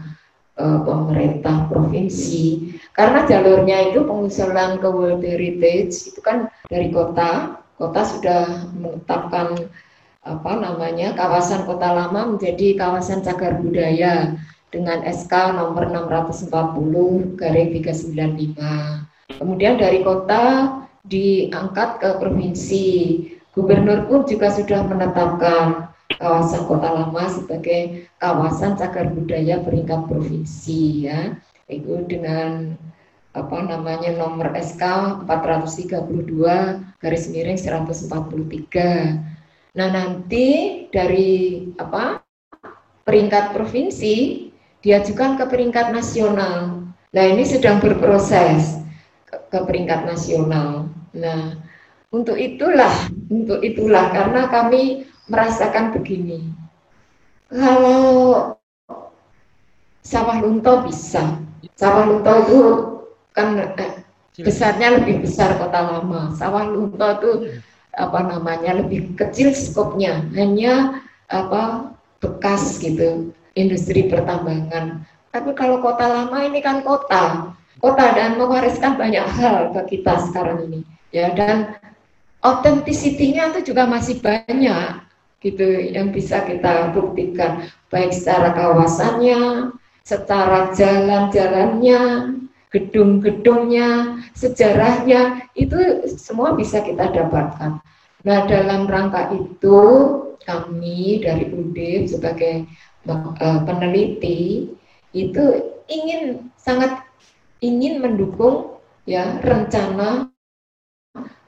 uh, 0.55 0.79
pemerintah 0.87 1.67
provinsi 1.67 2.71
karena 2.95 3.27
jalurnya 3.27 3.91
itu 3.91 4.07
pengusulan 4.07 4.79
ke 4.79 4.87
World 4.87 5.27
Heritage 5.27 6.07
itu 6.07 6.23
kan 6.23 6.47
dari 6.71 6.87
kota 6.87 7.59
kota 7.75 8.01
sudah 8.07 8.71
menetapkan 8.79 9.59
apa 10.23 10.51
namanya 10.55 11.11
kawasan 11.11 11.67
kota 11.67 11.91
lama 11.91 12.31
menjadi 12.31 12.79
kawasan 12.79 13.27
cagar 13.27 13.59
budaya 13.59 14.39
dengan 14.71 15.03
SK 15.03 15.59
nomor 15.59 15.83
640 15.91 17.35
garing 17.35 17.75
395. 17.75 19.35
Kemudian 19.35 19.75
dari 19.75 19.99
kota 19.99 20.79
diangkat 21.05 22.01
ke 22.01 22.09
provinsi. 22.17 22.87
Gubernur 23.51 24.07
pun 24.07 24.23
juga 24.23 24.47
sudah 24.47 24.87
menetapkan 24.87 25.91
kawasan 26.15 26.63
Kota 26.69 26.87
Lama 26.87 27.27
sebagai 27.27 28.07
kawasan 28.21 28.79
cagar 28.79 29.11
budaya 29.11 29.59
peringkat 29.59 30.07
provinsi 30.07 31.09
ya. 31.09 31.35
Itu 31.67 32.07
dengan 32.07 32.79
apa 33.31 33.57
namanya 33.63 34.11
nomor 34.15 34.51
SK 34.51 34.83
432 35.27 36.99
garis 36.99 37.25
miring 37.31 37.59
143. 37.59 38.11
Nah, 39.71 39.87
nanti 39.87 40.47
dari 40.91 41.63
apa? 41.79 42.19
peringkat 43.01 43.57
provinsi 43.57 44.47
diajukan 44.85 45.41
ke 45.41 45.45
peringkat 45.49 45.89
nasional. 45.89 46.85
Nah, 47.11 47.25
ini 47.27 47.43
sedang 47.43 47.81
berproses 47.81 48.80
ke, 49.31 49.57
peringkat 49.63 50.03
nasional. 50.07 50.91
Nah, 51.15 51.55
untuk 52.11 52.35
itulah, 52.35 52.91
untuk 53.31 53.63
itulah 53.63 54.11
karena 54.11 54.51
kami 54.51 55.07
merasakan 55.31 55.95
begini. 55.95 56.51
Kalau 57.51 58.55
sawah 60.03 60.37
lunto 60.43 60.83
bisa, 60.87 61.39
sawah 61.75 62.03
lunto 62.07 62.31
itu 62.47 62.59
kan 63.31 63.75
eh, 63.79 64.03
besarnya 64.39 64.99
lebih 64.99 65.23
besar 65.23 65.55
kota 65.59 65.79
lama. 65.79 66.35
Sawah 66.35 66.67
lunto 66.67 67.07
itu 67.19 67.31
apa 67.91 68.19
namanya 68.23 68.79
lebih 68.79 69.15
kecil 69.19 69.51
skopnya, 69.51 70.23
hanya 70.35 71.03
apa 71.27 71.91
bekas 72.23 72.79
gitu 72.79 73.35
industri 73.55 74.07
pertambangan. 74.07 75.03
Tapi 75.31 75.51
kalau 75.55 75.79
kota 75.79 76.07
lama 76.07 76.43
ini 76.43 76.59
kan 76.59 76.83
kota, 76.83 77.55
kota 77.79 78.05
dan 78.17 78.35
mewariskan 78.35 78.99
banyak 78.99 79.23
hal 79.39 79.71
ke 79.71 79.97
kita 79.97 80.19
sekarang 80.27 80.67
ini. 80.67 80.79
Ya 81.11 81.31
dan 81.31 81.79
otentisitinya 82.41 83.55
itu 83.55 83.71
juga 83.71 83.87
masih 83.87 84.19
banyak 84.19 85.05
gitu 85.41 85.65
yang 85.93 86.13
bisa 86.13 86.45
kita 86.45 86.93
buktikan 86.93 87.65
baik 87.89 88.13
secara 88.13 88.53
kawasannya, 88.53 89.73
secara 90.05 90.69
jalan-jalannya, 90.73 92.01
gedung-gedungnya, 92.71 94.21
sejarahnya 94.37 95.51
itu 95.57 96.07
semua 96.15 96.55
bisa 96.55 96.79
kita 96.85 97.09
dapatkan. 97.11 97.81
Nah 98.21 98.39
dalam 98.45 98.85
rangka 98.85 99.33
itu 99.33 99.79
kami 100.45 101.21
dari 101.21 101.49
UDIP 101.49 102.09
sebagai 102.09 102.65
uh, 103.09 103.59
peneliti 103.65 104.71
itu 105.11 105.43
ingin 105.89 106.53
sangat 106.55 107.03
ingin 107.61 108.01
mendukung 108.01 108.81
ya 109.05 109.37
rencana 109.45 110.33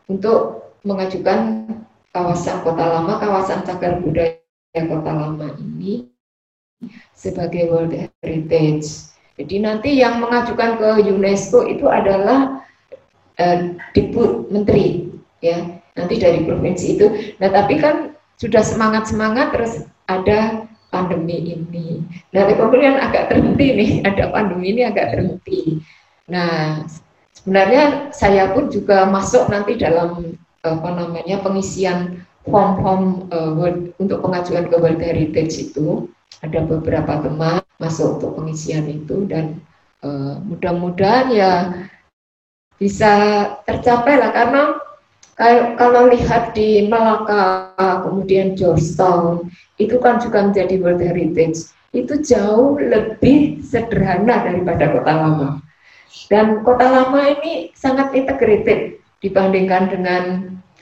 untuk 0.06 0.70
mengajukan 0.86 1.66
kawasan 2.14 2.62
kota 2.62 2.86
lama, 2.86 3.18
kawasan 3.18 3.66
cagar 3.66 3.98
budaya 4.00 4.82
kota 4.86 5.12
lama 5.12 5.48
ini 5.58 6.08
sebagai 7.18 7.74
World 7.74 7.98
Heritage. 8.22 9.10
Jadi 9.34 9.66
nanti 9.66 9.98
yang 9.98 10.22
mengajukan 10.22 10.78
ke 10.78 10.90
UNESCO 11.10 11.66
itu 11.66 11.90
adalah 11.90 12.62
uh, 13.42 13.60
Diput 13.98 14.54
Menteri 14.54 15.10
ya 15.42 15.82
nanti 15.98 16.22
dari 16.22 16.46
provinsi 16.46 16.86
itu. 16.94 17.08
Nah 17.42 17.50
tapi 17.50 17.82
kan 17.82 18.14
sudah 18.38 18.62
semangat 18.62 19.10
semangat 19.10 19.50
terus 19.50 19.90
ada 20.06 20.70
pandemi 20.94 21.58
ini. 21.58 22.06
Nah, 22.30 22.46
kemudian 22.46 23.02
agak 23.02 23.34
terhenti 23.34 23.68
nih, 23.74 23.92
ada 24.10 24.30
pandemi 24.30 24.78
ini 24.78 24.82
agak 24.86 25.18
terhenti. 25.18 25.82
Nah, 26.32 26.88
sebenarnya 27.36 28.14
saya 28.16 28.52
pun 28.56 28.72
juga 28.72 29.04
masuk 29.10 29.52
nanti 29.52 29.76
dalam 29.76 30.40
apa 30.64 30.90
namanya 30.96 31.44
pengisian 31.44 32.24
form-form 32.48 33.28
uh, 33.32 33.52
untuk 34.00 34.24
pengajuan 34.24 34.72
ke 34.72 34.76
World 34.80 35.04
Heritage 35.04 35.72
itu 35.72 36.08
ada 36.44 36.64
beberapa 36.64 37.20
teman 37.20 37.60
masuk 37.80 38.20
untuk 38.20 38.40
pengisian 38.40 38.88
itu 38.88 39.28
dan 39.28 39.60
uh, 40.04 40.40
mudah-mudahan 40.44 41.28
ya 41.32 41.52
bisa 42.80 43.12
tercapai 43.68 44.20
lah 44.20 44.32
karena 44.32 44.64
kalau 45.82 46.14
lihat 46.14 46.54
di 46.54 46.86
Malaka, 46.86 47.74
kemudian 48.06 48.54
Georgetown, 48.54 49.50
itu 49.82 49.98
kan 49.98 50.22
juga 50.22 50.46
menjadi 50.46 50.78
World 50.78 51.02
Heritage. 51.02 51.74
Itu 51.90 52.22
jauh 52.22 52.78
lebih 52.78 53.66
sederhana 53.66 54.46
daripada 54.46 54.94
kota 54.94 55.14
lama. 55.14 55.50
Dan 56.30 56.62
kota 56.62 56.86
lama 56.86 57.22
ini 57.40 57.74
sangat 57.74 58.14
integrated 58.14 59.02
dibandingkan 59.24 59.90
dengan 59.90 60.24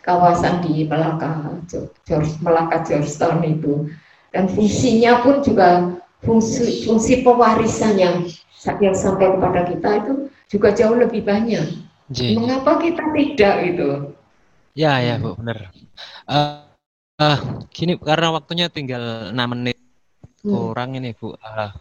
kawasan 0.01 0.65
di 0.65 0.83
Malaka, 0.89 1.61
George, 2.03 2.35
Malaka 2.41 2.83
Georgetown 2.83 3.45
itu. 3.45 3.87
Dan 4.31 4.47
fungsinya 4.47 5.21
pun 5.23 5.43
juga 5.43 5.99
fungsi, 6.23 6.87
fungsi 6.87 7.21
pewarisannya 7.21 8.31
yang 8.79 8.95
sampai 8.95 9.27
kepada 9.35 9.61
kita 9.67 9.89
itu 10.05 10.13
juga 10.51 10.69
jauh 10.75 10.97
lebih 10.97 11.25
banyak. 11.25 11.81
Jadi. 12.11 12.35
Mengapa 12.35 12.77
kita 12.83 13.03
tidak 13.15 13.55
itu? 13.63 13.89
Ya, 14.75 14.99
ya, 14.99 15.19
Bu, 15.19 15.35
benar. 15.35 15.71
Uh, 16.27 16.63
uh, 17.19 17.39
gini, 17.71 17.95
karena 17.99 18.35
waktunya 18.35 18.67
tinggal 18.67 19.31
6 19.31 19.51
menit 19.51 19.79
hmm. 20.43 20.51
kurang 20.51 20.95
ini, 20.95 21.15
Bu. 21.15 21.35
Uh, 21.39 21.71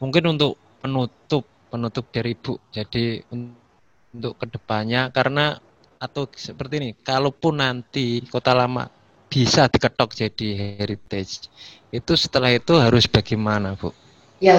mungkin 0.00 0.36
untuk 0.36 0.60
penutup, 0.80 1.44
penutup 1.68 2.08
dari 2.10 2.32
Bu. 2.34 2.56
Jadi 2.72 3.22
untuk 3.30 4.40
ke 4.40 4.46
depannya, 4.48 5.12
karena 5.12 5.56
atau 6.00 6.26
seperti 6.32 6.74
ini, 6.80 6.90
kalaupun 6.98 7.60
nanti 7.60 8.24
Kota 8.26 8.56
Lama 8.56 8.88
bisa 9.28 9.68
diketok 9.68 10.16
jadi 10.16 10.80
heritage, 10.80 11.52
itu 11.92 12.12
setelah 12.16 12.48
itu 12.52 12.72
harus 12.76 13.04
bagaimana, 13.04 13.76
Bu? 13.76 13.92
Ya, 14.40 14.58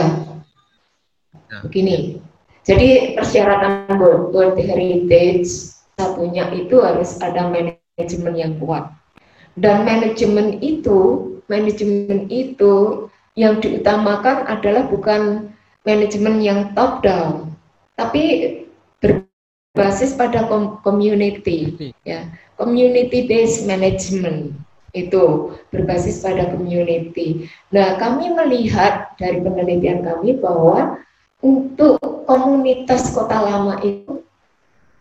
nah. 1.50 1.62
begini. 1.66 2.22
Jadi 2.68 3.18
persyaratan 3.18 3.98
World 4.30 4.62
Heritage 4.62 5.74
satunya 5.98 6.46
itu 6.54 6.78
harus 6.86 7.18
ada 7.18 7.50
manajemen 7.50 8.34
yang 8.38 8.54
kuat. 8.62 8.94
Dan 9.58 9.90
manajemen 9.90 10.62
itu, 10.62 11.34
manajemen 11.50 12.30
itu 12.30 13.08
yang 13.34 13.58
diutamakan 13.58 14.46
adalah 14.46 14.86
bukan 14.86 15.50
manajemen 15.88 16.44
yang 16.44 16.60
top 16.76 17.04
down, 17.06 17.56
tapi 17.96 18.56
berbasis 19.00 20.16
pada 20.16 20.48
community, 20.84 21.76
ya, 22.04 22.28
community 22.60 23.28
based 23.28 23.64
management 23.64 24.56
itu 24.98 25.54
berbasis 25.70 26.26
pada 26.26 26.50
community. 26.50 27.46
Nah, 27.70 27.96
kami 28.02 28.34
melihat 28.34 29.14
dari 29.22 29.38
penelitian 29.40 30.02
kami 30.02 30.42
bahwa 30.42 30.98
untuk 31.40 32.02
komunitas 32.26 33.14
kota 33.14 33.38
lama 33.38 33.80
itu 33.86 34.26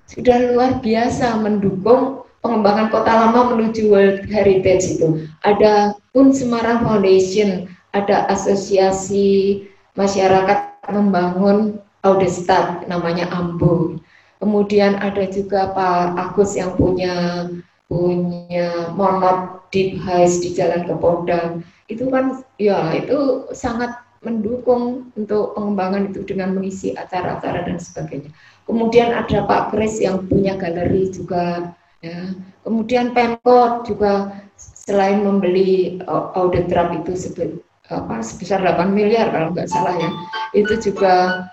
sudah 0.08 0.54
luar 0.54 0.80
biasa 0.80 1.36
mendukung 1.40 2.24
pengembangan 2.40 2.88
kota 2.88 3.12
lama 3.12 3.56
menuju 3.56 3.90
World 3.90 4.18
Heritage 4.30 4.96
itu. 4.96 5.26
Ada 5.42 5.98
pun 6.14 6.30
Semarang 6.32 6.86
Foundation, 6.86 7.66
ada 7.92 8.28
asosiasi 8.30 9.66
masyarakat 9.98 10.86
membangun 10.94 11.82
Audestat 12.06 12.86
namanya 12.86 13.26
Ambo. 13.34 13.98
Kemudian 14.38 15.02
ada 15.02 15.26
juga 15.26 15.74
Pak 15.74 16.14
Agus 16.14 16.54
yang 16.54 16.78
punya 16.78 17.44
punya 17.90 18.94
monot 18.94 19.66
deep 19.74 19.98
house 19.98 20.38
di 20.38 20.54
Jalan 20.54 20.86
Kepodang. 20.86 21.66
Itu 21.90 22.06
kan 22.06 22.46
ya 22.54 22.94
itu 22.94 23.50
sangat 23.50 23.98
mendukung 24.22 25.10
untuk 25.18 25.58
pengembangan 25.58 26.14
itu 26.14 26.22
dengan 26.22 26.54
mengisi 26.54 26.94
acara-acara 26.94 27.66
dan 27.66 27.82
sebagainya. 27.82 28.30
Kemudian 28.62 29.10
ada 29.10 29.42
Pak 29.42 29.74
Kris 29.74 29.98
yang 29.98 30.22
punya 30.30 30.54
galeri 30.54 31.10
juga. 31.10 31.74
Ya. 31.98 32.30
Kemudian 32.62 33.10
Pemkot 33.10 33.90
juga 33.90 34.38
selain 34.54 35.26
membeli 35.26 35.98
audit 36.06 36.70
itu 36.70 37.12
sebesar, 37.16 37.58
apa, 37.88 38.20
sebesar 38.20 38.60
8 38.60 38.92
miliar 38.92 39.32
kalau 39.32 39.52
nggak 39.52 39.68
salah 39.68 39.96
ya, 39.96 40.10
itu 40.52 40.76
juga 40.80 41.48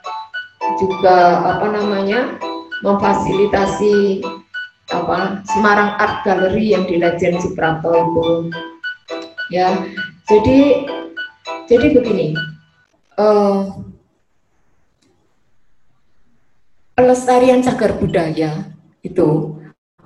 juga 0.79 1.45
apa 1.55 1.67
namanya 1.71 2.35
memfasilitasi 2.83 4.21
apa 4.91 5.41
Semarang 5.49 5.97
Art 5.97 6.21
Gallery 6.27 6.75
yang 6.75 6.85
di 6.85 7.01
Legend 7.01 7.41
Suprapto 7.41 7.89
itu. 7.89 8.27
Ya 9.53 9.71
jadi 10.25 10.89
jadi 11.69 11.87
begini 11.93 12.33
uh, 13.17 13.69
pelestarian 16.97 17.61
cagar 17.61 17.97
budaya 17.97 18.65
itu 19.05 19.59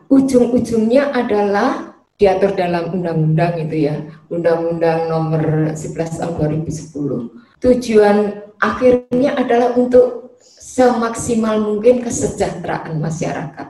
ujung-ujungnya 0.09 1.13
adalah 1.13 1.88
diatur 2.19 2.51
dalam 2.51 2.91
undang-undang 2.91 3.55
itu 3.63 3.87
ya, 3.87 3.95
Undang-Undang 4.27 5.07
Nomor 5.07 5.71
11 5.71 6.19
Tahun 6.19 6.35
2010. 6.35 7.63
Tujuan 7.63 8.17
akhirnya 8.59 9.39
adalah 9.39 9.73
untuk 9.79 10.35
semaksimal 10.43 11.63
mungkin 11.63 12.03
kesejahteraan 12.03 12.99
masyarakat. 12.99 13.67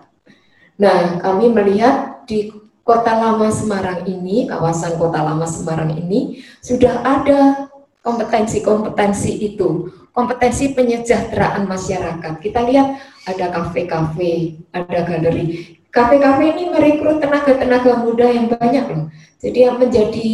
Nah, 0.81 1.21
kami 1.21 1.53
melihat 1.53 2.25
di 2.25 2.49
Kota 2.81 3.13
Lama 3.13 3.53
Semarang 3.53 4.09
ini, 4.09 4.49
kawasan 4.49 4.97
Kota 4.97 5.21
Lama 5.21 5.45
Semarang 5.45 5.93
ini 5.93 6.41
sudah 6.57 7.05
ada 7.05 7.69
kompetensi-kompetensi 8.01 9.45
itu, 9.45 9.93
kompetensi 10.09 10.73
penyejahteraan 10.73 11.69
masyarakat. 11.69 12.33
Kita 12.41 12.65
lihat 12.65 12.97
ada 13.29 13.45
kafe-kafe, 13.53 14.57
ada 14.73 15.05
galeri. 15.05 15.78
Kafe-kafe 15.89 16.43
ini 16.53 16.69
merekrut 16.69 17.17
tenaga-tenaga 17.17 18.05
muda 18.05 18.29
yang 18.29 18.45
banyak 18.45 18.85
loh. 18.93 19.09
Jadi 19.41 19.59
yang 19.65 19.81
menjadi 19.81 20.29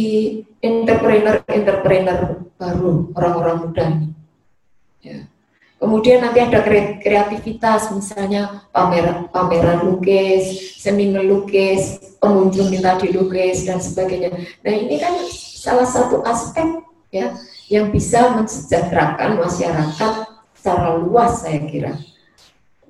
entrepreneur-entrepreneur 0.60 2.44
baru, 2.60 2.92
orang-orang 3.16 3.56
muda 3.64 3.84
ini. 3.88 4.08
Ya. 5.00 5.18
Kemudian 5.76 6.24
nanti 6.24 6.40
ada 6.40 6.64
kreativitas, 7.00 7.92
misalnya 7.92 8.64
pameran, 8.72 9.28
pameran 9.28 9.84
lukis, 9.84 10.76
seni 10.80 11.12
melukis, 11.12 12.16
pengunjung 12.16 12.72
minta 12.72 12.96
dilukis 12.96 13.68
dan 13.68 13.76
sebagainya. 13.80 14.32
Nah 14.64 14.72
ini 14.72 14.96
kan 14.96 15.14
salah 15.30 15.84
satu 15.84 16.24
aspek 16.24 16.80
ya 17.12 17.36
yang 17.68 17.92
bisa 17.92 18.34
mensejahterakan 18.40 19.36
masyarakat 19.36 20.12
secara 20.56 20.96
luas 20.96 21.44
saya 21.44 21.60
kira. 21.68 21.92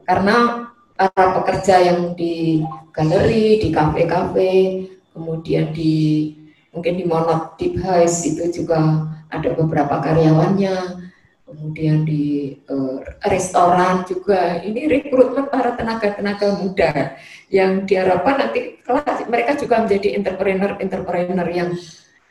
Karena 0.06 0.70
para 0.96 1.24
pekerja 1.40 1.76
yang 1.92 2.16
di 2.16 2.64
galeri, 2.90 3.60
di 3.60 3.68
kafe-kafe, 3.68 4.52
kemudian 5.12 5.70
di 5.76 6.32
mungkin 6.72 6.96
di 6.96 7.04
Monot 7.04 7.60
Deep 7.60 7.80
House 7.84 8.24
itu 8.24 8.48
juga 8.52 9.08
ada 9.28 9.48
beberapa 9.52 10.00
karyawannya, 10.00 10.76
kemudian 11.44 12.04
di 12.08 12.56
uh, 12.68 13.00
restoran 13.28 14.08
juga 14.08 14.60
ini 14.64 14.88
rekrutmen 14.88 15.52
para 15.52 15.76
tenaga-tenaga 15.76 16.58
muda 16.58 17.16
yang 17.52 17.84
diharapkan 17.84 18.48
nanti 18.48 18.80
kelas 18.82 19.24
mereka 19.30 19.54
juga 19.56 19.84
menjadi 19.84 20.16
entrepreneur-entrepreneur 20.20 21.48
yang 21.52 21.70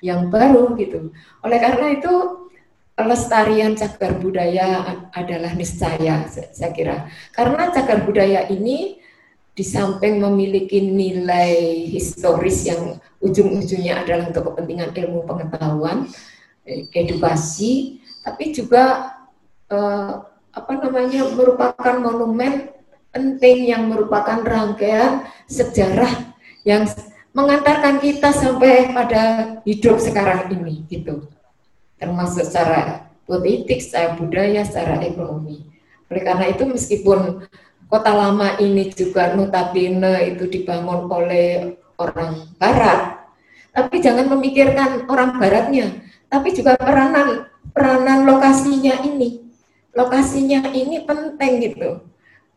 yang 0.03 0.29
baru 0.29 0.75
gitu. 0.77 1.09
Oleh 1.41 1.57
karena 1.57 1.95
itu 1.95 2.44
pelestarian 2.95 3.75
cagar 3.75 4.15
budaya 4.17 5.03
adalah 5.11 5.51
niscaya 5.51 6.25
saya 6.31 6.71
kira. 6.71 7.11
Karena 7.35 7.69
cagar 7.69 8.07
budaya 8.07 8.47
ini 8.47 9.03
di 9.55 9.63
samping 9.63 10.19
memiliki 10.19 10.83
nilai 10.83 11.87
historis 11.91 12.67
yang 12.67 12.99
ujung-ujungnya 13.19 14.03
adalah 14.03 14.31
untuk 14.31 14.51
kepentingan 14.51 14.91
ilmu 14.95 15.23
pengetahuan, 15.27 16.07
eh, 16.67 16.87
edukasi, 16.91 17.99
tapi 18.23 18.51
juga 18.55 19.15
eh, 19.71 20.13
apa 20.55 20.73
namanya 20.79 21.27
merupakan 21.35 21.95
monumen 21.99 22.71
penting 23.11 23.71
yang 23.71 23.91
merupakan 23.91 24.39
rangkaian 24.43 25.23
sejarah 25.47 26.35
yang 26.67 26.87
mengantarkan 27.35 27.99
kita 27.99 28.31
sampai 28.31 28.91
pada 28.95 29.23
hidup 29.67 29.99
sekarang 29.99 30.51
ini 30.51 30.87
gitu 30.87 31.27
termasuk 31.99 32.45
secara 32.45 33.09
politik, 33.25 33.81
secara 33.81 34.15
budaya, 34.15 34.61
secara 34.63 35.01
ekonomi. 35.01 35.65
Oleh 36.11 36.21
karena 36.21 36.45
itu 36.51 36.63
meskipun 36.69 37.49
kota 37.89 38.11
lama 38.13 38.57
ini 38.61 38.93
juga 38.93 39.33
notabene 39.33 40.35
itu 40.35 40.45
dibangun 40.45 41.09
oleh 41.09 41.77
orang 41.97 42.51
barat, 42.59 43.25
tapi 43.71 44.03
jangan 44.03 44.29
memikirkan 44.31 45.09
orang 45.09 45.39
baratnya, 45.39 46.03
tapi 46.27 46.53
juga 46.53 46.77
peranan 46.77 47.49
peranan 47.71 48.23
lokasinya 48.27 49.03
ini. 49.03 49.43
Lokasinya 49.95 50.75
ini 50.75 51.07
penting 51.07 51.71
gitu. 51.71 52.03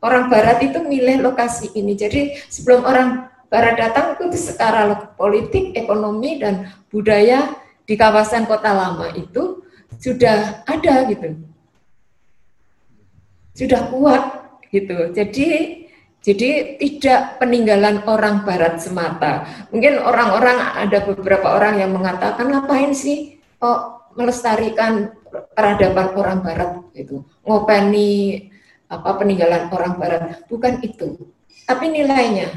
Orang 0.02 0.30
barat 0.30 0.62
itu 0.62 0.82
milih 0.82 1.22
lokasi 1.22 1.70
ini. 1.74 1.94
Jadi 1.94 2.34
sebelum 2.50 2.82
orang 2.82 3.30
barat 3.46 3.78
datang 3.78 4.14
itu 4.18 4.30
secara 4.34 5.14
politik, 5.14 5.74
ekonomi 5.74 6.38
dan 6.38 6.70
budaya 6.90 7.50
di 7.88 7.94
kawasan 7.96 8.44
kota 8.44 8.76
lama 8.76 9.08
itu 9.16 9.64
sudah 9.96 10.62
ada 10.68 11.08
gitu. 11.08 11.40
Sudah 13.56 13.88
kuat 13.88 14.22
gitu. 14.68 15.10
Jadi 15.16 15.48
jadi 16.18 16.76
tidak 16.76 17.40
peninggalan 17.40 18.04
orang 18.04 18.44
barat 18.44 18.76
semata. 18.76 19.48
Mungkin 19.72 19.96
orang-orang 19.96 20.84
ada 20.84 21.00
beberapa 21.08 21.56
orang 21.56 21.80
yang 21.80 21.96
mengatakan 21.96 22.52
ngapain 22.52 22.92
sih 22.92 23.40
oh 23.64 24.04
melestarikan 24.18 25.14
peradaban 25.54 26.08
orang 26.18 26.38
barat 26.42 26.70
itu 26.96 27.22
ngopeni 27.44 28.48
apa 28.88 29.10
peninggalan 29.20 29.68
orang 29.70 29.94
barat 30.00 30.22
bukan 30.48 30.80
itu 30.80 31.28
tapi 31.68 31.92
nilainya 31.92 32.48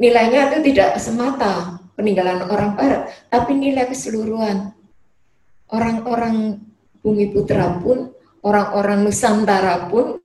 nilainya 0.00 0.50
itu 0.50 0.72
tidak 0.72 0.96
semata 0.96 1.78
peninggalan 1.98 2.46
orang 2.46 2.78
barat 2.78 3.10
tapi 3.26 3.58
nilai 3.58 3.90
keseluruhan. 3.90 4.70
Orang-orang 5.68 6.64
bumi 7.02 7.28
putra 7.34 7.82
pun 7.82 8.14
orang-orang 8.46 9.04
nusantara 9.04 9.90
pun 9.90 10.16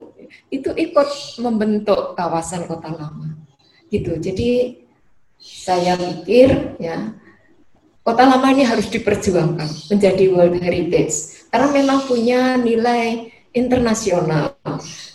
itu 0.48 0.70
ikut 0.72 1.08
membentuk 1.42 2.14
kawasan 2.14 2.64
kota 2.70 2.94
lama. 2.94 3.34
Gitu. 3.90 4.16
Jadi 4.22 4.80
saya 5.36 5.98
pikir 5.98 6.80
ya 6.80 7.12
Kota 8.04 8.28
lama 8.28 8.52
ini 8.52 8.68
harus 8.68 8.92
diperjuangkan 8.92 9.88
menjadi 9.88 10.28
World 10.28 10.60
Heritage. 10.60 11.48
Karena 11.48 11.72
memang 11.72 12.04
punya 12.04 12.60
nilai 12.60 13.32
internasional, 13.56 14.60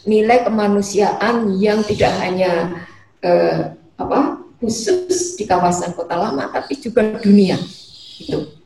nilai 0.09 0.41
kemanusiaan 0.41 1.53
yang 1.61 1.85
tidak 1.85 2.09
hanya 2.17 2.81
eh, 3.21 3.77
apa 3.93 4.41
khusus 4.59 5.39
di 5.39 5.47
kawasan 5.47 5.95
kota 5.95 6.19
lama, 6.19 6.51
tapi 6.51 6.75
juga 6.75 7.15
dunia. 7.19 7.55
Itu, 8.19 8.59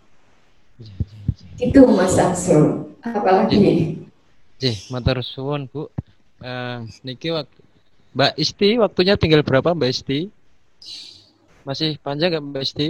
itu 1.62 1.80
Mas 1.86 2.18
Ansel. 2.18 2.90
Apalagi? 3.06 4.02
Jih, 4.58 4.78
matur 4.90 5.22
suwun 5.22 5.70
Bu. 5.70 5.88
Uh, 6.44 6.84
niki 7.08 7.32
waktu 7.32 7.56
Mbak 8.14 8.34
Isti 8.36 8.70
waktunya 8.78 9.16
tinggal 9.16 9.46
berapa 9.46 9.72
Mbak 9.72 9.90
Isti? 9.90 10.30
Masih 11.64 11.96
panjang 12.02 12.36
nggak 12.36 12.44
Mbak 12.44 12.64
Isti? 12.66 12.88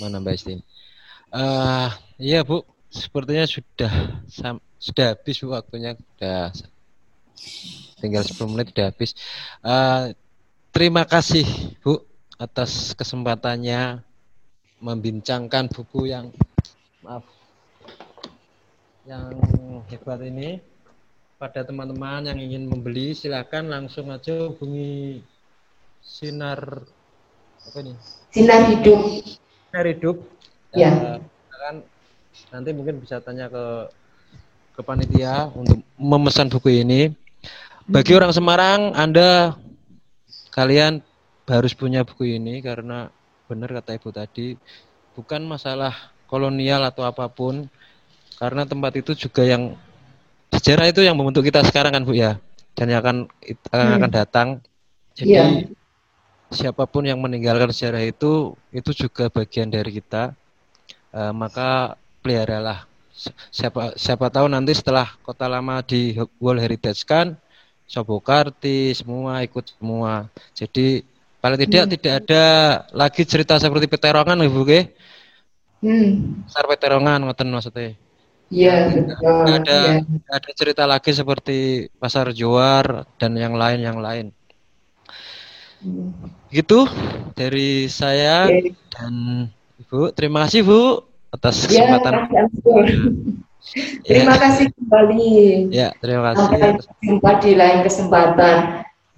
Mana 0.00 0.22
Mbak 0.22 0.34
Isti? 0.38 0.54
Uh, 1.32 1.88
iya 2.20 2.44
Bu, 2.44 2.62
sepertinya 2.92 3.44
sudah 3.48 4.22
sudah 4.76 5.06
habis 5.16 5.36
Bu 5.40 5.54
waktunya 5.54 5.96
sudah 5.96 6.52
tinggal 8.02 8.22
10 8.26 8.52
menit 8.52 8.66
sudah 8.74 8.86
habis. 8.90 9.10
Uh, 9.62 10.12
terima 10.72 11.04
kasih 11.06 11.44
Bu 11.84 12.00
atas 12.40 12.96
kesempatannya 12.98 14.02
membincangkan 14.82 15.70
buku 15.70 16.10
yang 16.10 16.34
maaf 17.04 17.22
yang 19.06 19.30
hebat 19.92 20.18
ini 20.26 20.58
pada 21.38 21.62
teman-teman 21.62 22.26
yang 22.26 22.38
ingin 22.42 22.66
membeli 22.66 23.14
silakan 23.14 23.70
langsung 23.70 24.10
aja 24.10 24.50
hubungi 24.50 25.22
sinar 26.02 26.82
apa 27.62 27.78
ini 27.78 27.94
sinar 28.34 28.66
hidup 28.66 29.00
hidup 29.70 30.16
ya. 30.74 31.20
kan 31.62 31.84
nanti 32.50 32.74
mungkin 32.74 32.98
bisa 32.98 33.22
tanya 33.22 33.46
ke 33.46 33.64
ke 34.72 34.80
panitia 34.80 35.52
untuk 35.52 35.84
memesan 36.00 36.48
buku 36.48 36.80
ini. 36.82 37.12
Bagi 37.84 38.14
hmm. 38.14 38.18
orang 38.18 38.32
Semarang, 38.32 38.80
Anda 38.96 39.58
kalian 40.52 41.00
harus 41.48 41.72
punya 41.74 42.06
buku 42.06 42.38
ini 42.38 42.62
karena 42.62 43.10
benar 43.50 43.72
kata 43.82 43.98
Ibu 43.98 44.14
tadi, 44.14 44.54
bukan 45.18 45.42
masalah 45.44 46.12
kolonial 46.30 46.86
atau 46.86 47.02
apa 47.02 47.26
pun, 47.26 47.66
karena 48.38 48.68
tempat 48.68 48.96
itu 49.00 49.12
juga 49.16 49.42
yang 49.42 49.74
sejarah 50.54 50.88
itu 50.88 51.02
yang 51.02 51.18
membentuk 51.18 51.44
kita 51.48 51.64
sekarang 51.66 51.92
kan 51.92 52.04
Bu 52.04 52.14
ya, 52.14 52.38
dan 52.78 52.86
yang 52.92 53.00
akan 53.02 53.16
akan 53.72 54.08
hmm. 54.08 54.14
datang. 54.14 54.48
Jadi 55.12 55.32
yeah 55.32 55.68
siapa 56.52 56.84
pun 56.84 57.08
yang 57.08 57.18
meninggalkan 57.18 57.72
sejarah 57.72 58.04
itu 58.04 58.52
itu 58.70 58.90
juga 58.92 59.32
bagian 59.32 59.72
dari 59.72 59.88
kita 59.98 60.36
uh, 61.16 61.32
maka 61.32 61.96
peliharalah 62.20 62.84
siapa 63.48 63.96
siapa 63.96 64.28
tahu 64.28 64.52
nanti 64.52 64.76
setelah 64.76 65.16
kota 65.24 65.48
lama 65.48 65.80
di 65.80 66.12
World 66.38 66.60
Heritage 66.60 67.08
kan 67.08 67.40
Sobokarti 67.92 68.96
semua 68.96 69.44
ikut 69.44 69.76
semua 69.76 70.32
jadi 70.56 71.04
paling 71.44 71.60
tidak 71.68 71.82
hmm. 71.84 71.92
tidak 72.00 72.14
ada 72.24 72.44
lagi 72.96 73.22
cerita 73.28 73.60
seperti 73.60 73.84
peterongan 73.84 74.40
ibu 74.48 74.64
ke 74.64 74.88
hmm. 75.84 76.48
besar 76.48 76.64
peterongan 76.64 77.20
ngoten 77.28 77.52
maksudnya 77.52 77.92
Iya, 78.52 78.92
ada, 79.48 79.78
ya. 79.96 80.04
ada 80.28 80.50
cerita 80.52 80.84
lagi 80.84 81.08
seperti 81.16 81.88
pasar 81.96 82.36
juar 82.36 83.08
dan 83.16 83.32
yang 83.32 83.56
lain 83.56 83.80
yang 83.80 83.96
lain. 83.96 84.28
Gitu 86.52 86.84
dari 87.32 87.88
saya 87.88 88.52
okay. 88.52 88.76
dan 88.92 89.48
Ibu. 89.80 90.12
Terima 90.12 90.44
kasih 90.44 90.68
Bu 90.68 91.00
atas 91.32 91.64
ya, 91.64 91.88
kesempatan. 91.88 92.12
Ya, 92.28 92.44
Terima 94.04 94.34
ya. 94.36 94.40
kasih 94.42 94.66
kembali. 94.74 95.32
Ya, 95.70 95.88
terima 96.02 96.34
kasih. 96.34 96.42
Sampai 96.44 96.70
jumpa 97.00 97.30
di 97.40 97.52
lain 97.56 97.78
kesempatan. 97.86 98.56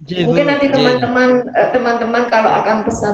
Mungkin 0.05 0.45
nanti 0.45 0.67
teman-teman 0.69 1.49
eh, 1.55 1.69
teman-teman 1.71 2.23
kalau 2.29 2.51
akan 2.51 2.83
pesan 2.83 3.03